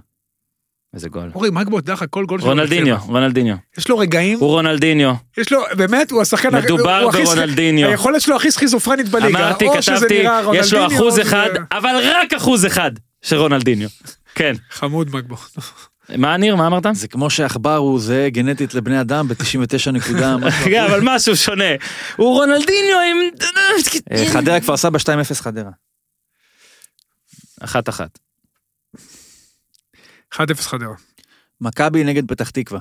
[0.93, 1.31] איזה גול.
[1.35, 2.49] אורי, מגבו, דרך כל גול שלו.
[2.49, 2.97] רונלדיניו.
[3.05, 3.55] רונלדיניו.
[3.77, 5.13] יש לו רגעים, הוא רונלדיניו.
[5.37, 7.89] יש לו, באמת, הוא השחקן, הכי- מדובר ברונלדיניו.
[7.89, 9.39] היכולת שלו הכי סכיזופרנית בליגה.
[9.39, 10.23] אמרתי, כתבתי,
[10.53, 13.89] יש לו אחוז אחד, אבל רק אחוז אחד של רונלדיניו.
[14.35, 14.53] כן.
[14.69, 15.35] חמוד מגבו.
[16.17, 16.85] מה ניר, מה אמרת?
[16.93, 20.35] זה כמו שעכבר הוא זהה גנטית לבני אדם ב-99 נקודה.
[20.89, 21.75] אבל משהו שונה.
[22.15, 23.17] הוא רונלדיניו עם...
[24.11, 25.71] אה, חדרה כפר סבא 2-0 חדרה.
[27.61, 28.19] אחת אחת.
[30.33, 30.95] 1-0 חדרה.
[31.61, 32.79] מכבי נגד פתח תקווה.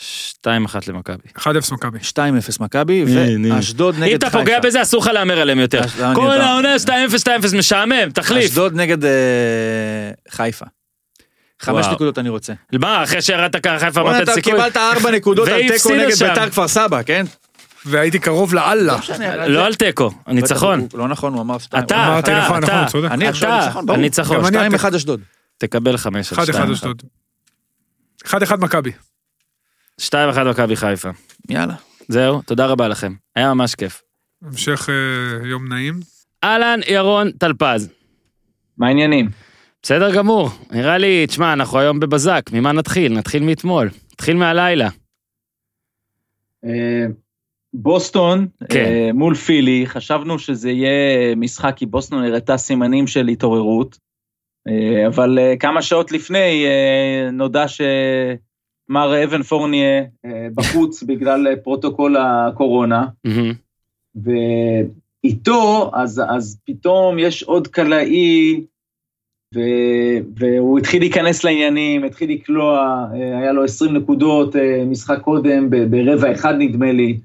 [0.00, 1.28] שתיים אחת למכבי.
[1.38, 1.98] 1-0 מכבי.
[1.98, 2.10] 2-0
[2.60, 3.04] מכבי.
[3.50, 4.28] ואשדוד נגד אם חיפה.
[4.28, 5.80] אתה פוגע בזה אסור לך להמר עליהם יותר.
[6.00, 6.30] לא, כל.
[6.40, 6.88] העונה 2-0,
[7.24, 8.44] 2-0 משעמם, תחליף.
[8.44, 9.10] אשדוד נגד אה,
[10.30, 10.66] חיפה.
[11.60, 11.86] חמש.
[11.86, 12.52] נקודות אני רוצה.
[12.72, 14.52] מה, אחרי שירדת ככה חיפה אמרת אתה סיכוי?
[14.52, 16.06] קיבלת ארבע נקודות על תיקו נגד.
[16.28, 17.26] ביתר כפר סבא, כן?
[17.84, 18.96] והייתי קרוב לאללה.
[19.46, 20.86] לא על תיקו, הניצחון.
[20.94, 21.84] לא נכון, הוא אמר שתיים.
[21.84, 23.14] אתה, אתה, נכון, נכון, אתה.
[23.14, 23.98] אני עכשיו ניצחון, ברור.
[24.50, 25.20] גם אני- 2-1 אשדוד.
[25.58, 26.72] תקבל חמש על 1-1 שתיים.
[26.72, 27.02] אשדוד.
[28.26, 28.92] 1-1 מכבי.
[29.98, 31.08] שתיים אחת מכבי חיפה.
[31.50, 31.74] יאללה.
[32.08, 33.12] זהו, תודה רבה לכם.
[33.36, 34.02] היה ממש כיף.
[34.42, 35.94] המשך אה, יום נעים.
[36.44, 37.88] אהלן, ירון טלפז.
[38.78, 39.28] מה העניינים?
[39.82, 40.48] בסדר גמור.
[40.70, 43.12] נראה לי, תשמע, אנחנו היום בבזק, ממה נתחיל?
[43.12, 43.90] נתחיל מאתמול.
[44.12, 44.88] נתחיל מהלילה.
[46.64, 47.06] אה,
[47.74, 48.84] בוסטון כן.
[48.84, 53.98] אה, מול פילי, חשבנו שזה יהיה משחק כי בוסטון הראתה סימנים של התעוררות,
[54.68, 57.68] אה, אבל אה, כמה שעות לפני אה, נודע
[58.88, 63.06] שאבן פורנייה אה, בחוץ בגלל אה, פרוטוקול הקורונה.
[65.24, 68.64] ואיתו, אז, אז פתאום יש עוד קלעי,
[69.54, 69.60] ו,
[70.36, 76.54] והוא התחיל להיכנס לעניינים, התחיל לקלוע, אה, היה לו 20 נקודות משחק קודם, ברבע אחד
[76.58, 77.18] נדמה לי.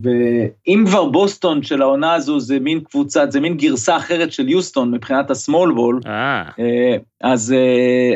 [0.00, 4.90] ואם כבר בוסטון של העונה הזו זה מין קבוצה, זה מין גרסה אחרת של יוסטון
[4.90, 6.00] מבחינת ה small ball,
[7.20, 7.54] אז,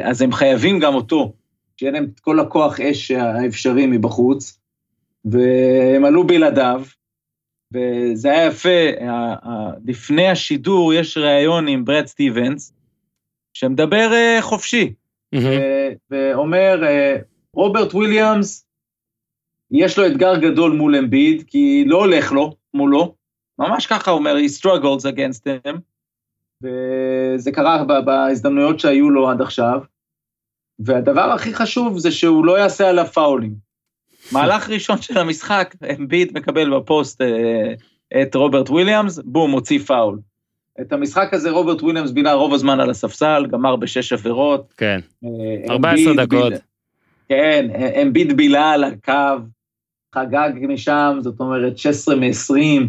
[0.03, 1.33] אז הם חייבים גם אותו,
[1.81, 4.59] שיהיה להם את כל הכוח אש האפשרי מבחוץ,
[5.25, 6.83] והם עלו בלעדיו,
[7.75, 8.79] וזה היה יפה,
[9.85, 12.73] לפני השידור יש ראיון עם ברד סטיבנס,
[13.55, 14.95] שמדבר אה, חופשי.
[15.35, 17.17] אה, ואומר, אה,
[17.55, 18.67] רוברט וויליאמס,
[19.71, 23.15] יש לו אתגר גדול מול אמביד, כי לא הולך לו מולו,
[23.59, 25.77] ממש ככה אומר, he struggles against him,
[26.63, 29.81] וזה קרה בהזדמנויות שהיו לו עד עכשיו,
[30.85, 33.55] והדבר הכי חשוב זה שהוא לא יעשה עליו פאולים.
[34.33, 37.73] מהלך ראשון של המשחק, אמביד מקבל בפוסט אה,
[38.23, 40.19] את רוברט וויליאמס, בום, מוציא פאול.
[40.81, 44.75] את המשחק הזה רוברט וויליאמס בילה רוב הזמן על הספסל, גמר בשש עבירות.
[44.77, 45.29] כן, אה,
[45.73, 46.53] 14 אמביד דקות.
[46.53, 46.59] בילה-
[47.29, 47.67] כן,
[48.03, 49.13] אמביד בילה על הקו,
[50.15, 52.87] חגג משם, זאת אומרת 16 מ-20,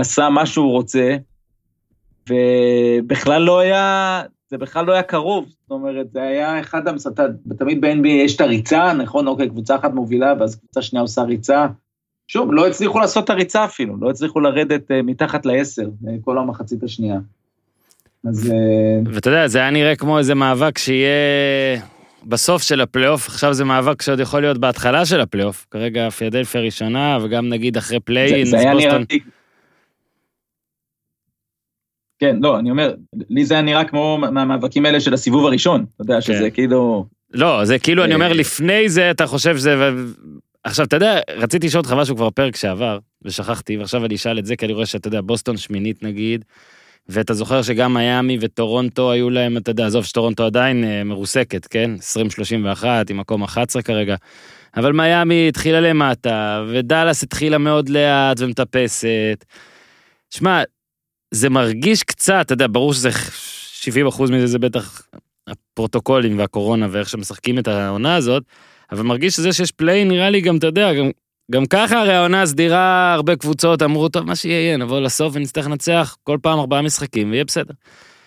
[0.00, 1.16] עשה מה שהוא רוצה,
[2.28, 7.24] ובכלל לא היה, זה בכלל לא היה קרוב, זאת אומרת, זה היה אחד המסתה,
[7.58, 11.66] תמיד ב-NBA יש את הריצה, נכון, אוקיי, קבוצה אחת מובילה, ואז קבוצה שנייה עושה ריצה.
[12.28, 16.38] שוב, לא הצליחו לעשות את הריצה אפילו, לא הצליחו לרדת אה, מתחת לעשר, אה, כל
[16.38, 17.18] המחצית השנייה.
[18.28, 21.80] אז אה, ואתה יודע, זה היה נראה כמו איזה מאבק שיהיה
[22.26, 25.66] בסוף של הפלייאוף, עכשיו זה מאבק שעוד יכול להיות בהתחלה של הפלייאוף.
[25.70, 28.98] כרגע פילדלפיה ראשונה, וגם נגיד אחרי זה, play-in, זה אז היה נראה.
[32.18, 32.94] כן, לא, אני אומר,
[33.30, 37.06] לי זה היה נראה כמו מהמאבקים האלה של הסיבוב הראשון, אתה יודע, שזה כאילו...
[37.34, 39.90] לא, זה כאילו, אני אה, אומר, לפני זה אתה חושב שזה...
[40.64, 44.46] עכשיו, אתה יודע, רציתי לשאול אותך משהו כבר פרק שעבר, ושכחתי, ועכשיו אני אשאל את
[44.46, 46.44] זה, כי אני רואה שאתה יודע, בוסטון שמינית נגיד,
[47.08, 51.90] ואתה זוכר שגם מיאמי וטורונטו היו להם, אתה יודע, עזוב שטורונטו עדיין אה, מרוסקת, כן?
[52.82, 54.16] 20-31, עם מקום 11 כרגע.
[54.76, 59.44] אבל מיאמי התחילה למטה, ודאלאס התחילה מאוד לאט ומטפסת.
[60.30, 60.62] שמע,
[61.30, 63.10] זה מרגיש קצת, אתה יודע, ברור שזה
[63.72, 65.02] 70 אחוז מזה זה בטח
[65.46, 68.42] הפרוטוקולים והקורונה ואיך שמשחקים את העונה הזאת,
[68.92, 71.10] אבל מרגיש שזה שיש play-in נראה לי גם, אתה יודע, גם,
[71.50, 75.66] גם ככה הרי העונה הסדירה, הרבה קבוצות אמרו, טוב, מה שיהיה יהיה, נבוא לסוף ונצטרך
[75.66, 77.74] לנצח כל פעם ארבעה משחקים ויהיה בסדר.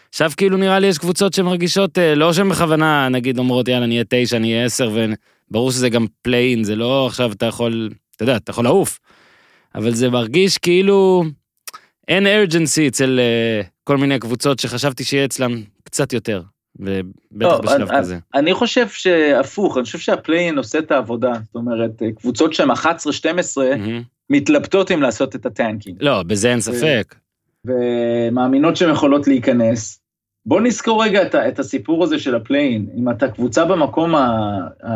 [0.09, 4.03] עכשיו כאילו נראה לי יש קבוצות שמרגישות, אה, לא שהן בכוונה, נגיד אומרות, יאללה, נהיה
[4.09, 4.91] תשע, נהיה עשר,
[5.49, 8.99] וברור שזה גם play-in, זה לא עכשיו אתה יכול, אתה יודע, אתה יכול לעוף.
[9.75, 11.23] אבל זה מרגיש כאילו
[12.07, 15.51] אין urgency אצל אה, כל מיני קבוצות שחשבתי שיהיה אצלם
[15.83, 16.41] קצת יותר,
[16.79, 16.95] ובטח
[17.33, 18.17] לא, בשלב אני- כזה.
[18.33, 22.75] אני חושב שהפוך, אני חושב שה play-in עושה את העבודה, זאת אומרת, קבוצות שהן 11-12
[23.57, 24.01] מהמם.
[24.29, 27.15] מתלבטות אם לעשות את ה tanking, לא, בזה אין ספק.
[27.65, 30.01] ומאמינות שהן יכולות להיכנס.
[30.45, 34.19] בוא נזכור רגע את, את הסיפור הזה של ה play-in, אם אתה קבוצה במקום ה...
[34.87, 34.91] ה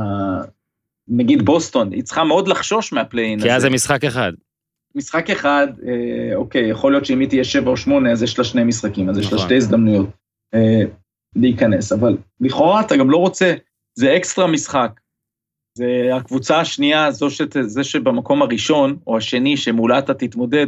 [1.08, 3.70] נגיד בוסטון, היא צריכה מאוד לחשוש מה play-in כי אז הזה.
[3.70, 4.32] זה משחק אחד.
[4.96, 8.44] משחק אחד, אה, אוקיי, יכול להיות שאם היא תהיה שבע או שמונה, אז יש לה
[8.44, 9.48] שני משחקים, אז יש לה נכון.
[9.48, 10.10] שתי הזדמנויות
[10.54, 10.82] אה,
[11.36, 13.54] להיכנס, אבל לכאורה אתה גם לא רוצה,
[13.96, 15.00] זה אקסטרה משחק.
[15.78, 20.68] זה הקבוצה השנייה, זו שת, זה שבמקום הראשון, או השני, שמולה אתה תתמודד,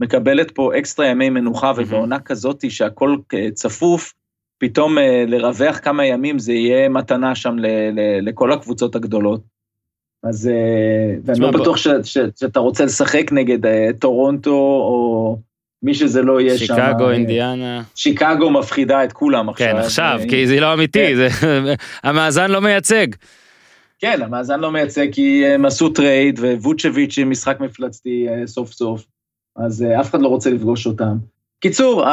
[0.00, 4.14] מקבלת פה אקסטרה ימי מנוחה, ובעונה כזאת שהכל אה, צפוף,
[4.58, 9.55] פתאום אה, לרווח כמה ימים זה יהיה מתנה שם ל, ל, לכל הקבוצות הגדולות.
[10.22, 15.38] אז אה, ואני לא בטוח שאתה רוצה לשחק נגד אה, טורונטו, או
[15.82, 16.66] מי שזה לא יהיה שם.
[16.66, 17.82] שיקגו, אה, אינדיאנה.
[17.94, 19.66] שיקגו מפחידה את כולם עכשיו.
[19.66, 21.64] כן, עכשיו, כי זה לא אמיתי, כן.
[22.08, 23.06] המאזן לא מייצג.
[23.98, 29.04] כן, המאזן לא מייצג כי הם עשו trade, וווצ'ביץ' עם משחק מפלצתי סוף סוף,
[29.56, 31.16] אז אף אחד לא רוצה לפגוש אותם.
[31.68, 32.04] קיצור,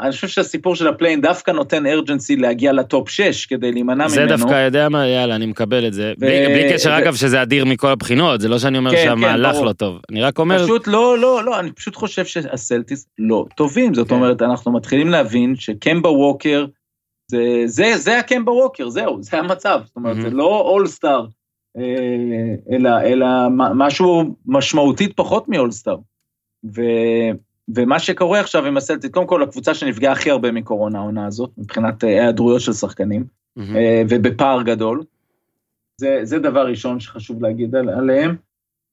[0.00, 4.20] אני חושב שהסיפור של הפליי-אין דווקא נותן urgency להגיע ל top 6 כדי להימנע זה
[4.20, 4.36] ממנו.
[4.36, 6.12] דווקא, יודע מה, יאללה, אני מקבל את זה.
[6.16, 8.96] ו- בלי בלי קשר, ו- אגב, שזה אדיר מכל הבחינות, זה לא שאני אומר כן,
[8.96, 9.56] כן, שהמהלך.
[9.56, 10.00] לא טוב.
[10.10, 13.94] אני רק אומר, פשוט לא, לא, לא, אני פשוט חושב שהסלטיקס לא טובים.
[13.94, 14.14] זאת כן.
[14.14, 16.66] אומרת, אנחנו מתחילים להבין שקמבה ווקר,
[17.30, 19.80] זה, זה, זה הקמבה ווקר, זהו, זה המצב.
[19.84, 20.30] זאת אומרת, זה.
[20.30, 21.26] לא all-star,
[21.78, 25.96] אה, אלא, משהו משמעותית פחות מ all-star.
[26.76, 26.82] ו,
[27.74, 32.04] ומה שקורה עכשיו עם הסלטיקס, קודם כל הקבוצה שנפגעה הכי הרבה מקורונה העונה הזאת, מבחינת
[32.04, 33.24] אה, היעדרויות של שחקנים.
[33.58, 35.02] אה, ובפער גדול.
[36.00, 38.36] זה, זה דבר ראשון שחשוב להגיד על, עליהם.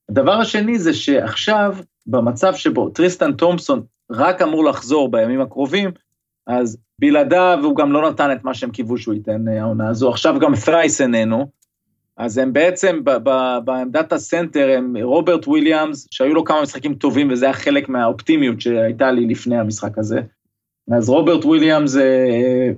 [0.08, 5.90] הדבר השני זה שעכשיו, במצב שבו טריסטן תומפסון רק אמור לחזור בימים הקרובים,
[6.46, 10.10] אז בלעדיו הוא גם לא נתן את מה שהם קיוו שהוא ייתן אה, העונה הזו,
[10.10, 11.46] עכשיו גם פורנייה איננו,
[12.16, 13.00] אז הם בעצם
[13.64, 19.12] בעמדת הסנטר הם רוברט וויליאמס, שהיו לו כמה משחקים טובים וזה היה חלק מהאופטימיות שהייתה
[19.12, 20.20] לי לפני המשחק הזה.
[20.96, 22.70] אז רוברט וויליאמס אה,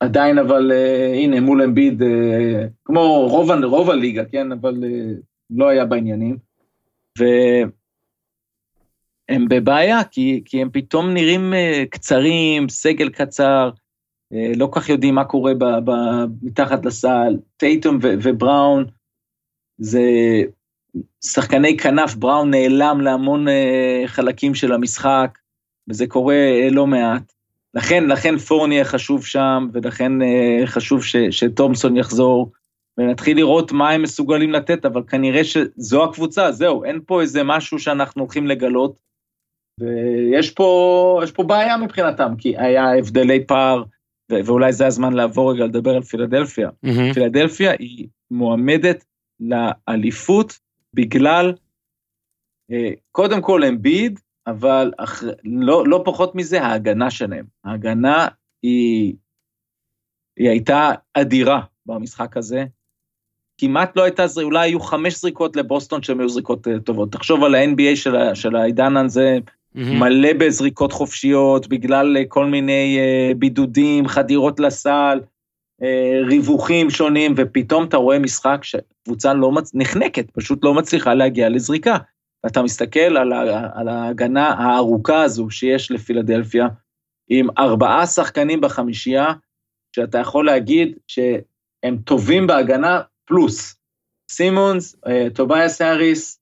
[0.00, 5.12] עדיין אבל אה, הנה מול אמביד, אה, כמו רוב, רוב הליגה, כן, אבל אה,
[5.50, 6.36] לא היה בעניינים.
[7.18, 7.70] והם
[9.48, 13.70] בבעיה, כי, כי הם פתאום נראים אה, קצרים, סגל קצר,
[14.30, 15.90] לא כל כך יודעים מה קורה ב, ב,
[16.42, 17.36] מתחת לסל.
[17.56, 18.84] טייטום ו- ובראון,
[19.78, 20.02] זה
[21.24, 25.38] שחקני כנף, בראון נעלם להמון אה, חלקים של המשחק,
[25.88, 27.32] וזה קורה אה, לא מעט.
[27.74, 32.52] לכן, לכן פורניה חשוב שם, ולכן אה, חשוב ש, שתומסון יחזור,
[32.98, 37.78] ונתחיל לראות מה הם מסוגלים לתת, אבל כנראה שזו הקבוצה, זהו, אין פה איזה משהו
[37.78, 38.98] שאנחנו הולכים לגלות,
[39.80, 43.82] ויש פה, פה בעיה מבחינתם, כי היה הבדלי פער,
[44.30, 46.70] ואולי זה הזמן לעבור רגע לדבר על פילדלפיה.
[46.82, 47.12] מהמם.
[47.12, 49.04] פילדלפיה היא מועמדת
[49.40, 50.58] לאליפות
[50.94, 51.54] בגלל,
[52.70, 55.22] אה, קודם כל אמביד, אבל אח...
[55.44, 57.44] לא, לא פחות מזה, ההגנה שלהם.
[57.64, 58.28] ההגנה
[58.62, 59.14] היא,
[60.36, 62.64] היא הייתה אדירה במשחק הזה.
[63.60, 67.12] כמעט לא הייתה, אולי היו חמש זריקות לבוסטון שהן היו זריקות אה, טובות.
[67.12, 69.38] תחשוב על ה-NBA של, של העידן הזה.
[69.76, 75.20] מלא בזריקות חופשיות, בגלל אה, כל מיני אה, בידודים, חדירות לסל,
[75.82, 79.70] אה, ריווחים שונים, ופתאום אתה רואה משחק שקבוצה לא מצ...
[79.74, 81.96] נחנקת, פשוט לא מצליחה להגיע לזריקה.
[82.46, 83.70] אתה מסתכל על, ה...
[83.74, 86.66] על ההגנה הארוכה הזו שיש לפילדלפיה,
[87.28, 89.26] עם ארבעה שחקנים בחמישייה,
[89.96, 93.76] שאתה יכול להגיד שהם טובים בהגנה פלוס.
[94.30, 94.96] סימונס,
[95.34, 96.40] טובייס האריס,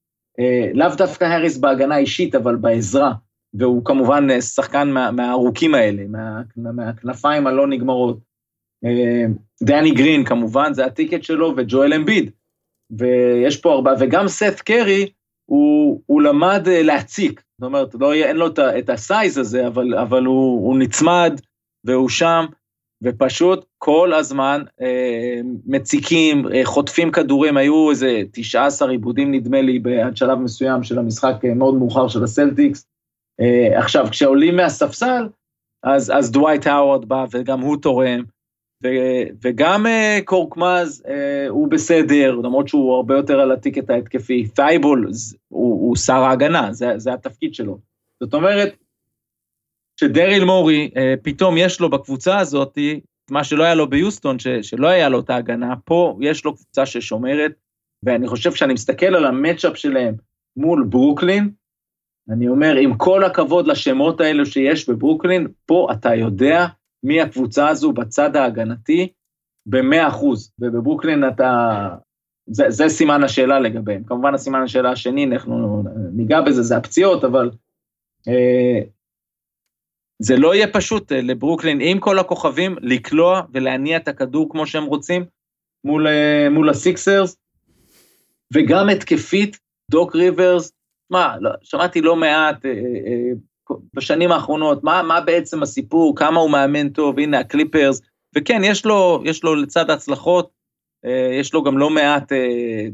[0.74, 3.12] לאו דווקא האריס בהגנה אישית, אבל בעזרה.
[3.54, 8.18] והוא כמובן אה, שחקן מה, מהארוכים האלה, מה, מהכנפיים הלא נגמרות.
[8.84, 9.24] אה,
[9.62, 12.30] דני גרין כמובן, זה ה ticket שלו, וג'ואל אמביד.
[12.90, 15.08] ויש פה ארבעה, וגם סת קרי,
[15.46, 17.42] הוא, הוא למד אה, להציק.
[17.60, 21.40] זאת אומרת, לא, אין לו את, את ה size הזה, אבל, אבל הוא, הוא נצמד,
[21.84, 22.44] והוא שם,
[23.02, 30.16] ופשוט כל הזמן אה, מציקים, אה, חוטפים כדורים, היו איזה 19 איבודים נדמה לי, עד
[30.16, 32.86] שלב מסוים של המשחק מאוד מאוחר של הסלטיקס.
[33.40, 35.28] אה, עכשיו, כשעולים מהספסל,
[35.82, 38.22] אז, אז דווייט האוורד בא וגם הוא תורם,
[38.84, 38.88] ו,
[39.42, 44.46] וגם אה, קורקמאז אה, הוא בסדר, למרות שהוא הרבה יותר על ה ticket ההתקפי.
[44.46, 47.78] ת'ייבול ז- הוא, הוא שר ההגנה, זה, זה התפקיד שלו.
[48.20, 48.76] זאת אומרת,
[50.00, 52.78] שדריל מורי, אה, פתאום יש לו בקבוצה הזאת,
[53.30, 56.86] מה שלא היה לו ביוסטון, ש, שלא היה לו את ההגנה, פה יש לו קבוצה
[56.86, 57.52] ששומרת,
[58.02, 60.14] ואני חושב שאני מסתכל על המצ'אפ שלהם
[60.56, 61.50] מול ברוקלין,
[62.30, 66.66] אני אומר, עם כל הכבוד לשמות האלו שיש בברוקלין, פה אתה יודע
[67.02, 69.08] מי הקבוצה הזו בצד ההגנתי
[69.66, 71.88] ב-100 אחוז, ובברוקלין אתה...
[72.46, 74.04] זה, זה סימן השאלה לגביהם.
[74.04, 77.50] כמובן הסימן השאלה השני, אנחנו ניגע בזה, זה הפציעות, אבל
[78.28, 78.80] אה,
[80.18, 84.84] זה לא יהיה פשוט אה, לברוקלין עם כל הכוכבים לקלוע ולהניע את הכדור כמו שהם
[84.84, 85.24] רוצים
[85.84, 87.36] מול, אה, מול הסיקסרס,
[88.54, 89.58] וגם התקפית,
[89.90, 90.72] דוק ריברס,
[91.14, 92.76] מה, לא, שמעתי לא מעט אה, אה,
[93.06, 98.00] אה, בשנים האחרונות, מה, מה בעצם הסיפור, כמה הוא מאמן טוב, הנה הקליפרס,
[98.36, 100.50] וכן, יש לו, יש לו לצד ההצלחות,
[101.40, 102.32] יש לו גם לא מעט,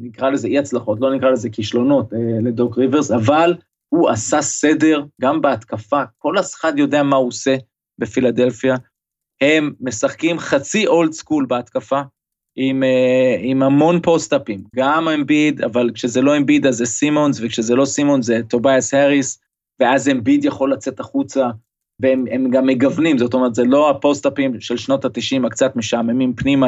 [0.01, 2.07] נקרא לזה אי הצלחות, לא נקרא לזה כישלונות
[2.43, 3.55] לדוק ריברס, אבל
[3.89, 7.57] הוא עשה סדר גם בהתקפה, כל אחד יודע מה הוא עושה
[7.99, 8.75] בפילדלפיה.
[9.41, 12.01] הם משחקים חצי old school בהתקפה,
[12.57, 17.41] עם, אה, עם המון post-up ים, גם אמביד, אבל כשזה לא אמביד אז זה סימונס,
[17.43, 19.41] וכשזה לא סימונס זה טובייס האריס,
[19.81, 21.51] ואז אמביד יכול לצאת החוצה,
[22.01, 25.77] והם הם גם מגוונים, זאת אומרת, זה לא ה post-up ים של שנות ה-90 הקצת
[25.77, 26.67] משעממים פנימה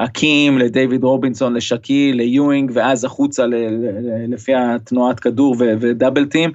[0.00, 6.26] להאקים, לדייוויד רובינסון, לשקיל, ליואינג, ואז החוצה ל, ל, לפי התנועת כדור ו, ו double
[6.26, 6.50] team.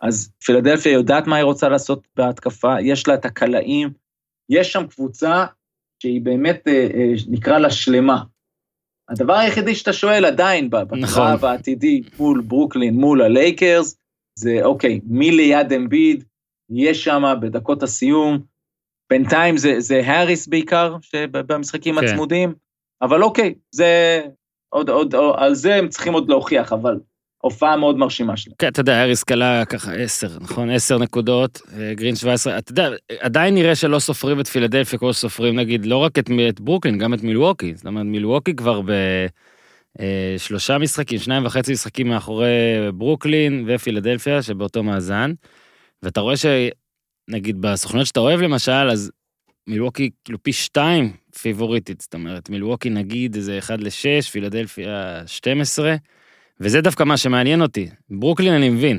[0.00, 3.90] אז פילדלפיה יודעת מה היא רוצה לעשות בהתקפה, יש לה את הקלעים,
[4.50, 5.44] יש שם קבוצה
[6.02, 8.22] שהיא באמת, אה, אה, נקרא לה שלמה.
[9.08, 11.00] הדבר היחידי שאתה שואל עדיין נכון.
[11.02, 13.96] בקרב העתידי מול ברוקלין, מול הלייקרס,
[14.38, 16.24] זה אוקיי, מי ליד אמביד,
[16.70, 18.38] יש שם בדקות הסיום,
[19.10, 22.06] בינתיים זה, זה האריס בעיקר, שבמשחקים כן.
[22.06, 22.54] הצמודים,
[23.02, 24.22] אבל אוקיי, זה
[24.68, 27.00] עוד, עוד, עוד, על זה הם צריכים עוד להוכיח, אבל
[27.46, 28.56] הופעה מאוד מרשימה שלהם.
[28.58, 30.70] כן, אתה יודע, אריס קלה ככה 10, נכון?
[30.70, 32.90] 10 נקודות, אה, גרין 17, אתה יודע,
[33.20, 37.14] עדיין נראה שלא סופרים את פילדלפיה כמו שסופרים נגיד לא רק את, את ברוקלין, גם
[37.14, 37.74] את מילווקי.
[37.74, 38.90] זאת אומרת, מילווקי כבר ב...
[40.00, 42.46] אה, משחקים, שניים וחצי משחקים מאחורי
[42.94, 45.32] ברוקלין ופילדלפיה שבאותו מאזן.
[46.02, 49.10] ואתה רואה שנגיד בסוכניות שאתה אוהב למשל, אז
[49.66, 55.96] מילווקי כאילו פי שתיים פייבוריטית, זאת אומרת מילווקי נגיד איזה 1 ל-6, פילדלפיה 12,
[56.60, 57.88] וזה דווקא מה שמעניין אותי.
[58.10, 58.98] ברוקלין אני מבין.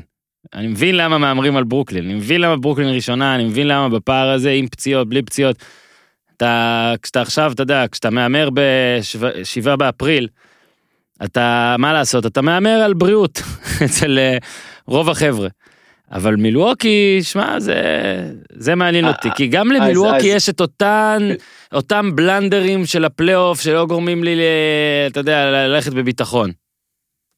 [0.54, 4.28] אני מבין למה מהמרים על ברוקלין, אני מבין למה ברוקלין ראשונה, אני מבין למה בפער
[4.30, 5.56] הזה עם פציעות, בלי פציעות.
[6.36, 10.28] אתה, כשאתה עכשיו, אתה יודע, כשאתה מהמר בשבעה באפריל,
[11.24, 13.42] אתה, מה לעשות, אתה מהמר על בריאות
[13.84, 14.36] אצל אה,
[14.86, 15.48] רוב החבר'ה.
[16.12, 17.82] אבל מילווקי, שמע, זה,
[18.52, 21.28] זה מעניין אה, אותי, אה, כי גם למילווקי יש את אותן,
[21.74, 24.40] אותם בלנדרים של הפלייאוף שלא גורמים לי,
[25.06, 26.50] אתה יודע, ללכת בביטחון.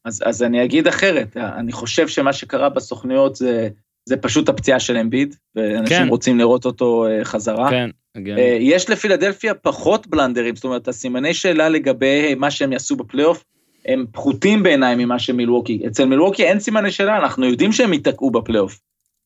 [0.04, 3.68] אז, אז אני אגיד אחרת, אני חושב שמה שקרה בסוכניות זה,
[4.08, 6.08] זה פשוט הפציעה של אמביד, ואנשים כן.
[6.08, 7.70] רוצים לראות אותו אה, חזרה.
[7.70, 8.36] כן, כן.
[8.60, 13.44] יש לפילדלפיה פחות בלנדרים, זאת אומרת, הסימני שאלה לגבי מה שהם יעשו בפלייאוף,
[13.86, 15.82] הם פחותים בעיניי ממה שמילווקי.
[15.86, 18.80] אצל מילווקי אין סימני שאלה, אנחנו יודעים שהם ייתקעו בפלייאוף.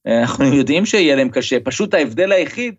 [0.06, 2.74] אה, אנחנו יודעים שיהיה להם קשה, פשוט ההבדל היחיד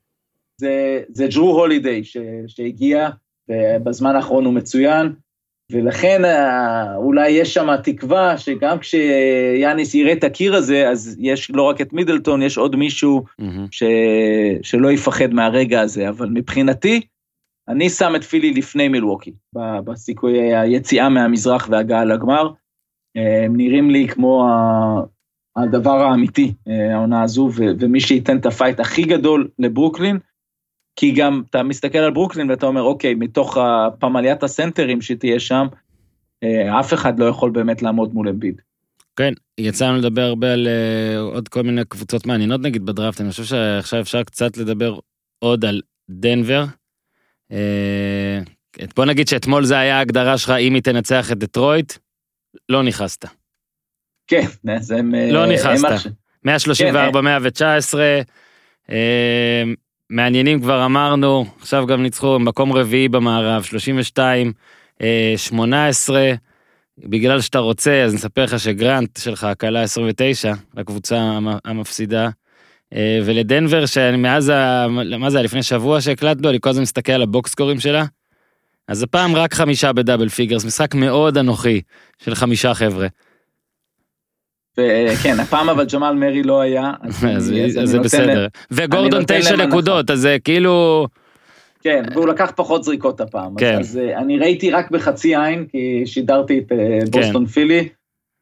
[0.58, 2.18] זה, זה ג'רו הולידיי ש,
[2.48, 3.10] שהגיע,
[3.50, 5.14] ובזמן האחרון הוא מצוין,
[5.72, 11.62] ולכן אה, אולי יש שם תקווה שגם כשיאניס יראה את הקיר הזה, אז יש לא
[11.62, 13.68] רק את מידלטון, יש עוד מישהו מהמם.
[13.72, 13.84] ש...
[14.62, 17.02] שלא יפחד מהרגע הזה, אבל מבחינתי,
[17.68, 22.50] אני שם את פילי לפני מילווקי, בסיכויי היציאה מהמזרח והגעה לגמר.
[23.18, 24.48] אה, הם נראים לי כמו
[25.56, 30.20] הדבר האמיתי, אה, העונה הזו, ומי שייתן את ה fight הכי גדול לברוקלין,
[30.96, 35.68] כי גם אתה מסתכל על ברוקלין ואתה אומר, אוקיי, מתוך הפמליית הסנטרים שתהיה שם,
[36.44, 38.62] אה, אף אחד לא יכול באמת לעמוד מול אמביד.
[39.16, 43.30] כן, יצא לנו לדבר הרבה על אה, עוד כל מיני קבוצות מעניינות נגיד בדראפט, אני
[43.30, 45.00] חושב שעכשיו אפשר קצת לדבר
[45.40, 46.64] עוד על דנבר.
[47.52, 48.40] אה,
[48.96, 51.94] בוא נגיד שאתמול זה היה ההגדרה שלך, אם היא תנצח את דטרויט,
[52.70, 53.26] לא נכנסת.
[54.28, 54.46] כן,
[54.78, 55.16] אז הם...
[55.16, 55.86] לא נכנסת.
[55.86, 56.12] עכשיו-
[56.46, 58.22] 134, 119,
[58.90, 59.64] אה,
[60.10, 64.54] מעניינים כבר אמרנו, עכשיו גם ניצחו מקום רביעי במערב, 32,
[65.02, 66.34] אה, 18,
[67.00, 72.30] בגלל שאתה רוצה, אז נספר לך שגרנט שלך כלה 29 לקבוצה המ- המפסידה.
[72.96, 74.52] אה, ולדנבר שמאז,
[75.20, 77.80] מה זה היה לפני שבוע שהקלטנו, אני כל הזמן מסתכל על ה box score ים
[77.80, 78.06] שלה.
[78.88, 81.82] אז הפעם רק חמישה ב double figures, משחק מאוד אנוכי
[82.24, 83.08] של חמישה חבר'ה.
[84.78, 87.54] וכן, הפעם אבל ג'מאל מרי לא היה, אז,
[87.84, 88.48] זה בסדר.
[88.72, 89.56] וגורדון תשע.
[89.56, 91.08] נקודות, אז זה כאילו...
[91.86, 93.56] כן, והוא לקח פחות זריקות הפעם.
[93.56, 93.80] כן.
[93.80, 97.22] אז, אה, אני ראיתי רק בחצי עין, כי שידרתי את אה, כן.
[97.22, 97.90] בוסטון פילי,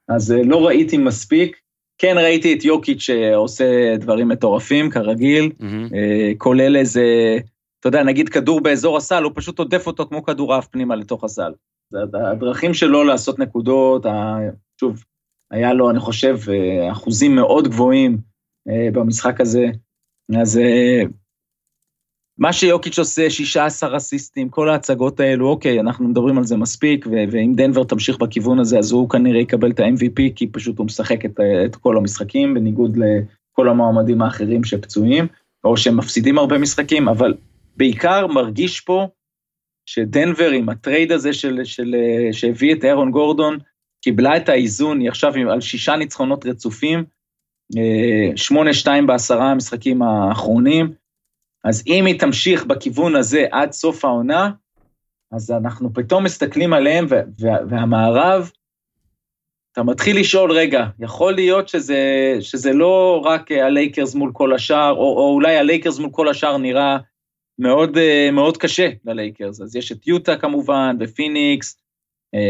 [0.09, 1.57] אז אה, לא ראיתי מספיק.
[1.97, 5.51] כן ראיתי את יוקיץ' שעושה דברים מטורפים, כרגיל,
[6.37, 7.03] כולל איזה,
[7.79, 11.51] אתה יודע, נגיד כדור באזור הסל, הוא פשוט עודף אותו כמו כדורעף פנימה לתוך הסל.
[12.13, 14.05] הדרכים שלו לעשות נקודות,
[14.79, 15.03] שוב,
[15.51, 18.17] היה לו, אני חושב, אה, אחוזים מאוד גבוהים
[18.69, 19.65] אה, במשחק הזה.
[20.41, 21.01] אז אה,
[22.37, 27.53] מה שיוקיץ' עושה, 16 אסיסטים, כל ההצגות האלו, אוקיי, אנחנו מדברים על זה מספיק, ואם
[27.55, 31.39] דנבר תמשיך בכיוון הזה, אז הוא כנראה יקבל את ה-MVP, כי פשוט הוא משחק את,
[31.65, 35.27] את כל המשחקים, בניגוד לכל המועמדים האחרים שפצועים,
[35.63, 37.33] או שהם מפסידים הרבה משחקים, אבל
[37.77, 39.07] בעיקר מרגיש פה
[39.85, 41.95] שדנבר עם הטרייד הזה של, של,
[42.31, 43.57] שהביא את אירון גורדון,
[44.03, 47.03] קיבלה את האיזון, היא עכשיו על שישה ניצחונות רצופים,
[47.77, 50.93] אה, שמונה שתיים בעשרה המשחקים האחרונים,
[51.63, 54.51] אז אם היא תמשיך בכיוון הזה עד סוף העונה,
[55.31, 58.51] אז אנחנו פתאום מסתכלים עליהם, וה- וה- והמערב,
[59.71, 62.01] אתה מתחיל לשאול, רגע, יכול להיות שזה,
[62.39, 66.57] שזה לא רק אה, הלייקרס מול כל השאר, או, או אולי הלייקרס מול כל השאר
[66.57, 66.97] נראה
[67.59, 69.61] מאוד, אה, מאוד קשה ללייקרס.
[69.61, 71.82] אז יש את יוטה כמובן, ופיניקס,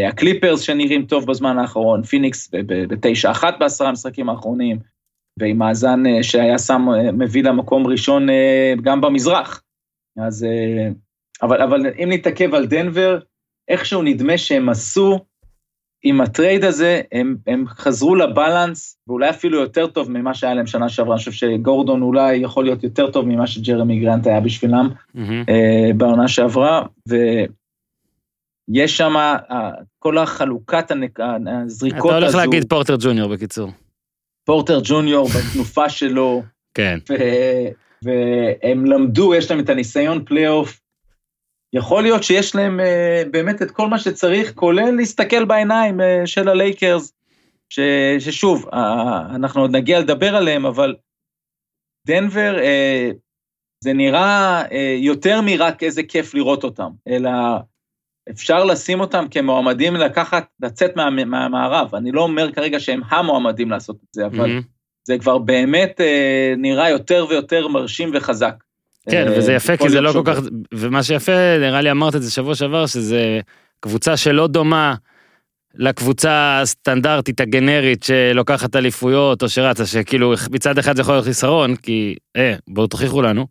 [0.09, 4.79] הקליפרס שנראים טוב בזמן האחרון, פיניקס בתשע אחת בעשרה המשחקים האחרונים,
[5.39, 9.61] ועם מאזן אה, שהיה שם, אה, מביא למקום ראשון אה, גם במזרח.
[10.17, 10.89] אז, אה,
[11.41, 13.19] אבל, אבל אם נתעכב על דנבר,
[13.67, 15.19] איכשהו נדמה שהם עשו,
[16.05, 20.53] עם ה trade הזה, הם, הם חזרו ל balance, ואולי אפילו יותר טוב ממה שהיה
[20.53, 21.13] להם שנה שעברה.
[21.13, 25.43] אני חושב שגורדון אולי יכול להיות יותר טוב ממה שג'רמי גרנט היה בשבילם מהמם.
[25.49, 26.85] אה, בעונה שעברה,
[28.69, 31.19] ויש שם אה, כל החלוקת הנק-
[31.65, 33.71] הזריקות אתה הזו, הולך להגיד פורטר ג'וניור בקיצור.
[34.45, 36.43] פורטר ג'וניור בתנופה שלו,
[36.77, 36.99] כן.
[37.09, 37.67] ו-
[38.03, 40.79] והם למדו, יש להם את הניסיון פלייאוף.
[41.75, 46.49] יכול להיות שיש להם uh, באמת את כל מה שצריך, כולל להסתכל בעיניים uh, של
[46.49, 47.13] הלייקרס,
[47.69, 47.79] ש,
[48.19, 48.75] ששוב, uh,
[49.35, 50.95] אנחנו עוד נגיע לדבר עליהם, אבל
[52.07, 53.15] דנבר, uh,
[53.83, 57.29] זה נראה uh, יותר מרק איזה כיף לראות אותם, אלא
[58.29, 61.95] אפשר לשים אותם כמועמדים לקחת, לצאת מה, מהמערב.
[61.95, 64.61] אני לא אומר כרגע שהם המועמדים לעשות את זה, אבל מהמם.
[65.07, 68.55] זה כבר באמת אה, נראה יותר ויותר מרשים וחזק.
[69.09, 70.21] כן, אה, וזה יפה, כי זה לא כל.
[70.25, 70.39] כך,
[70.73, 73.39] ומה שיפה, נראה לי אמרת את זה שבוע שעבר, שזה
[73.79, 74.95] קבוצה שלא דומה
[75.75, 82.15] לקבוצה הסטנדרטית הגנרית שלוקחת אליפויות או שרצה, שכאילו מצד אחד זה יכול להיות חיסרון, כי,
[82.35, 83.47] אה, בואו תוכיחו לנו,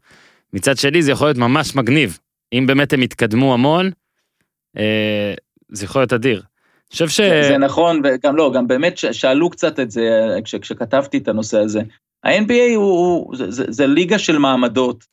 [0.53, 2.19] מצד שני זה יכול להיות ממש מגניב.
[2.53, 3.91] אם באמת הם יתקדמו המון,
[5.69, 6.37] זה יכול להיות אדיר.
[6.37, 7.21] אני חושב ש...
[7.21, 11.81] זה, נכון, וגם לא, גם באמת שאלו קצת את זה כש, כשכתבתי את הנושא הזה.
[12.25, 15.05] ה-NBA הוא, הוא זה, זה, זה ליגה של מעמדות,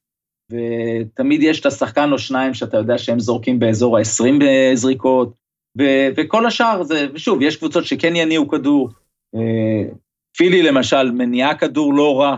[0.51, 5.33] ותמיד יש את השחקן או שניים שאתה יודע שהם זורקים באזור ה-20 זריקות,
[5.79, 5.83] ו,
[6.17, 8.89] וכל השאר זה, ושוב, יש קבוצות שכן יניעו כדור.
[9.35, 9.93] אה,
[10.37, 12.37] פילי למשל מניעה כדור לא רע.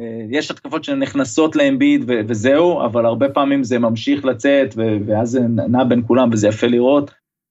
[0.00, 4.74] אה, יש התקפות שנכנסות לאמביד וזהו, אבל הרבה פעמים זה ממשיך לצאת,
[5.06, 7.10] ואז זה נע בין כולם וזה יפה לראות.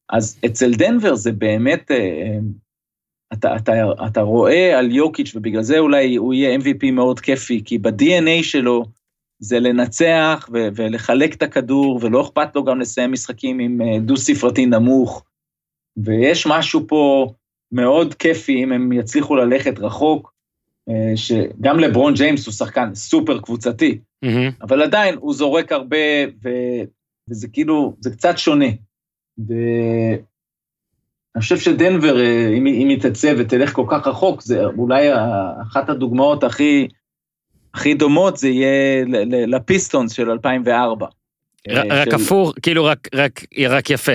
[0.09, 2.38] אז אצל דנבר זה באמת, אה,
[3.34, 3.73] אתה, אתה,
[4.07, 8.85] אתה רואה על יוקיץ' ובגלל זה אולי הוא יהיה MVP מאוד כיפי, כי ב-DNA שלו
[9.39, 14.65] זה לנצח ו- ולחלק את הכדור, ולא אכפת לו גם לסיים משחקים עם אה, דו-ספרתי
[14.65, 15.26] נמוך.
[15.97, 17.34] ויש משהו פה
[17.71, 20.38] מאוד כיפי אם הם יצליחו ללכת רחוק, אה,
[21.15, 24.51] שגם לברון ג'יימס הוא שחקן סופר קבוצתי, מהמם.
[24.61, 25.97] אבל עדיין הוא זורק הרבה,
[26.43, 26.49] ו...
[27.29, 28.65] וזה כאילו, זה קצת שונה.
[29.47, 30.17] ואני
[31.39, 35.07] חושב שדנבר, אה, אם היא אם היא תצא ותלך כל כך רחוק, זה אולי
[35.61, 36.87] אחת הדוגמאות הכי,
[37.73, 39.03] הכי דומות, זה יהיה
[39.47, 41.05] לפיסטונס של 2004.
[41.69, 44.11] ר- אה, רק של- הפוך, כאילו רק, רק, רק יפה.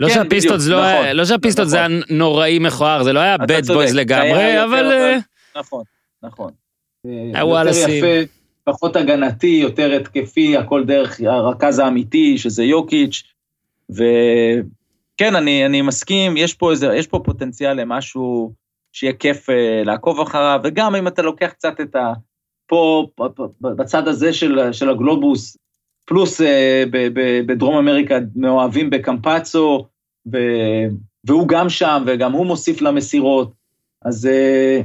[0.00, 3.38] לא כן, שהפיסטונס בדיוק, לא נכון, לא שהפיסטונס זה היה נוראי מכוער, זה לא היה
[3.38, 5.16] Bad Boys לגמרי, יותר, אבל...
[5.56, 5.84] אה, נכון,
[6.22, 6.52] נכון.
[7.04, 7.94] היה וואלאסים.
[7.94, 8.32] יותר יפה,
[8.64, 13.22] פחות הגנתי, יותר התקפי, הכל דרך הרכז האמיתי, שזה יוקיץ',
[13.90, 18.52] וכן, אני, אני מסכים, יש פה איזה, יש פה פוטנציאל למשהו
[18.92, 22.12] שיהיה כיף אה, לעקוב אחריו, וגם אם אתה לוקח קצת את ה...
[22.66, 25.56] פה, ב- ב- בצד הזה של, של הגלובוס,
[26.06, 29.86] פלוס אה, ב, ב, בדרום אמריקה מאוהבים בקמפצו,
[30.32, 30.38] ו,
[31.24, 33.52] והוא גם שם, וגם הוא מוסיף למסירות,
[34.02, 34.80] אז אה,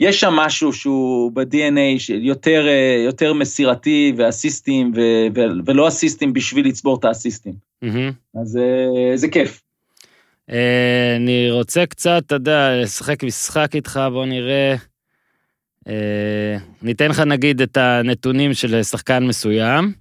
[0.00, 5.00] יש שם משהו שהוא ב-DNA של יותר, אה, יותר מסירתי ואסיסטים, ו,
[5.34, 7.54] ו, ולא אסיסטים בשביל לצבור את האסיסטים.
[7.82, 8.12] מהמם.
[8.34, 9.62] אז אה, זה כיף.
[10.50, 14.74] אה, אני רוצה קצת, אתה יודע, לשחק משחק איתך, בוא נראה.
[15.88, 19.92] אה, ניתן לך נגיד את הנתונים של שחקן מסוים.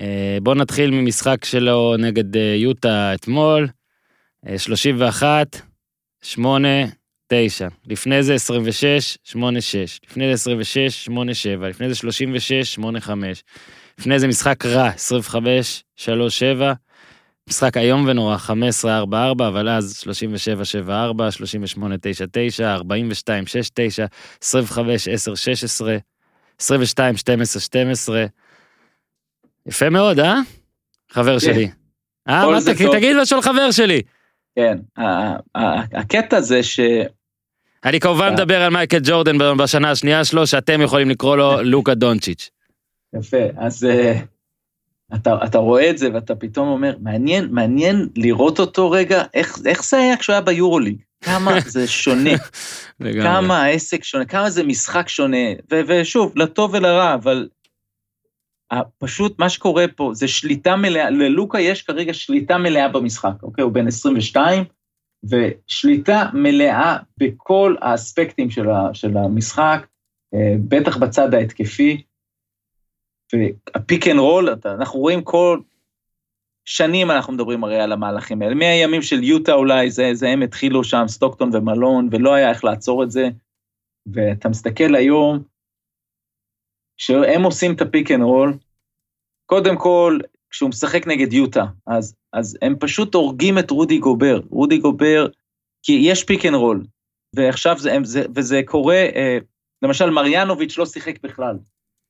[0.00, 3.68] אה, בוא נתחיל ממשחק שלו נגד אה, יוטה אתמול.
[4.48, 5.56] אה, 31,
[6.22, 6.68] 8,
[7.32, 7.68] 9.
[7.86, 10.00] לפני זה 26, 8, 6.
[10.10, 11.68] לפני זה 26, 8, 7.
[11.68, 13.42] לפני זה 36, 8, 5.
[13.98, 16.72] לפני זה משחק רע, 25, 3, 7.
[17.48, 18.48] משחק איום ונורא, 15-4-4,
[19.38, 20.04] אבל אז
[20.86, 20.88] 37-7-4,
[21.76, 21.80] 38-9-9,
[24.40, 24.46] 42-6-9, 25-10-16,
[26.62, 26.64] 22-12-12.
[29.66, 30.34] יפה מאוד, אה?
[31.10, 31.46] חבר כן.
[31.46, 31.68] שלי.
[32.28, 32.58] אה, מה,
[32.94, 34.02] תגיד- משהו על חבר שלי.
[34.56, 34.78] כן,
[35.94, 36.80] הקטע זה ש...
[37.84, 38.30] אני כמובן אה.
[38.30, 42.50] מדבר על מייקל ג'ורדן בשנה השנייה שלו, שאתם יכולים לקרוא לו לוקה דונצ'יץ'.
[43.18, 44.18] יפה, אז uh,
[45.14, 49.84] אתה, אתה רואה את זה ואתה פתאום אומר, מעניין, מעניין לראות אותו רגע, איך, איך
[49.84, 50.96] זה היה כשהוא היה ביורוליג?
[51.20, 52.30] כמה זה שונה.
[53.22, 57.48] כמה העסק שונה, כמה זה משחק שונה, ו- ושוב, לטוב ולרע, אבל
[58.98, 63.64] פשוט מה שקורה פה זה שליטה מלאה, ללוקה יש כרגע שליטה מלאה במשחק, אוקיי?
[63.64, 64.64] הוא בן 22,
[65.24, 69.86] ושליטה מלאה בכל האספקטים של, ה- של המשחק,
[70.34, 72.02] אה, בטח בצד ההתקפי.
[73.32, 75.60] וה pick and roll, אנחנו רואים כל
[76.64, 80.84] שנים אנחנו מדברים הרי על המהלכים האלה, מהימים של יוטה אולי, זה, זה הם התחילו
[80.84, 83.28] שם, סטוקטון ומלון, ולא היה איך לעצור את זה,
[84.06, 85.42] ואתה מסתכל היום,
[86.96, 88.58] כשהם עושים את ה pick and roll,
[89.46, 90.18] קודם כל,
[90.50, 95.26] כשהוא משחק נגד יוטה, אז, אז הם פשוט הורגים את רודי גובר, רודי גובר,
[95.82, 96.84] כי יש pick and roll,
[97.36, 99.38] ועכשיו זה, זה, וזה קורה, אה,
[99.82, 101.58] למשל מריאנוביץ' לא שיחק בכלל,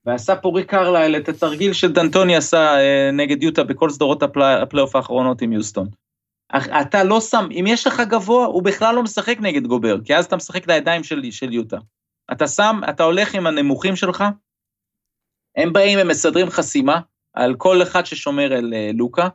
[0.06, 4.96] ועשה פה ריק קרלייל את התרגיל שדנטוני עשה אה, נגד יוטה בכל סדרות הפלי, הפלייאוף
[4.96, 5.88] האחרונות עם יוסטון.
[6.56, 10.24] אתה לא שם, אם יש לך גבוה, הוא בכלל לא משחק נגד גובר, כי אז
[10.24, 11.78] אתה משחק לידיים של, של יוטה.
[12.32, 14.24] אתה שם, אתה הולך עם הנמוכים שלך,
[15.56, 17.00] הם באים, הם מסדרים חסימה
[17.34, 19.28] על כל אחד ששומר על אה, לוקה,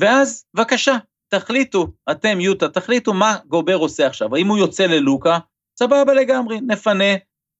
[0.00, 0.96] ואז, בבקשה,
[1.28, 4.36] תחליטו, אתם יוטה, תחליטו מה גובר עושה עכשיו.
[4.36, 5.38] האם הוא יוצא ללוקה?
[5.78, 7.14] סבבה לגמרי, נפנה.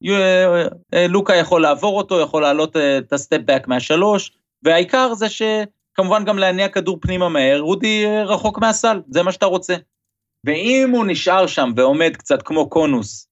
[0.09, 4.33] אה, אה, לוקה יכול לעבור אותו, יכול לעלות אה, את ה step back מהשלוש,
[4.63, 5.43] והעיקר זה ש...
[5.95, 9.75] כמובן גם להניע כדור פנימה מהר, רודי רחוק מהסל, זה מה שאתה רוצה.
[10.47, 13.29] ואם הוא נשאר שם ועומד קצת כמו קונוס,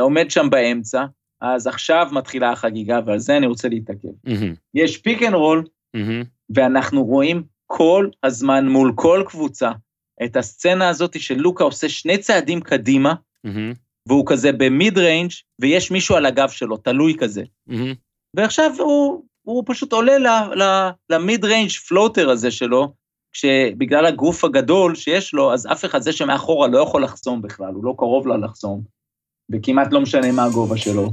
[0.00, 1.04] עומד שם באמצע,
[1.40, 4.08] אז עכשיו מתחילה החגיגה, ועל זה אני רוצה להתעכב.
[4.24, 5.64] מהמם, יש pick and roll,
[5.94, 6.22] מהמם,
[6.54, 9.70] ואנחנו רואים כל הזמן מול כל קבוצה
[10.24, 13.14] את הסצנה הזאת של לוקה עושה שני צעדים קדימה,
[13.44, 13.72] מהמם,
[14.08, 15.30] והוא כזה ב mid range
[15.60, 17.42] ויש מישהו על הגב שלו, תלוי כזה.
[17.66, 17.94] מהמם.
[18.36, 22.92] ועכשיו הוא, הוא פשוט עולה ל- ל- ל mid range floater הזה שלו,
[23.32, 27.84] שבגלל הגוף הגדול שיש לו, אז אף אחד, זה שמאחורה לא יכול לחסום בכלל, הוא
[27.84, 28.82] לא קרוב לה לחסום,
[29.52, 31.12] וכמעט לא משנה מה הגובה שלו.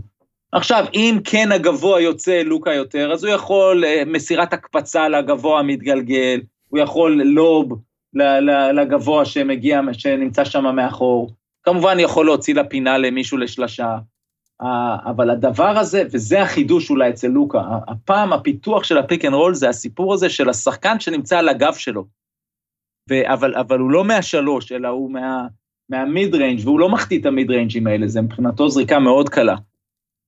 [0.51, 6.41] עכשיו, אם כן הגבוה יוצא ללוקה יותר, אז הוא יכול אה, מסירת הקפצה לגבוה המתגלגל,
[6.69, 7.81] הוא יכול lob
[8.73, 11.31] לגבוה שמגיע, שנמצא שם מאחור.
[11.63, 13.97] כמובן יכול להוציא לפינה למישהו לשלשה.
[14.61, 19.33] אה, אבל הדבר הזה, וזה החידוש אולי אצל לוקה, הפעם הפיתוח של ה pick and
[19.33, 22.05] roll זה הסיפור הזה של השחקן שנמצא על הגב שלו.
[23.09, 25.47] ו- אבל, אבל הוא לא מהשלוש, אלא הוא מה,
[25.89, 28.99] מה mid range, והוא לא מחטיא את ה mid range ים האלה, זה מבחינתו זריקה
[28.99, 29.55] מאוד קלה.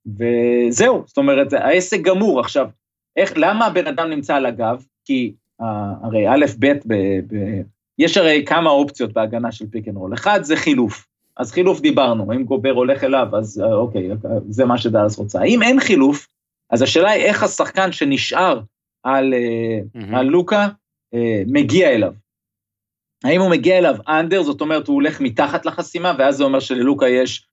[0.07, 2.39] וזהו, זאת אומרת, העסק גמור.
[2.39, 2.67] עכשיו,
[3.15, 4.83] איך, למה הבן אדם נמצא על הגב?
[5.05, 6.93] כי אה, הרי א', ב', ב,
[7.27, 7.61] ב,
[7.99, 10.13] יש הרי כמה אופציות בהגנה של pick and roll.
[10.13, 11.07] אחד זה חילוף.
[11.37, 14.09] אז חילוף דיברנו, אם גובר הולך אליו, אז אה, אוקיי,
[14.49, 15.43] זה מה שדאלס רוצה.
[15.43, 16.27] אם אין חילוף,
[16.69, 18.59] אז השאלה היא איך השחקן שנשאר
[19.03, 19.33] על,
[19.95, 20.15] מהמם.
[20.15, 20.67] על לוקה
[21.13, 22.13] אה, מגיע אליו.
[23.23, 27.07] האם הוא מגיע אליו אנדר, זאת אומרת הוא הולך מתחת לחסימה, ואז זה אומר שללוקה
[27.07, 27.47] יש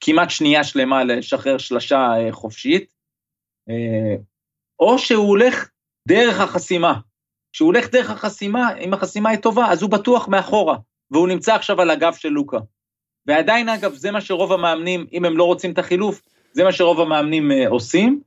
[0.00, 2.92] כמעט שנייה שלמה לשחרר שלשה אה, חופשית,
[3.68, 4.16] אה,
[4.78, 5.68] או שהוא הולך
[6.08, 6.94] דרך החסימה.
[7.52, 10.76] כשהוא הולך דרך החסימה, אם החסימה היא טובה, אז הוא בטוח מאחורה,
[11.10, 12.58] והוא נמצא עכשיו על הגב של לוקה.
[13.26, 16.22] ועדיין, אגב, זה מה שרוב המאמנים, אם הם לא רוצים את החילוף,
[16.52, 18.20] זה מה שרוב המאמנים אה, עושים,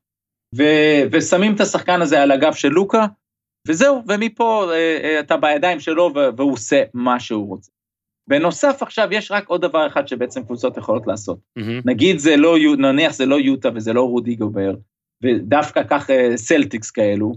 [0.57, 3.05] ו- ושמים את השחקן הזה על הגב של לוקה,
[3.67, 4.71] וזהו, ומפה
[5.19, 7.72] אתה בידיים שלו והוא עושה מה שהוא רוצה.
[8.27, 11.37] בנוסף עכשיו יש רק עוד דבר אחד שבעצם קבוצות יכולות לעשות.
[11.55, 11.81] מהמם.
[11.85, 14.73] נגיד זה לא, נניח זה לא יוטה וזה לא רודי גובר,
[15.23, 17.33] ודווקא כך אה, סלטיקס כאלו,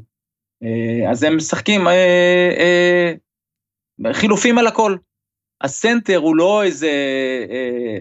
[0.63, 3.13] אה, אז הם משחקים אה,
[4.07, 4.97] אה, חילופים על הכל.
[5.61, 6.91] הסנטר הוא לא איזה
[7.51, 7.99] אה,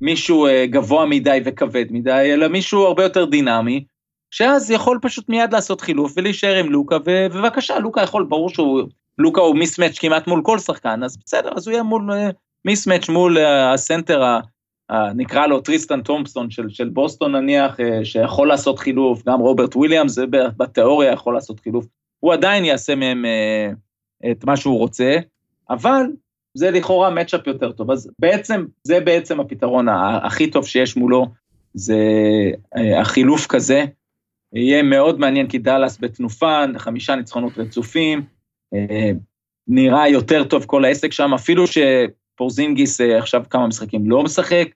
[0.00, 3.84] מישהו אה, גבוה מדי וכבד מדי, אלא מישהו הרבה יותר דינמי,
[4.30, 8.82] שאז יכול פשוט מיד לעשות חילוף ולהישאר עם לוקה, ובבקשה, לוקה יכול, ברור שהוא,
[9.18, 12.30] לוקה הוא mismatch כמעט מול כל שחקן, אז בסדר, אז הוא יהיה מול אה,
[12.64, 14.38] mismatch מול אה, הסנטר,
[15.14, 20.18] נקרא לו טריסטן תומפסון של, של בוסטון נניח, אה, שיכול לעשות חילוף, גם רוברט וויליאמס,
[20.56, 21.86] בתיאוריה יכול לעשות חילוף,
[22.20, 23.24] הוא עדיין יעשה מהם
[24.30, 25.16] את מה שהוא רוצה,
[25.70, 26.02] אבל
[26.54, 29.88] זה לכאורה מצ'אפ יותר טוב, אז בעצם, זה בעצם הפתרון
[30.22, 31.26] הכי טוב שיש מולו,
[31.74, 31.96] זה
[33.00, 33.84] החילוף כזה,
[34.52, 38.22] יהיה מאוד מעניין כי דאלאס בתנופה, חמישה ניצחונות רצופים,
[39.70, 44.68] נראה יותר טוב כל העסק שם, אפילו שפורזינגיס אה, עכשיו כמה משחקים לא משחק,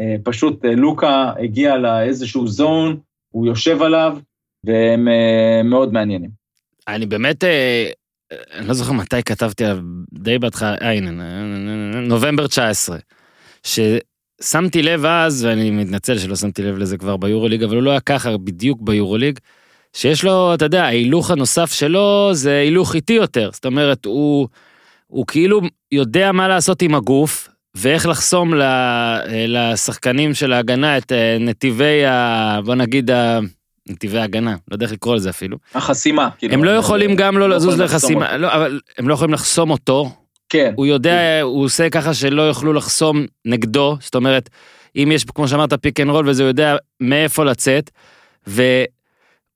[0.00, 4.18] אה, פשוט אה, לוקה הגיע לאיזשהו זון, הוא יושב עליו,
[4.64, 6.30] והם אה, מאוד מעניינים.
[6.88, 7.90] אני באמת, אה,
[8.52, 9.78] אני לא זוכר מתי כתבתי עליו,
[10.12, 11.00] די בהתחלה, אה,
[12.00, 12.98] נובמבר 19.
[13.62, 18.00] ששמתי לב אז, ואני מתנצל שלא שמתי לב לזה כבר ביורוליג, אבל הוא לא היה
[18.00, 19.38] ככה בדיוק ביורוליג,
[19.92, 23.50] שיש לו, אתה יודע, ההילוך הנוסף שלו זה הילוך איטי יותר.
[23.52, 24.48] זאת אומרת, הוא,
[25.06, 25.60] הוא כאילו
[25.92, 32.60] יודע מה לעשות עם הגוף, ואיך לחסום ל- לשחקנים של ההגנה את אה, נתיבי ה...
[32.64, 33.38] בוא נגיד, ה...
[33.88, 35.58] נתיבי ההגנה, לא יודע איך לקרוא לזה אפילו.
[35.74, 36.54] החסימה, כאילו.
[36.54, 40.10] הם לא יכולים גם לא לא לזוז לחסימה, לא, אבל הם לא יכולים לחסום אותו.
[40.48, 44.50] כן, הוא יודע, הוא עושה ככה שלא יוכלו לחסום נגדו, זאת אומרת,
[44.96, 47.90] אם יש, כמו שאמרת, pick and roll, וזה יודע מאיפה לצאת,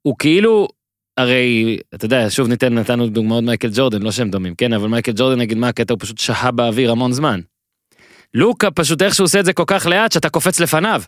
[0.04, 0.68] והוא כאילו,
[1.16, 5.12] הרי, אתה יודע, שוב ניתן, נתנו דוגמאות מייקל ג'ורדן, לא שהם דומים, כן, אבל מייקל
[5.16, 7.40] ג'ורדן, נגיד, מה הקטע, הוא פשוט שהה באוויר המון זמן.
[8.34, 11.02] לוקה פשוט איך שהוא עושה את זה כל כך לאט, שאתה קופץ לפניו.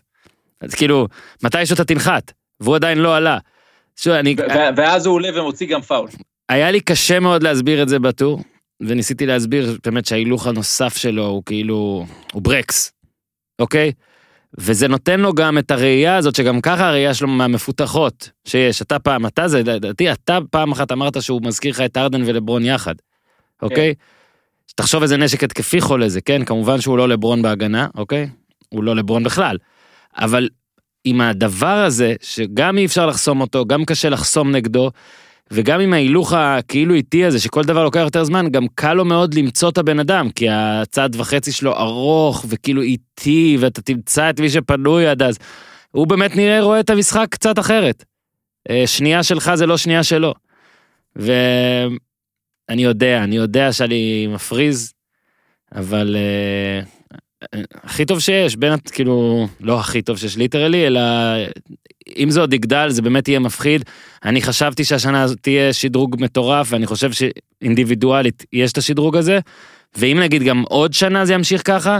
[0.61, 1.07] אז כאילו,
[1.43, 3.37] מתישהו אתה תנחת, והוא עדיין לא עלה.
[3.95, 4.35] שוב, אני...
[4.77, 6.09] ואז הוא עולה ומוציא גם פאול.
[6.49, 8.43] היה לי קשה מאוד להסביר את זה בטור,
[8.81, 12.91] וניסיתי להסביר באמת שההילוך הנוסף שלו הוא כאילו, הוא ברקס,
[13.59, 13.91] אוקיי?
[14.57, 18.81] וזה נותן לו גם את הראייה הזאת, שגם ככה הראייה שלו מהמפותחות שיש.
[18.81, 22.65] אתה פעם, אתה זה, לדעתי, אתה פעם אחת אמרת שהוא מזכיר לך את ארדן ולברון
[22.65, 22.95] יחד,
[23.61, 23.93] אוקיי?
[24.75, 26.45] תחשוב איזה נשק התקפי חולה זה, כן?
[26.45, 28.29] כמובן שהוא לא לברון בהגנה, אוקיי?
[28.69, 29.57] הוא לא לברון בכלל.
[30.17, 30.49] אבל
[31.03, 34.91] עם הדבר הזה, שגם אי אפשר לחסום אותו, גם קשה לחסום נגדו,
[35.51, 39.33] וגם עם ההילוך הכאילו איטי הזה, שכל דבר לוקח יותר זמן, גם קל לו מאוד
[39.33, 44.49] למצוא את הבן אדם, כי הצעד וחצי שלו ארוך וכאילו איטי, ואתה תמצא את מי
[44.49, 45.37] שפנוי עד אז.
[45.91, 48.05] הוא באמת נראה רואה את המשחק קצת אחרת.
[48.69, 50.33] אה, שנייה שלך זה לא שנייה שלו.
[51.15, 54.93] ואני יודע, אני יודע שאני מפריז,
[55.75, 56.81] אבל אה,
[57.83, 61.01] הכי טוב שיש, בין, כאילו, לא הכי טוב שיש ליטרלי, אלא
[62.17, 63.85] אם זה עוד יגדל, זה באמת יהיה מפחיד.
[64.25, 69.39] אני חשבתי שהשנה הזאת תהיה שדרוג מטורף, ואני חושב שאינדיבידואלית יש את השדרוג הזה,
[69.97, 71.99] ואם נגיד גם עוד שנה זה ימשיך ככה,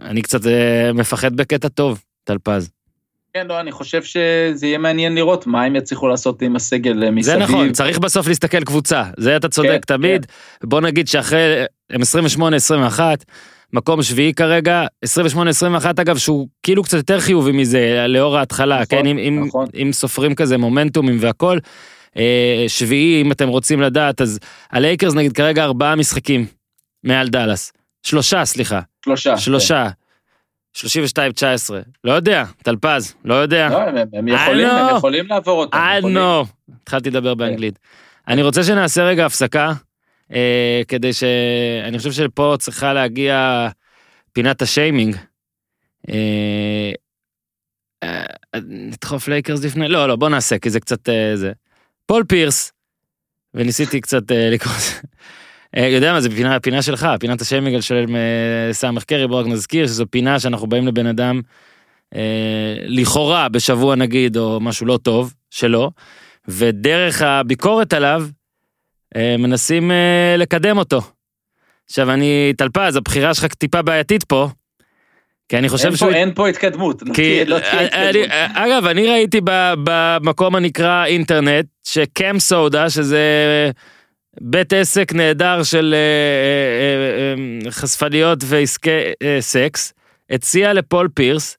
[0.00, 2.70] אני קצת אה, מפחד בקטע טוב, טלפז.
[3.34, 7.10] כן, לא, אני חושב שזה יהיה מעניין לראות מה הם יצליחו לעשות עם הסגל אה,
[7.10, 7.38] מסביב.
[7.38, 10.26] זה נכון, צריך בסוף להסתכל קבוצה, זה אתה צודק כן, תמיד.
[10.64, 12.00] בוא נגיד שאחרי, הם
[12.98, 13.00] 28-21,
[13.76, 15.08] מקום שביעי כרגע, 28-21
[16.00, 19.66] אגב, שהוא כאילו קצת יותר חיובי מזה, לאור ההתחלה, נכון, כן, אם, אם, נכון.
[19.82, 21.58] אם סופרים כזה מומנטומים והכל.
[22.16, 24.38] אה, שביעי, אם אתם רוצים לדעת, אז
[24.70, 26.46] הלייקרס נגיד כרגע ארבעה משחקים
[27.04, 27.72] מעל דאלאס.
[28.02, 29.36] שלושה, סליחה, שלושה.
[29.36, 29.88] שלושה.
[30.76, 30.78] 32-19,
[32.04, 33.68] לא יודע, טלפז, לא יודע.
[33.68, 34.68] לא, הם, הם יכולים.
[34.68, 35.78] הם יכולים לעבור אותם.
[35.78, 36.16] I יכולים.
[36.16, 36.46] know.
[36.82, 37.78] התחלתי לדבר באנגלית.
[38.28, 39.72] אני רוצה שנעשה רגע הפסקה,
[40.32, 41.24] אה, כדי ש...
[41.84, 43.68] אני חושב שפה צריכה להגיע
[44.32, 45.16] פינת השיימינג.
[46.10, 46.92] אה,
[48.02, 48.24] אה,
[48.62, 49.88] נדחוף לייקרס לפני?
[49.88, 51.52] לא, לא, בוא נעשה, כי זה קצת אה, זה.
[52.06, 52.72] פול פירס,
[53.54, 54.92] וניסיתי קצת אה, לקרוא את זה.
[55.76, 59.46] אה, יודע מה, זה פינה, פינה שלך, פינת השיימינג של אה, סמך קרי, בוא רק
[59.46, 61.40] נזכיר שזו פינה שאנחנו באים לבן אדם
[62.14, 65.90] אה, לכאורה בשבוע נגיד, או משהו לא טוב, שלו,
[66.48, 68.26] ודרך הביקורת עליו,
[69.14, 71.00] מנסים אה, לקדם אותו.
[71.86, 74.48] עכשיו אני, טלפז, הבחירה שלך טיפה בעייתית פה,
[75.48, 76.10] כי אני חושב אין שהוא...
[76.10, 77.02] פה, אין פה התקדמות.
[77.14, 78.24] כי, לא אה, אני-.
[78.54, 79.40] אגב, אני ראיתי
[79.84, 83.20] במקום הנקרא אינטרנט, שקם סודה, שזה
[84.40, 88.90] בית עסק נהדר של אה, אה, אה, חשפניות ועסקי
[89.22, 89.92] אה, סקס,
[90.30, 91.56] הציע לפול פירס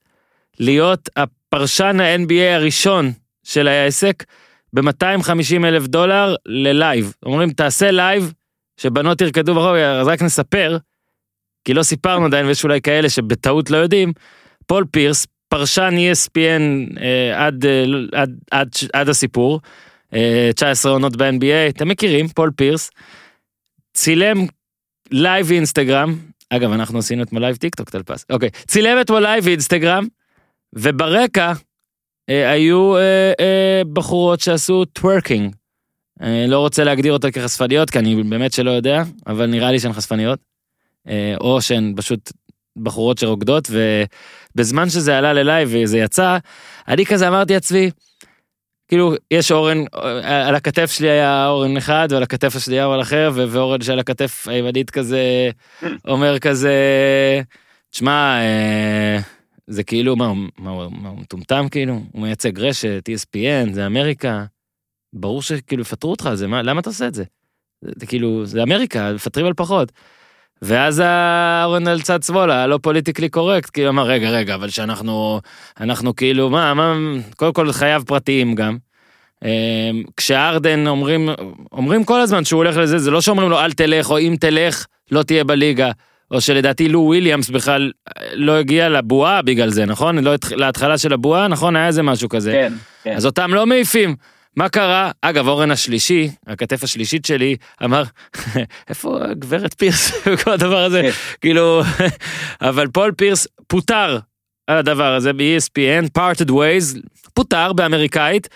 [0.60, 3.12] להיות הפרשן ה-NBA הראשון
[3.44, 4.24] של העסק
[4.74, 7.14] ב-250 אלף דולר ללייב.
[7.26, 8.34] אומרים, תעשה לייב,
[8.78, 10.78] שבנות ירקדו ברחוב, אז רק נספר,
[11.66, 14.14] כי לא סיפרנו עדיין, ויש אולי כאלה שבטעות לא יודעים,
[14.66, 17.84] פול פירס, פרשן ESPN אה, עד, אה,
[18.22, 19.62] עד, עד, עד הסיפור,
[20.14, 22.90] אה, 19 עונות ב-NBA, אתם מכירים, פול פירס,
[23.94, 24.46] צילם
[25.12, 26.16] לייב אינסטגרם,
[26.50, 30.08] אגב, אנחנו עשינו אתמול לייב טיק טוק טלפס, אוקיי, צילם אתמול לייב אינסטגרם,
[30.74, 31.54] וברקע
[32.28, 35.56] היו אה, אה, בחורות שעשו טוורקינג.
[36.22, 39.94] אני לא רוצה להגדיר אותה כחשפניות, כי אני באמת שלא יודע, אבל נראה לי שהן
[39.94, 40.40] חשפניות.
[41.08, 42.32] אה, או שהן פשוט
[42.78, 46.38] בחורות שרוקדות, ובזמן שזה עלה ללייב וזה יצא,
[46.88, 47.92] אני כזה אמרתי לעצמי,
[48.88, 53.00] כאילו, יש אורן, אה, על הכתף שלי היה אורן אחד, ועל הכתף השני היה אורן
[53.00, 55.50] אחר, ואורן שעל הכתף הימנית כזה,
[56.08, 56.74] אומר כזה,
[57.90, 59.20] תשמע, אה,
[59.68, 62.02] זה כאילו, מה, מה, מה, הוא מטומטם כאילו?
[62.12, 64.46] הוא מייצג רשת, ESPN, זה אמריקה.
[65.14, 67.24] ברור שכאילו יפטרו אותך על זה, מה, למה אתה עושה את זה?
[67.82, 69.92] זה, זה כאילו, זה אמריקה, מפטרים על פחות.
[70.62, 75.42] ואז האורן על צד שמאלה, הלא פוליטיקלי קורקט, כאילו אמר, רגע, רגע, אבל שאנחנו,
[75.80, 76.96] אנחנו כאילו, מה, מה,
[77.36, 78.78] קודם כל חייו פרטיים גם.
[79.44, 81.30] אה, כשארדן אומרים,
[81.72, 84.86] אומרים כל הזמן שהוא הולך לזה, זה לא שאומרים לו אל תלך, או אם תלך,
[85.12, 85.92] לא תהיה בליגה.
[86.32, 87.92] או שלדעתי לו וויליאמס בכלל
[88.34, 90.18] לא הגיע לבועה בגלל זה, נכון?
[90.24, 91.76] לא התח- להתחלה של הבועה, נכון?
[91.76, 92.52] היה איזה משהו כזה.
[92.52, 92.74] כן,
[93.04, 93.16] כן.
[93.16, 94.16] אז אותם לא מעיפים.
[94.56, 95.12] מה קרה?
[95.22, 98.04] אגב, אורן השלישי, הכתף השלישית שלי, אמר,
[98.90, 101.02] איפה הגברת פירס וכל הדבר הזה?
[101.02, 101.10] כן.
[101.42, 101.82] כאילו,
[102.70, 104.20] אבל פול פירס פוטר
[104.68, 107.00] על הדבר הזה ב-ESPN, parted ways,
[107.34, 108.48] פוטר באמריקאית,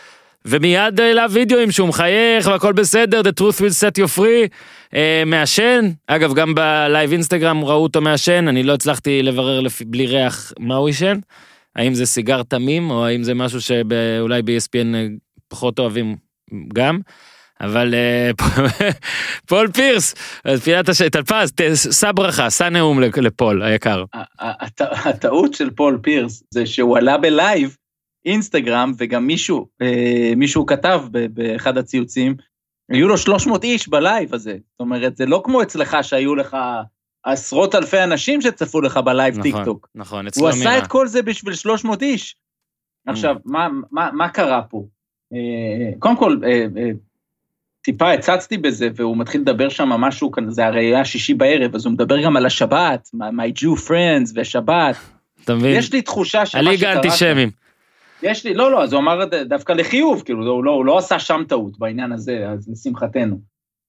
[0.46, 4.48] ומיד העלה וידאוים שהוא מחייך והכל בסדר, the truth will set you free,
[4.96, 10.54] אה, מעשן, אגב גם בלייב אינסטגרם ראו אותו מעשן, אני לא הצלחתי לברר בלי ריח
[10.60, 11.20] מה הוא עישן,
[11.76, 15.08] האם זה סיגר תמים או האם זה משהו שאולי ב-ESPN אה,
[15.48, 16.16] פחות אוהבים
[16.74, 17.00] גם.
[17.62, 18.32] אבל אה,
[19.48, 20.16] פול פירס,
[20.64, 21.02] פינת הש...
[21.02, 24.04] טלפז, ת- שא ברכה, שא נאום לפול היקר.
[24.80, 27.76] הטעות של פול פירס זה שהוא עלה בלייב
[28.26, 32.36] אינסטגרם וגם מישהו, אה, מישהו כתב באחד הציוצים,
[32.92, 34.52] היו לו 300 איש בלייב הזה.
[34.52, 36.58] זאת אומרת, זה לא כמו אצלך שהיו לך
[37.24, 39.88] עשרות אלפי אנשים שצפו לך בלייב טיק טוק.
[39.96, 40.78] נכון, אצלו הוא עשה.
[40.78, 42.36] את כל זה בשביל 300 איש.
[43.08, 44.84] עכשיו, מה, מה, מה קרה פה?
[45.34, 46.90] אה, קודם כל, אה, אה,
[47.82, 51.94] טיפה הצצתי בזה, והוא מתחיל לדבר שם משהו, זה הרי היה שישי בערב, אז הוא
[51.94, 54.96] מדבר גם על השבת, my Jew friends ושבת.
[55.44, 55.78] אתה מבין?
[55.78, 56.92] יש לי תחושה שמה הליגה שקרה...
[56.92, 57.50] האנטישמים.
[58.24, 61.20] יש לי, לא, לא, אז הוא אמר דווקא לחיוב, כאילו, הוא לא, הוא לא עשה
[61.20, 63.40] שם טעות בעניין הזה, אז לשמחתנו.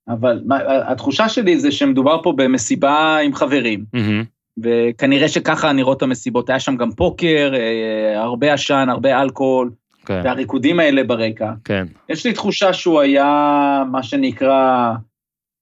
[0.09, 4.25] אבל מה, התחושה שלי זה שמדובר פה במסיבה עם חברים, מהמם.
[4.63, 9.71] וכנראה שככה נראות המסיבות, היה שם גם פוקר, אה, הרבה עשן, הרבה אלכוהול,
[10.07, 11.53] כן, והריקודים האלה ברקע.
[11.65, 11.87] כן.
[12.09, 14.93] יש לי תחושה שהוא היה מה שנקרא...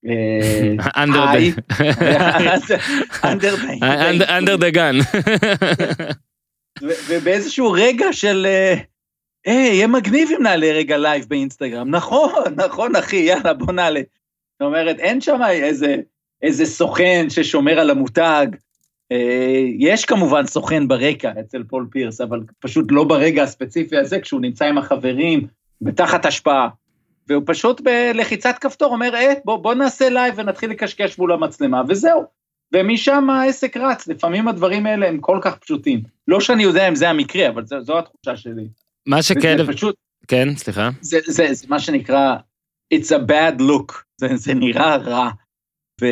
[0.07, 0.75] אה,
[1.05, 1.53] Under היי.
[6.82, 11.90] ובאיזשהו רגע של, אה, יהיה מגניב אם נעלה רגע לייב באינסטגרם.
[11.90, 14.01] נכון, נכון, אחי, יאללה, בוא נעלה.
[14.52, 15.97] זאת אומרת, אין שם איזה,
[16.43, 18.47] איזה סוכן ששומר על המותג.
[19.12, 24.40] אה, יש כמובן סוכן ברקע אצל פול פירס, אבל פשוט לא ברגע הספציפי הזה, כשהוא
[24.40, 25.47] נמצא עם החברים,
[25.82, 26.69] ותחת השפעה.
[27.28, 32.40] והוא פשוט בלחיצת כפתור אומר, אה, בוא, בוא נעשה לייב ונתחיל לקשקש מול המצלמה, וזהו.
[32.73, 36.03] ומשם העסק רץ, לפעמים הדברים האלה הם כל כך פשוטים.
[36.29, 38.69] לא שאני יודע אם זה המקרה, אבל זו, זו התחושה שלי.
[39.07, 39.95] מה שכן, וזה פשוט,
[40.29, 40.91] כן, סליחה.
[41.01, 42.37] זה, זה, זה מה שנקרא,
[42.95, 45.31] it's a bad look, זה, זה נראה רע.
[46.01, 46.07] ו,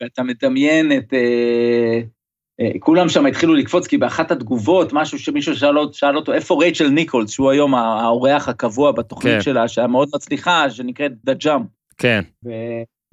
[0.00, 1.14] ואתה מדמיין את...
[1.14, 2.00] אה,
[2.60, 6.88] אה, כולם שם התחילו לקפוץ, כי באחת התגובות, משהו שמישהו שאל, שאל אותו, איפה רייצ'ל
[6.88, 9.40] ניקולס, שהוא היום האורח הקבוע בתוכנית כן.
[9.40, 11.62] שלה, שהיה מאוד מצליחה, שנקראת The Jump.
[11.98, 12.48] כן, ו...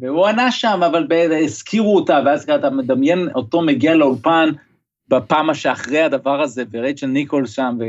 [0.02, 1.08] והוא ענה שם, אבל
[1.44, 4.50] הזכירו אותה, ואז אתה מדמיין אותו מגיע לאולפן
[5.08, 7.84] בפעם שאחרי הדבר הזה, ורייצ'ל ניקולס שם, ו...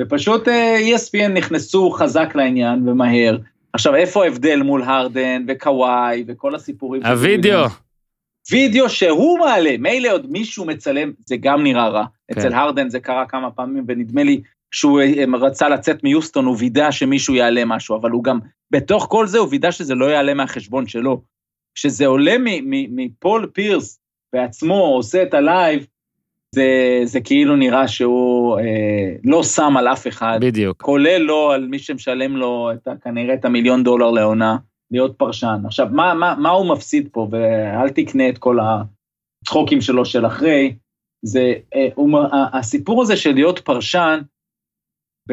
[0.00, 3.38] ופשוט אה, ESPN נכנסו חזק לעניין ומהר.
[3.72, 7.06] עכשיו, איפה ההבדל מול הרדן וקוואי וכל הסיפורים?
[7.06, 7.66] הווידאו?
[8.50, 12.04] וידאו שהוא מעלה, מילא עוד מישהו מצלם, זה גם נראה רע.
[12.04, 12.40] כן.
[12.40, 15.00] אצל הרדן זה קרה כמה פעמים, ונדמה לי שהוא
[15.40, 18.38] רצה לצאת מיוסטון, הוא וידא שמישהו יעלה משהו, אבל הוא גם,
[18.70, 21.22] בתוך כל זה הוא וידא שזה לא יעלה מהחשבון שלו.
[21.76, 22.36] כשזה עולה
[22.70, 24.00] מפול פירס
[24.32, 25.86] בעצמו עושה את הלייב,
[26.54, 30.82] זה, זה כאילו נראה שהוא אה, לא שם על אף אחד, בדיוק.
[30.82, 34.56] כולל לא על מי שמשלם לו את, כנראה את המיליון דולר לעונה,
[34.90, 35.62] להיות פרשן.
[35.66, 38.58] עכשיו, מה, מה, מה הוא מפסיד פה, ואל תקנה את כל
[39.42, 40.76] הצחוקים שלו של אחרי,
[41.22, 42.20] זה, אה, הוא,
[42.52, 44.20] הסיפור הזה של להיות פרשן,
[45.28, 45.32] ב,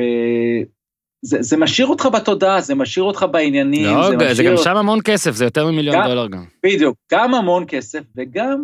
[1.25, 4.33] זה, זה משאיר אותך בתודעה, זה משאיר אותך בעניינים, לא, זה משאיר...
[4.33, 6.43] זה גם שם המון כסף, זה יותר ממיליון גם- דולר גם.
[6.65, 8.63] בדיוק, גם המון כסף, וגם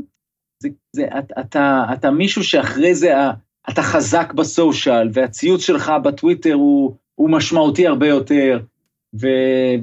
[0.64, 3.14] זה, זה, אתה, אתה, אתה מישהו שאחרי זה,
[3.70, 8.60] אתה חזק בסושיאל, והציוץ שלך בטוויטר הוא, הוא משמעותי הרבה יותר.
[9.22, 9.28] ו,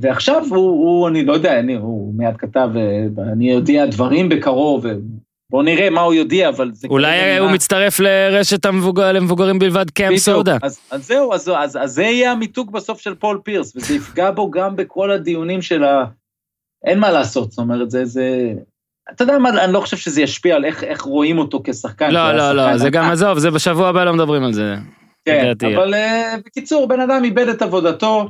[0.00, 4.86] ועכשיו הוא, הוא, אני לא יודע, אני, הוא מיד כתב, אה, אני יודיע דברים בקרוב,
[5.50, 6.88] בואו נראה מה הוא יודיע, אבל זה...
[6.90, 10.16] אולי הוא מצטרף לרשת המבוגר- למבוגרים בלבד קאם.
[10.16, 10.56] סודה.
[10.62, 14.30] אז, אז זהו, אז, אז, אז זה יהיה המיתוג בסוף של פול פירס, וזה יפגע
[14.30, 16.04] בו גם בכל הדיונים של ה...
[16.84, 18.04] אין מה לעשות, זאת אומרת, זה...
[18.04, 18.52] זה...
[19.12, 22.10] אתה יודע מה, אני לא חושב שזה ישפיע על איך, איך רואים אותו כשחקן.
[22.10, 24.74] לא, לא, לא, זה גם, עזוב, זה בשבוע הבא לא מדברים על זה.
[25.24, 25.76] כן, לדעתי.
[25.76, 25.96] אבל uh,
[26.46, 28.28] בקיצור, בן אדם איבד את עבודתו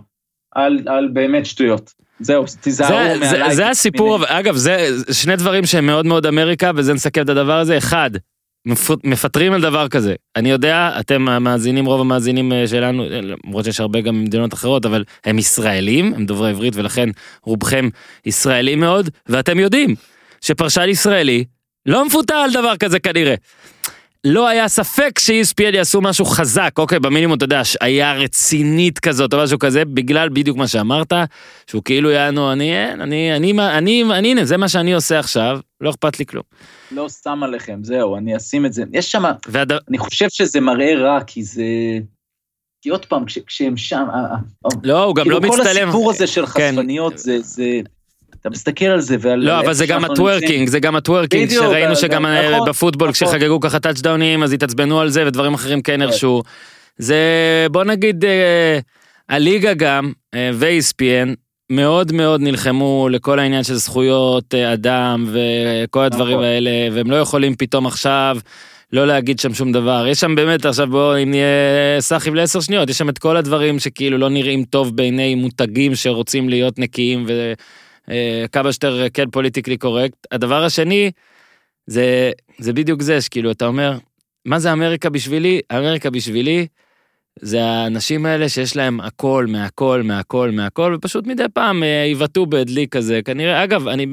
[0.56, 1.92] על, על באמת שטויות.
[2.20, 3.54] זהו, תיזהרו זה, זה, מעליי.
[3.54, 7.78] זה הסיפור, אגב, זה שני דברים שהם מאוד מאוד אמריקה, וזה נסכם את הדבר הזה.
[7.78, 8.10] אחד,
[8.66, 10.14] מפ- מפטרים על דבר כזה.
[10.36, 14.86] אני יודע, אתם המאזינים, רוב המאזינים אה, שלנו, אה, למרות שיש הרבה גם ממדינות אחרות,
[14.86, 17.08] אבל הם ישראלים, הם דוברי עברית, ולכן
[17.42, 17.88] רובכם
[18.26, 19.94] ישראלים מאוד, ואתם יודעים
[20.40, 21.44] שפרשן ישראלי
[21.86, 23.34] לא מפוטר על דבר כזה כנראה.
[24.24, 29.38] לא היה ספק ש-ESPN יעשו משהו חזק, אוקיי, במינימום, אתה יודע, השעיה רצינית כזאת או
[29.38, 31.12] משהו כזה, בגלל בדיוק מה שאמרת,
[31.66, 35.58] שהוא כאילו יענו, אני, אין, אני, אני, אני, אני, הנה, זה מה שאני עושה עכשיו,
[35.80, 36.42] לא אכפת לי כלום.
[36.90, 38.82] לא שם עליכם, זהו, אני אשים את זה.
[38.92, 39.72] יש שם, והד...
[39.88, 41.62] אני חושב שזה מראה רע, כי זה...
[42.82, 44.04] כי עוד פעם, כש, כשהם שם...
[44.12, 44.34] ה-
[44.66, 45.88] ה- לא, הוא גם כאילו לא כל מצטלם.
[45.88, 46.70] הסיפור הזה של כן.
[46.70, 47.80] חשפניות, זה, זה,
[48.40, 49.38] אתה מסתכל על זה ועל...
[49.38, 50.68] לא, אבל זה גם הטוורקינג.
[50.68, 53.28] זה גם הטוורקינג, שראינו שגם זה- אה, נכון, בפוטבול, נכון.
[53.28, 56.42] כשחגגו ככה טאצ'דאונים, אז התעצבנו על זה, ודברים אחרים כן הרשו.
[56.98, 57.16] זה,
[57.70, 58.78] בוא נגיד, אה,
[59.28, 61.28] הליגה גם, אה, ו-ESPN,
[61.70, 66.44] מאוד מאוד נלחמו לכל העניין של זכויות אדם וכל הדברים נכון.
[66.44, 68.38] האלה, והם לא יכולים פתאום עכשיו
[68.92, 70.06] לא להגיד שם שום דבר.
[70.06, 71.46] יש שם באמת, עכשיו בואו, אם נהיה
[72.00, 76.48] סאחיב לעשר שניות, יש שם את כל הדברים שכאילו לא נראים טוב בעיני מותגים שרוצים
[76.48, 77.26] להיות נקיים
[78.10, 80.26] וכמה שיותר כן פוליטיקלי קורקט.
[80.30, 81.10] הדבר השני,
[81.86, 83.98] זה, זה בדיוק זה, שכאילו אתה אומר,
[84.44, 85.60] מה זה אמריקה בשבילי?
[85.72, 86.66] אמריקה בשבילי
[87.40, 92.88] זה האנשים האלה שיש להם הכל מהכל מהכל מהכל ופשוט מדי פעם אה, יבעטו בדלי
[92.88, 94.06] כזה כנראה אגב אני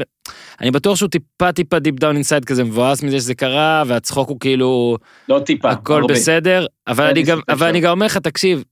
[0.61, 4.39] אני בטוח שהוא טיפה טיפה deep down inside כזה מבואס מזה שזה קרה והצחוק הוא
[4.39, 4.97] כאילו
[5.29, 6.13] לא טיפה, הכל הרבה.
[6.13, 7.79] בסדר אבל אין אני גם אבל אני.
[7.79, 8.63] גם אומר לך תקשיב.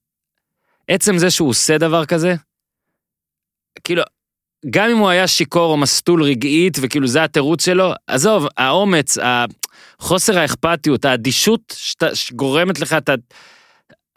[0.88, 2.35] עצם זה שהוא עושה דבר כזה.
[3.84, 4.03] כאילו
[4.69, 10.39] גם אם הוא היה שיכור או מסטול רגעית וכאילו זה התירוץ שלו עזוב האומץ החוסר
[10.39, 11.75] האכפתיות האדישות
[12.13, 13.13] שגורמת לך אתה.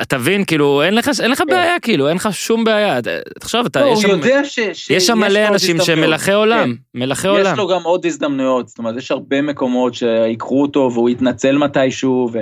[0.03, 2.99] אתה מבין כאילו אין לך אין לך בעיה כאילו אין לך שום בעיה
[3.41, 3.87] תחשוב אתה כן.
[3.87, 4.61] לא, יש שם ש...
[4.73, 6.01] ש- יש שם לו מלא עוד אנשים שהם.
[6.01, 7.35] מלאכי עולם מלאכי כן.
[7.35, 11.59] יש עולם לו גם עוד הזדמנויות, זאת אומרת, יש הרבה מקומות שיקחו אותו והוא יתנצל
[11.59, 12.39] מתישהו, ו...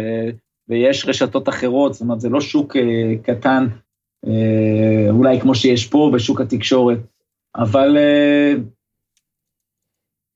[0.69, 2.83] ויש רשתות אחרות, זאת אומרת, זה לא שוק אה,
[3.23, 3.67] קטן
[4.27, 6.99] אה, אולי כמו שיש פה בשוק התקשורת,
[7.57, 8.55] אבל אה,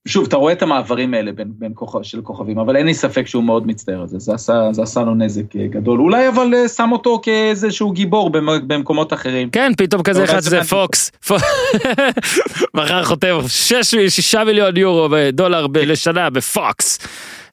[0.09, 3.27] שוב, אתה רואה את המעברים האלה בין, בין כוכב, של כוכבים, אבל אין לי ספק
[3.27, 6.01] שהוא מאוד מצטער על זה, זה עשה, זה עשה לו נזק אה, גדול.
[6.01, 9.51] אולי אבל אה, שם אותו כאיזשהו גיבור במ- במקומות אחרים.
[9.51, 10.65] כן, פתאום כזה אחד זה.
[10.65, 11.11] פוקס.
[12.75, 13.95] מחר חותם 6
[14.35, 16.99] מיליון יורו דולר ב- לשנה בפוקס.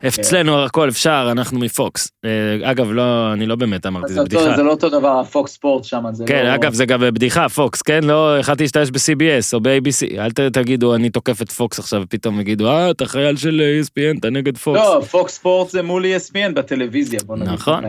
[0.08, 2.12] אצלנו הכל אפשר, אנחנו מפוקס.
[2.26, 4.56] אה, אגב, לא, אני לא באמת אמרתי, זה, בדיחה.
[4.56, 6.56] זה לא אותו דבר, הפוקס ספורט שם, זה כן, לא...
[6.56, 8.04] אגב, זה גם בדיחה, פוקס, כן?
[8.04, 10.20] לא יכלתי להשתמש ב-CBS או ב-ABC.
[10.20, 14.30] אל תגידו, אני תוקף את פוקס עכשיו, ופתאום יגידו, אה, אתה חייל של ESPN, אתה
[14.30, 14.80] נגד פוקס.
[14.80, 17.54] לא, פוקס ספורט זה מול ESPN בטלוויזיה, בוא נגיד.
[17.54, 17.84] נכון.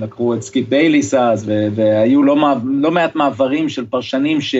[0.00, 4.54] לקחו את סקיפ בייליס אז, והיו לא, לא מעט מעברים של פרשנים ש...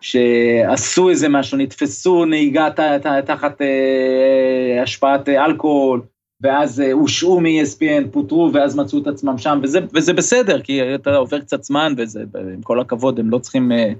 [0.00, 6.00] שעשו איזה משהו, נתפסו נהיגה ת- ת- תחת אה, השפעת אה, אלכוהול,
[6.40, 11.16] ואז אה, הושעו מ-ESPN, פוטרו, ואז מצאו את עצמם שם, וזה, וזה בסדר, כי אתה
[11.16, 12.24] עובר קצת זמן, וזה,
[12.54, 13.92] עם כל הכבוד, הם לא צריכים אה,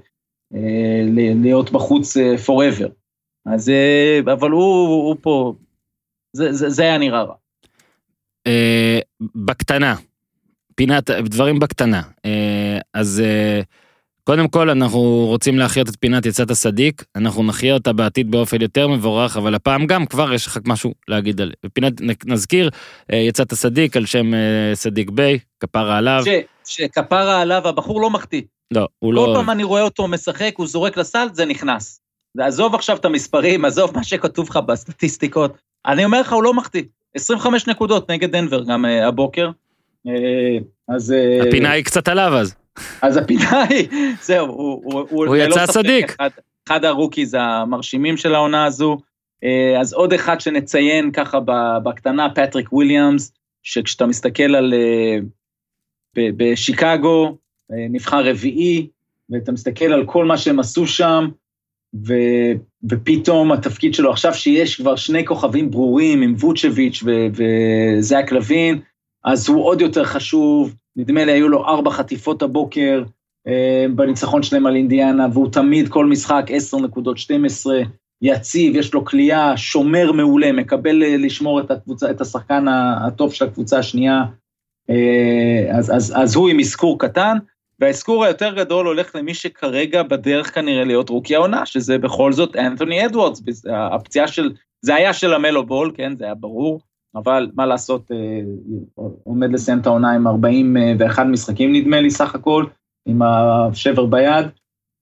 [0.53, 1.01] אה,
[1.41, 2.89] להיות בחוץ אה, forever.
[3.45, 5.53] אז, אה, אבל הוא, הוא פה,
[6.33, 7.35] זה, זה, זה היה נראה רע.
[8.47, 8.99] אה,
[9.35, 9.95] בקטנה,
[10.75, 12.01] פינת, דברים בקטנה.
[12.25, 13.61] אה, אז אה,
[14.29, 18.87] קודם כל אנחנו רוצים להחיות את פינת יצאת הסדיק, אנחנו נחיה אותה בעתיד באופן יותר
[18.87, 21.51] מבורך, אבל הפעם גם כבר יש לך משהו להגיד על...
[21.65, 22.69] בפינת נזכיר,
[23.13, 24.39] אה, יצאת הסדיק על שם אה,
[24.73, 26.23] סדיק ביי, כפרה עליו.
[26.25, 26.29] ש,
[26.65, 28.41] שכפרה עליו, הבחור לא מחטיא.
[28.71, 29.33] לא, הוא כל לא...
[29.35, 32.01] פעם אני רואה אותו משחק, הוא זורק לסל, זה נכנס.
[32.39, 35.57] עזוב עכשיו את המספרים, עזוב מה שכתוב לך בסטטיסטיקות.
[35.85, 36.83] אני אומר לך, הוא לא מחטיא.
[37.15, 39.49] 25 נקודות נגד דנבר גם אה, הבוקר.
[40.95, 41.13] אז...
[41.47, 42.55] הפינה היא קצת עליו אז.
[43.01, 43.87] אז הפינה היא,
[44.21, 46.09] זהו, הוא, הוא, הוא, הוא יצא צדיק.
[46.09, 46.29] אחד,
[46.67, 48.97] אחד הרוקיז המרשימים של העונה הזו.
[49.43, 51.39] אה, אז עוד אחד שנציין ככה
[51.83, 53.33] בקטנה, פטריק וויליאמס,
[53.63, 54.73] שכשאתה מסתכל על...
[54.73, 55.17] אה,
[56.17, 57.37] בשיקגו,
[57.71, 58.87] אה, נבחר רביעי,
[59.29, 61.29] ואתה מסתכל על כל מה שהם עשו שם,
[62.07, 62.13] ו,
[62.89, 67.03] ופתאום התפקיד שלו, עכשיו שיש כבר שני כוכבים ברורים עם ווצ'ביץ'
[67.33, 68.79] וזאק לוין,
[69.25, 73.03] אז הוא עוד יותר חשוב, נדמה לי היו לו ארבע חטיפות הבוקר
[73.47, 77.81] אה, בניצחון שלהם על אינדיאנה, והוא תמיד כל משחק 10 נקודות 12,
[78.21, 82.65] יציב, יש לו כליאה, שומר מעולה, מקבל אה, לשמור את, הקבוצה, את השחקן
[83.07, 84.23] הטוב של הקבוצה השנייה,
[84.89, 87.37] אה, אז, אז, אז הוא עם אזכור קטן,
[87.79, 93.05] והאזכור היותר גדול הולך למי שכרגע בדרך כנראה להיות רוקי העונה, שזה בכל זאת אנתוני
[93.05, 94.51] אדוורדס, הפציעה של,
[94.81, 96.81] זה היה של לה מלו בול, כן, זה היה ברור,
[97.15, 98.41] אבל מה לעשות, אה,
[99.23, 102.65] עומד לסיים את העונה עם 41 משחקים נדמה לי סך הכל,
[103.05, 104.45] עם השבר ביד,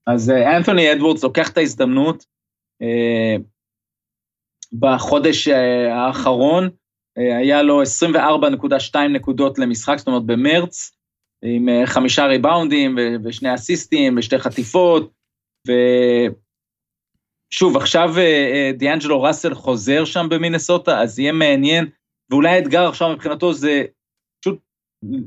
[0.07, 2.25] אז אה, אנתוני אדוורדס לוקח את ההזדמנות,
[2.81, 3.35] אה,
[4.73, 6.69] בחודש אה, האחרון,
[7.17, 10.97] אה, היה לו 24.2 נקודות למשחק, זאת אומרת במרץ,
[11.41, 15.11] עם אה, חמישה ריבאונדים ושני אסיסטים ושתי חטיפות,
[17.53, 21.89] ושוב, עכשיו אה, אה, דיאנג'לו ראסל חוזר שם במינסוטה, אז יהיה מעניין,
[22.29, 23.83] ואולי האתגר עכשיו מבחינתו זה
[24.41, 24.59] פשוט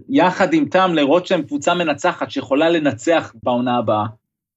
[0.09, 4.07] יחד עם טעם לראות שהם קבוצה מנצחת שיכולה לנצח בעונה הבאה,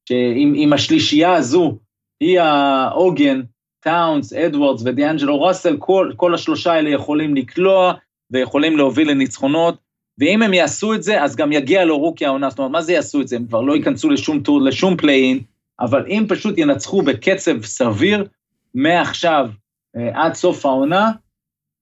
[0.09, 1.77] שעם עם השלישייה הזו,
[2.19, 3.41] היא העוגן,
[3.79, 7.93] טאונס, אדוורדס ודיאנג'לו ראסל, כל, כל השלושה האלה יכולים לקלוע
[8.31, 9.77] ויכולים להוביל לניצחונות,
[10.17, 12.93] ואם הם יעשו את זה, אז גם יגיע לו רוקי העונה, זאת אומרת, מה זה
[12.93, 13.35] יעשו את זה?
[13.35, 15.39] הם כבר לא ייכנסו לשום טור, לשום play-in,
[15.79, 18.27] אבל אם פשוט ינצחו בקצב סביר,
[18.73, 19.49] מעכשיו
[19.97, 21.11] אה, עד סוף העונה,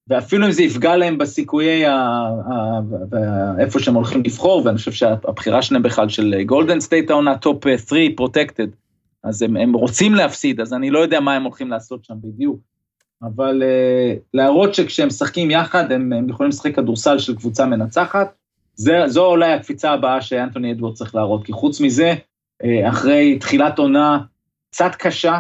[0.07, 2.79] ואפילו אם זה יפגע להם בסיכויי ה- ה-
[3.59, 7.99] איפה שהם הולכים לבחור, ואני חושב שהבחירה שלהם בכלל של גולדן סטייט העונה, top 3
[8.15, 8.67] protected,
[9.23, 12.59] אז הם, הם רוצים להפסיד, אז אני לא יודע מה הם הולכים לעשות שם בדיוק.
[13.23, 18.35] אבל אה, להראות שכשהם משחקים יחד, הם, הם יכולים לשחק כדורסל של קבוצה מנצחת,
[18.75, 22.13] זה, זו אולי הקפיצה הבאה שאנטוני אדוורדס צריך להראות, כי חוץ מזה,
[22.63, 24.19] אה, אחרי תחילת עונה
[24.71, 25.39] קצת קשה,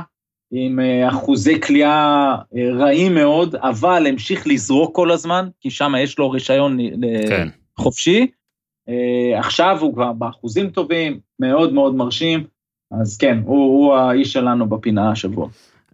[0.51, 6.19] עם אה, אחוזי קליעה אה, רעים מאוד, אבל המשיך לזרוק כל הזמן, כי שם יש
[6.19, 7.47] לו רישיון ל- כן.
[7.77, 8.27] חופשי.
[9.37, 12.43] עכשיו הוא כבר באחוזים טובים, מאוד מאוד מרשים,
[13.01, 15.47] אז כן, הוא, הוא האיש שלנו בפינה השבוע.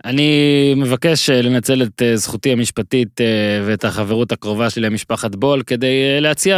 [0.05, 3.25] אני מבקש אה, לנצל את אה, זכותי המשפטית אה,
[3.65, 6.57] ואת החברות הקרובה שלי למשפחת בול כדי אה, להציע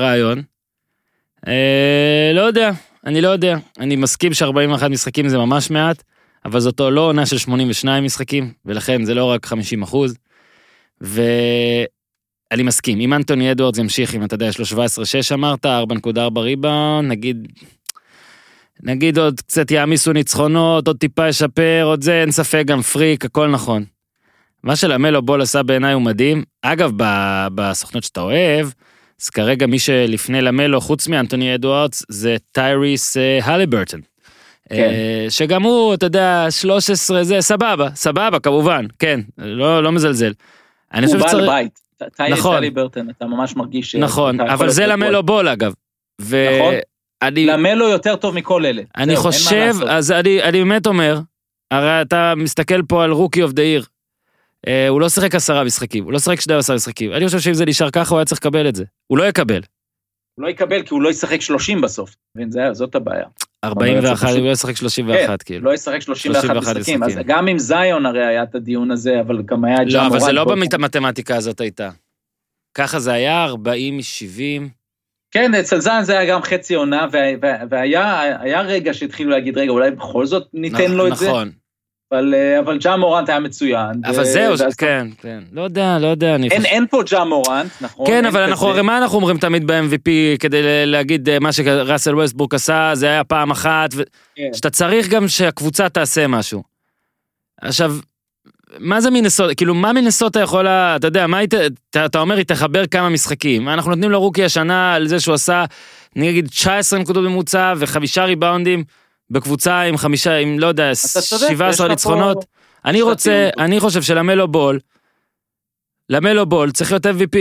[0.00, 0.42] רעיון.
[1.48, 2.70] אה, לא יודע,
[3.06, 3.56] אני לא יודע.
[3.80, 6.02] אני מסכים ש-41 משחקים זה ממש מעט,
[6.48, 10.14] אבל זאת לא עונה של 82 משחקים, ולכן זה לא רק 50 אחוז.
[11.00, 17.10] ואני מסכים, אם אנטוני אדוארדס ימשיך, אם אתה יודע, יש לו 17-6 אמרת, 4.4 ריבאונד,
[17.10, 17.48] נגיד
[18.82, 23.48] נגיד עוד קצת יעמיסו ניצחונות, עוד טיפה ישפר, עוד זה, אין ספק, גם פריק, הכל
[23.48, 23.84] נכון.
[24.62, 26.44] מה שלמלו בול עשה בעיניי הוא מדהים.
[26.62, 26.90] אגב,
[27.54, 28.68] בסוכנות שאתה אוהב,
[29.22, 34.00] אז כרגע מי שלפני למלו, חוץ מאנטוני אדוארדס, זה טייריס אה, הליברטון.
[34.68, 34.90] כן.
[34.90, 40.32] אה, שגם הוא, אתה יודע, 13 זה, סבבה, סבבה, כמובן, כן, לא, לא מזלזל.
[40.94, 41.50] אני הוא חושב בעל שצריך...
[41.50, 41.88] בית.
[42.16, 42.56] טייריס נכון.
[42.56, 43.94] הליברטון, אתה ממש מרגיש.
[43.94, 45.22] נכון, אבל זה למלו.
[45.22, 45.72] בול אגב.
[46.20, 46.74] נכון.
[47.22, 48.82] ואני למלו יותר טוב מכל אלה.
[48.96, 49.74] אני זהו, חושב.
[49.88, 51.20] אז אני, אני באמת אומר,
[51.70, 53.84] הרי אתה מסתכל פה על רוקי אוף דה עיר.
[54.88, 57.12] הוא לא שיחק עשרה משחקים, הוא לא שיחק 12 משחקים.
[57.12, 58.84] אני חושב שאם זה נשאר ככה, הוא היה צריך לקבל את זה.
[59.06, 59.60] הוא לא יקבל.
[60.34, 62.14] הוא לא יקבל כי הוא לא ישחק 30 בסוף.
[62.72, 63.24] זאת הבעיה.
[63.64, 65.64] 41, פשוט- הוא לא ישחק 31, כן, כאילו.
[65.64, 67.02] לא ישחק 31 31 משחקים.
[67.02, 67.18] אז.
[67.26, 70.20] גם עם זיון הרי היה את הדיון הזה, אבל גם היה את לא, ג'ה אבל
[70.20, 70.44] זה לא.
[70.44, 71.90] במתמטיקה הזאת הייתה.
[72.74, 74.68] ככה זה היה, 40 מ-70.
[75.30, 79.58] כן, אצל זיון זה היה גם חצי עונה, וה- וה- והיה היה רגע שהתחילו להגיד,
[79.58, 81.50] רגע, אולי בכל זאת ניתן לו את זה, נכון.
[82.12, 84.00] אבל, אה, אבל ג'ה מורנט היה מצוין.
[84.04, 85.38] אבל ו- זהו, זה- ואז- כן, כן.
[85.52, 86.64] לא יודע, לא יודע, אני אין.
[86.64, 88.06] אין פה ג'ה מורנט, נכון?
[88.06, 88.44] כן, אבל כזה.
[88.44, 90.10] אנחנו, הרי מה אנחנו אומרים תמיד ב-MVP
[90.40, 94.02] כדי להגיד אה, מה שראסל ווסטבורק עשה, זה היה פעם אחת, ו-
[94.36, 94.42] כן.
[94.54, 96.62] שאתה צריך גם שהקבוצה תעשה משהו.
[97.62, 97.94] עכשיו,
[98.78, 99.54] מה זה מינסוטה?
[99.54, 101.54] כאילו, מה מינסוטה יכולה, אתה יודע, מה היא, ת-
[101.90, 103.68] אתה, אתה אומר, היא תחבר כמה משחקים.
[103.68, 105.64] אנחנו נותנים לרוקי השנה על זה שהוא עשה,
[106.16, 108.84] נגיד, 19 נקודות ממוצע וחמישה ריבאונדים
[109.30, 112.44] בקבוצה עם חמישה, עם, לא יודע, אתה צודק, יש 17 לך פה- ניצחונות.
[112.84, 113.48] אני רוצה.
[113.58, 114.78] אני חושב שלמלו בול,
[116.10, 117.36] למלו בול צריך להיות MVP.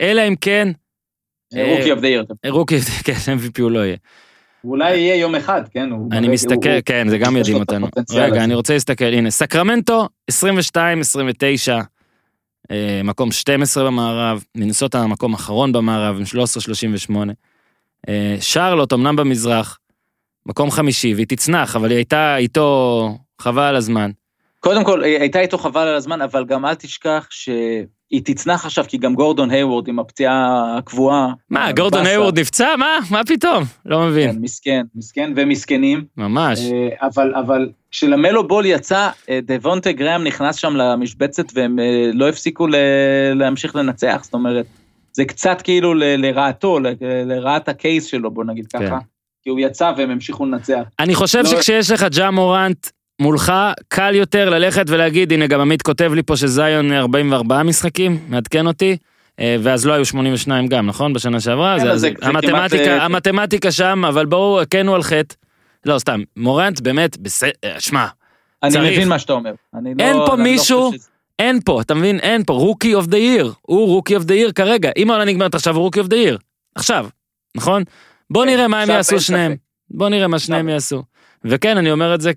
[0.00, 0.68] אלא אם כן,
[1.54, 2.24] Rookie of the Year.
[2.48, 3.96] רוקי, כן, MVP הוא לא יהיה.
[4.64, 5.90] אולי יהיה יום אחד, כן?
[6.12, 7.88] אני מסתכל, כן, זה גם יודעים אותנו.
[8.14, 8.44] רגע.
[8.44, 11.80] אני רוצה להסתכל, הנה, סקרמנטו, 22, 29,
[12.70, 17.32] אה, מקום 12 במערב, מינסוטה מקום אחרון במערב, עם 13, 38.
[18.08, 19.78] אה, שרלוט, אמנם במזרח,
[20.46, 23.10] מקום חמישי, והיא תצנח, אבל היא הייתה איתו
[23.40, 24.10] חבל על הזמן.
[24.60, 27.86] קודם כל, היא הייתה איתו חבל על הזמן, אבל גם אל תשכח שהיא
[28.24, 30.38] תצנח עכשיו, כי גם גורדון היוורד עם הפציעה
[30.78, 31.28] הקבועה.
[31.50, 32.06] מה, אה, גורדון.
[32.06, 32.76] היוורד נפצע?
[32.78, 32.98] מה?
[33.10, 33.64] מה פתאום?
[33.86, 34.38] לא כן, מבין.
[34.40, 36.04] מסכן, מסכן ומסכנים.
[36.16, 36.58] ממש.
[36.60, 41.78] אה, אבל, אבל כשלמלו בול יצא, אה, דבונטה גראם נכנס שם למשבצת והם
[42.14, 42.74] לא הפסיקו ל-
[43.34, 44.66] להמשיך לנצח, זאת אומרת,
[45.12, 46.94] זה קצת כאילו ל- לרעתו, ל-
[47.26, 48.86] לרעת הקייס שלו, בוא נגיד כן.
[48.86, 48.98] ככה.
[49.44, 50.82] כי הוא יצא והם המשיכו לנצח.
[51.00, 52.86] אני חושב לא- שכשיש לך ג'ה מורנט
[53.20, 53.52] מולך,
[53.88, 58.96] קל יותר ללכת ולהגיד, הנה גם עמית כותב לי פה שזיון 44 משחקים, מעדכן אותי,
[59.40, 61.12] אה, ואז לא היו 82 גם, נכון?
[61.12, 61.76] בשנה שעברה?
[61.78, 65.34] כן, זה, זה- זה, המתמטיקה, כמעט, אה, המתמטיקה שם, אבל בואו, הכינו על חטא.
[65.86, 68.06] לא, סתם, מורנט באמת, בסדר, שמע,
[68.62, 68.92] אני צריך.
[68.92, 69.52] מבין מה שאתה אומר.
[69.74, 71.08] אני לא- אין פה לא מישהו- חושב שזה-
[71.38, 72.18] אין פה, אתה מבין?
[72.20, 73.52] אין פה, Rookie of the Year.
[73.62, 74.90] הוא Rookie of the Year כרגע.
[74.96, 76.38] אם העונה נגמרת עכשיו, הוא Rookie of the Year.
[76.74, 77.06] עכשיו,
[77.56, 77.82] נכון?
[78.30, 79.56] בוא כן, נראה מה הם יעשו שניהם.
[79.90, 80.68] בוא נראה מה שניהם.
[80.68, 81.02] יעשו.
[81.44, 82.32] וכן, אני אומר את זה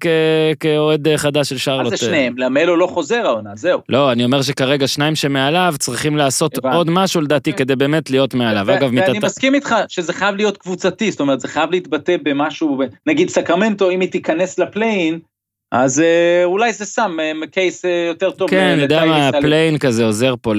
[0.59, 1.89] כאוהד אה, חדש של מה שרלוט.
[1.89, 2.38] זה שניהם?
[2.38, 3.81] למלו לא חוזר העונה, זהו.
[3.89, 6.57] לא, אני אומר שכרגע שניים שמעליו צריכים לעשות.
[6.65, 7.57] עוד משהו לדעתי כן.
[7.57, 8.72] כדי באמת להיות מעליו.
[8.73, 9.23] אגב, ואני מתת...
[9.23, 14.01] מסכים איתך שזה חייב להיות קבוצתי, זאת אומרת, זה חייב להתבטא במשהו, נגיד סקרמנטו, אם
[14.01, 15.19] היא תיכנס ל play-in,
[15.72, 18.49] אז אה, אולי זה שם אה, case אה, יותר טוב.
[18.49, 19.27] כן, אני יודע מה.
[19.27, 20.53] ה play-in כזה עוזר פה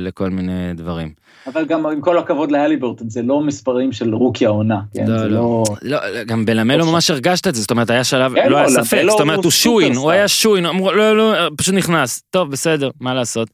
[0.00, 1.12] לכל מיני דברים.
[1.46, 5.06] אבל גם עם כל הכבוד להליברטון, זה לא מספרים של רוקי העונה, כן?
[5.06, 5.28] לא, לא.
[5.28, 5.64] לא...
[5.82, 8.82] לא, גם בלמלו ממש הרגשת את זה, זאת אומרת, היה שלב, כן, לא היה לא,
[8.82, 10.10] ספק, זאת אומרת, הוא שואין, הוא.
[10.10, 12.22] היה שואין, אמרו, לא, לא, פשוט נכנס.
[12.30, 13.48] טוב, בסדר, מה לעשות.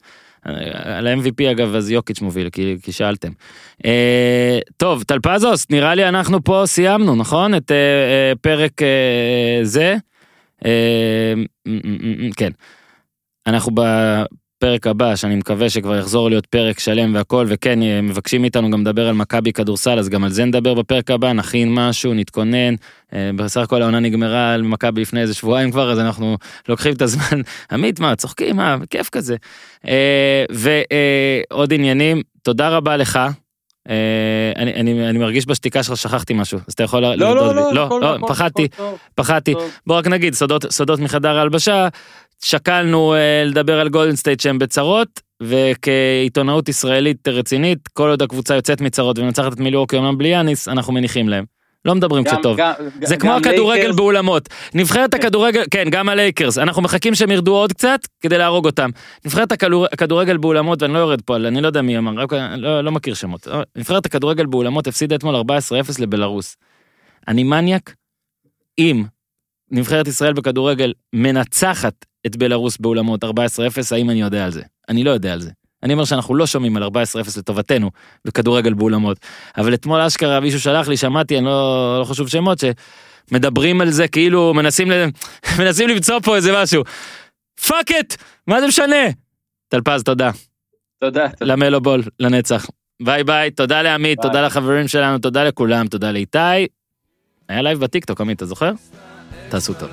[0.84, 3.28] על ה-MVP אגב, אז יוקיץ' מוביל, כי, כי שאלתם.
[3.84, 7.54] אה, טוב, טלפזוס, נראה לי אנחנו פה סיימנו, נכון?
[7.54, 9.96] את אה, אה, פרק אה, זה.
[10.64, 11.34] אה,
[12.36, 12.50] כן.
[13.46, 13.72] אנחנו
[14.58, 18.80] בפרק הבא, שאני מקווה שכבר יחזור להיות פרק שלם והכל, וכן, אה, מבקשים מאיתנו גם
[18.80, 22.74] לדבר על מכבי כדורסל, אז גם על זה נדבר בפרק הבא, נכין משהו, נתכונן.
[23.14, 26.36] אה, בסך הכל העונה נגמרה על מכבי לפני איזה שבועיים כבר, אז אנחנו
[26.68, 27.40] לוקחים את הזמן.
[27.72, 29.36] עמית, מה, צוחקים, מה, כיף כזה.
[30.50, 33.18] ועוד עניינים, תודה רבה לך.
[33.88, 37.34] אה, אני, אני, אני מרגיש בשתיקה שלך שכחתי משהו, אז אתה יכול לא, לא.
[37.34, 38.68] לא, לא, לא, נכון, פחדתי,
[39.14, 39.54] פחדתי.
[39.86, 41.88] בוא רק נגיד, סודות, סודות מחדר ההלבשה,
[42.44, 48.80] שקלנו אה, לדבר על גולדן סטייט שהם בצרות, וכעיתונאות ישראלית רצינית, כל עוד הקבוצה יוצאת
[48.80, 51.44] מצרות ומנצחת את מילואוקי אומנם בלי יאניס, אנחנו מניחים להם.
[51.84, 52.56] לא מדברים גם- כשטוב.
[52.56, 52.72] גם-
[53.04, 54.48] זה גם כמו הכדורגל לייקרס, באולמות.
[54.74, 58.90] נבחרת הכדורגל, כן, גם הלייקרס, אנחנו מחכים שהם ירדו עוד קצת כדי להרוג אותם.
[59.24, 62.80] נבחרת הכדור- הכדורגל באולמות, ואני לא יורד פה, אני לא יודע מי אמר, רק- לא
[62.80, 63.48] לא מכיר שמות.
[63.76, 66.56] נבחרת הכדורגל באולמות הפסידה אתמול 14-0 לבלארוס.
[67.28, 67.94] אני מניאק
[68.78, 69.04] אם
[69.70, 71.94] נבחרת ישראל בכדורגל מנצחת
[72.26, 73.28] את בלארוס באולמות 14-0,
[73.90, 74.62] האם אני יודע על זה?
[74.88, 75.50] אני לא יודע על זה.
[75.82, 76.88] אני אומר שאנחנו לא שומעים על 14-0
[77.38, 77.90] לטובתנו
[78.24, 79.18] בכדורגל באולמות.
[79.58, 82.58] אבל אתמול אשכרה מישהו שלח לי, שמעתי, אני לא, לא חשוב שמות,
[83.30, 85.04] שמדברים על זה כאילו מנסים, ל...
[85.60, 86.82] מנסים למצוא פה איזה משהו.
[87.66, 88.16] Fuck it!
[88.46, 89.06] מה זה משנה?
[89.68, 90.30] טלפז, תודה.
[91.00, 91.28] תודה.
[91.28, 91.54] תודה.
[91.54, 92.66] למלו בול, לנצח.
[93.02, 94.28] ביי ביי, תודה לעמית, ביי.
[94.28, 96.66] תודה לחברים שלנו, תודה לכולם, תודה לאיתי.
[97.48, 98.72] היה לייב בטיקטוק, עמית, אתה זוכר?
[99.48, 99.90] תעשו טוב.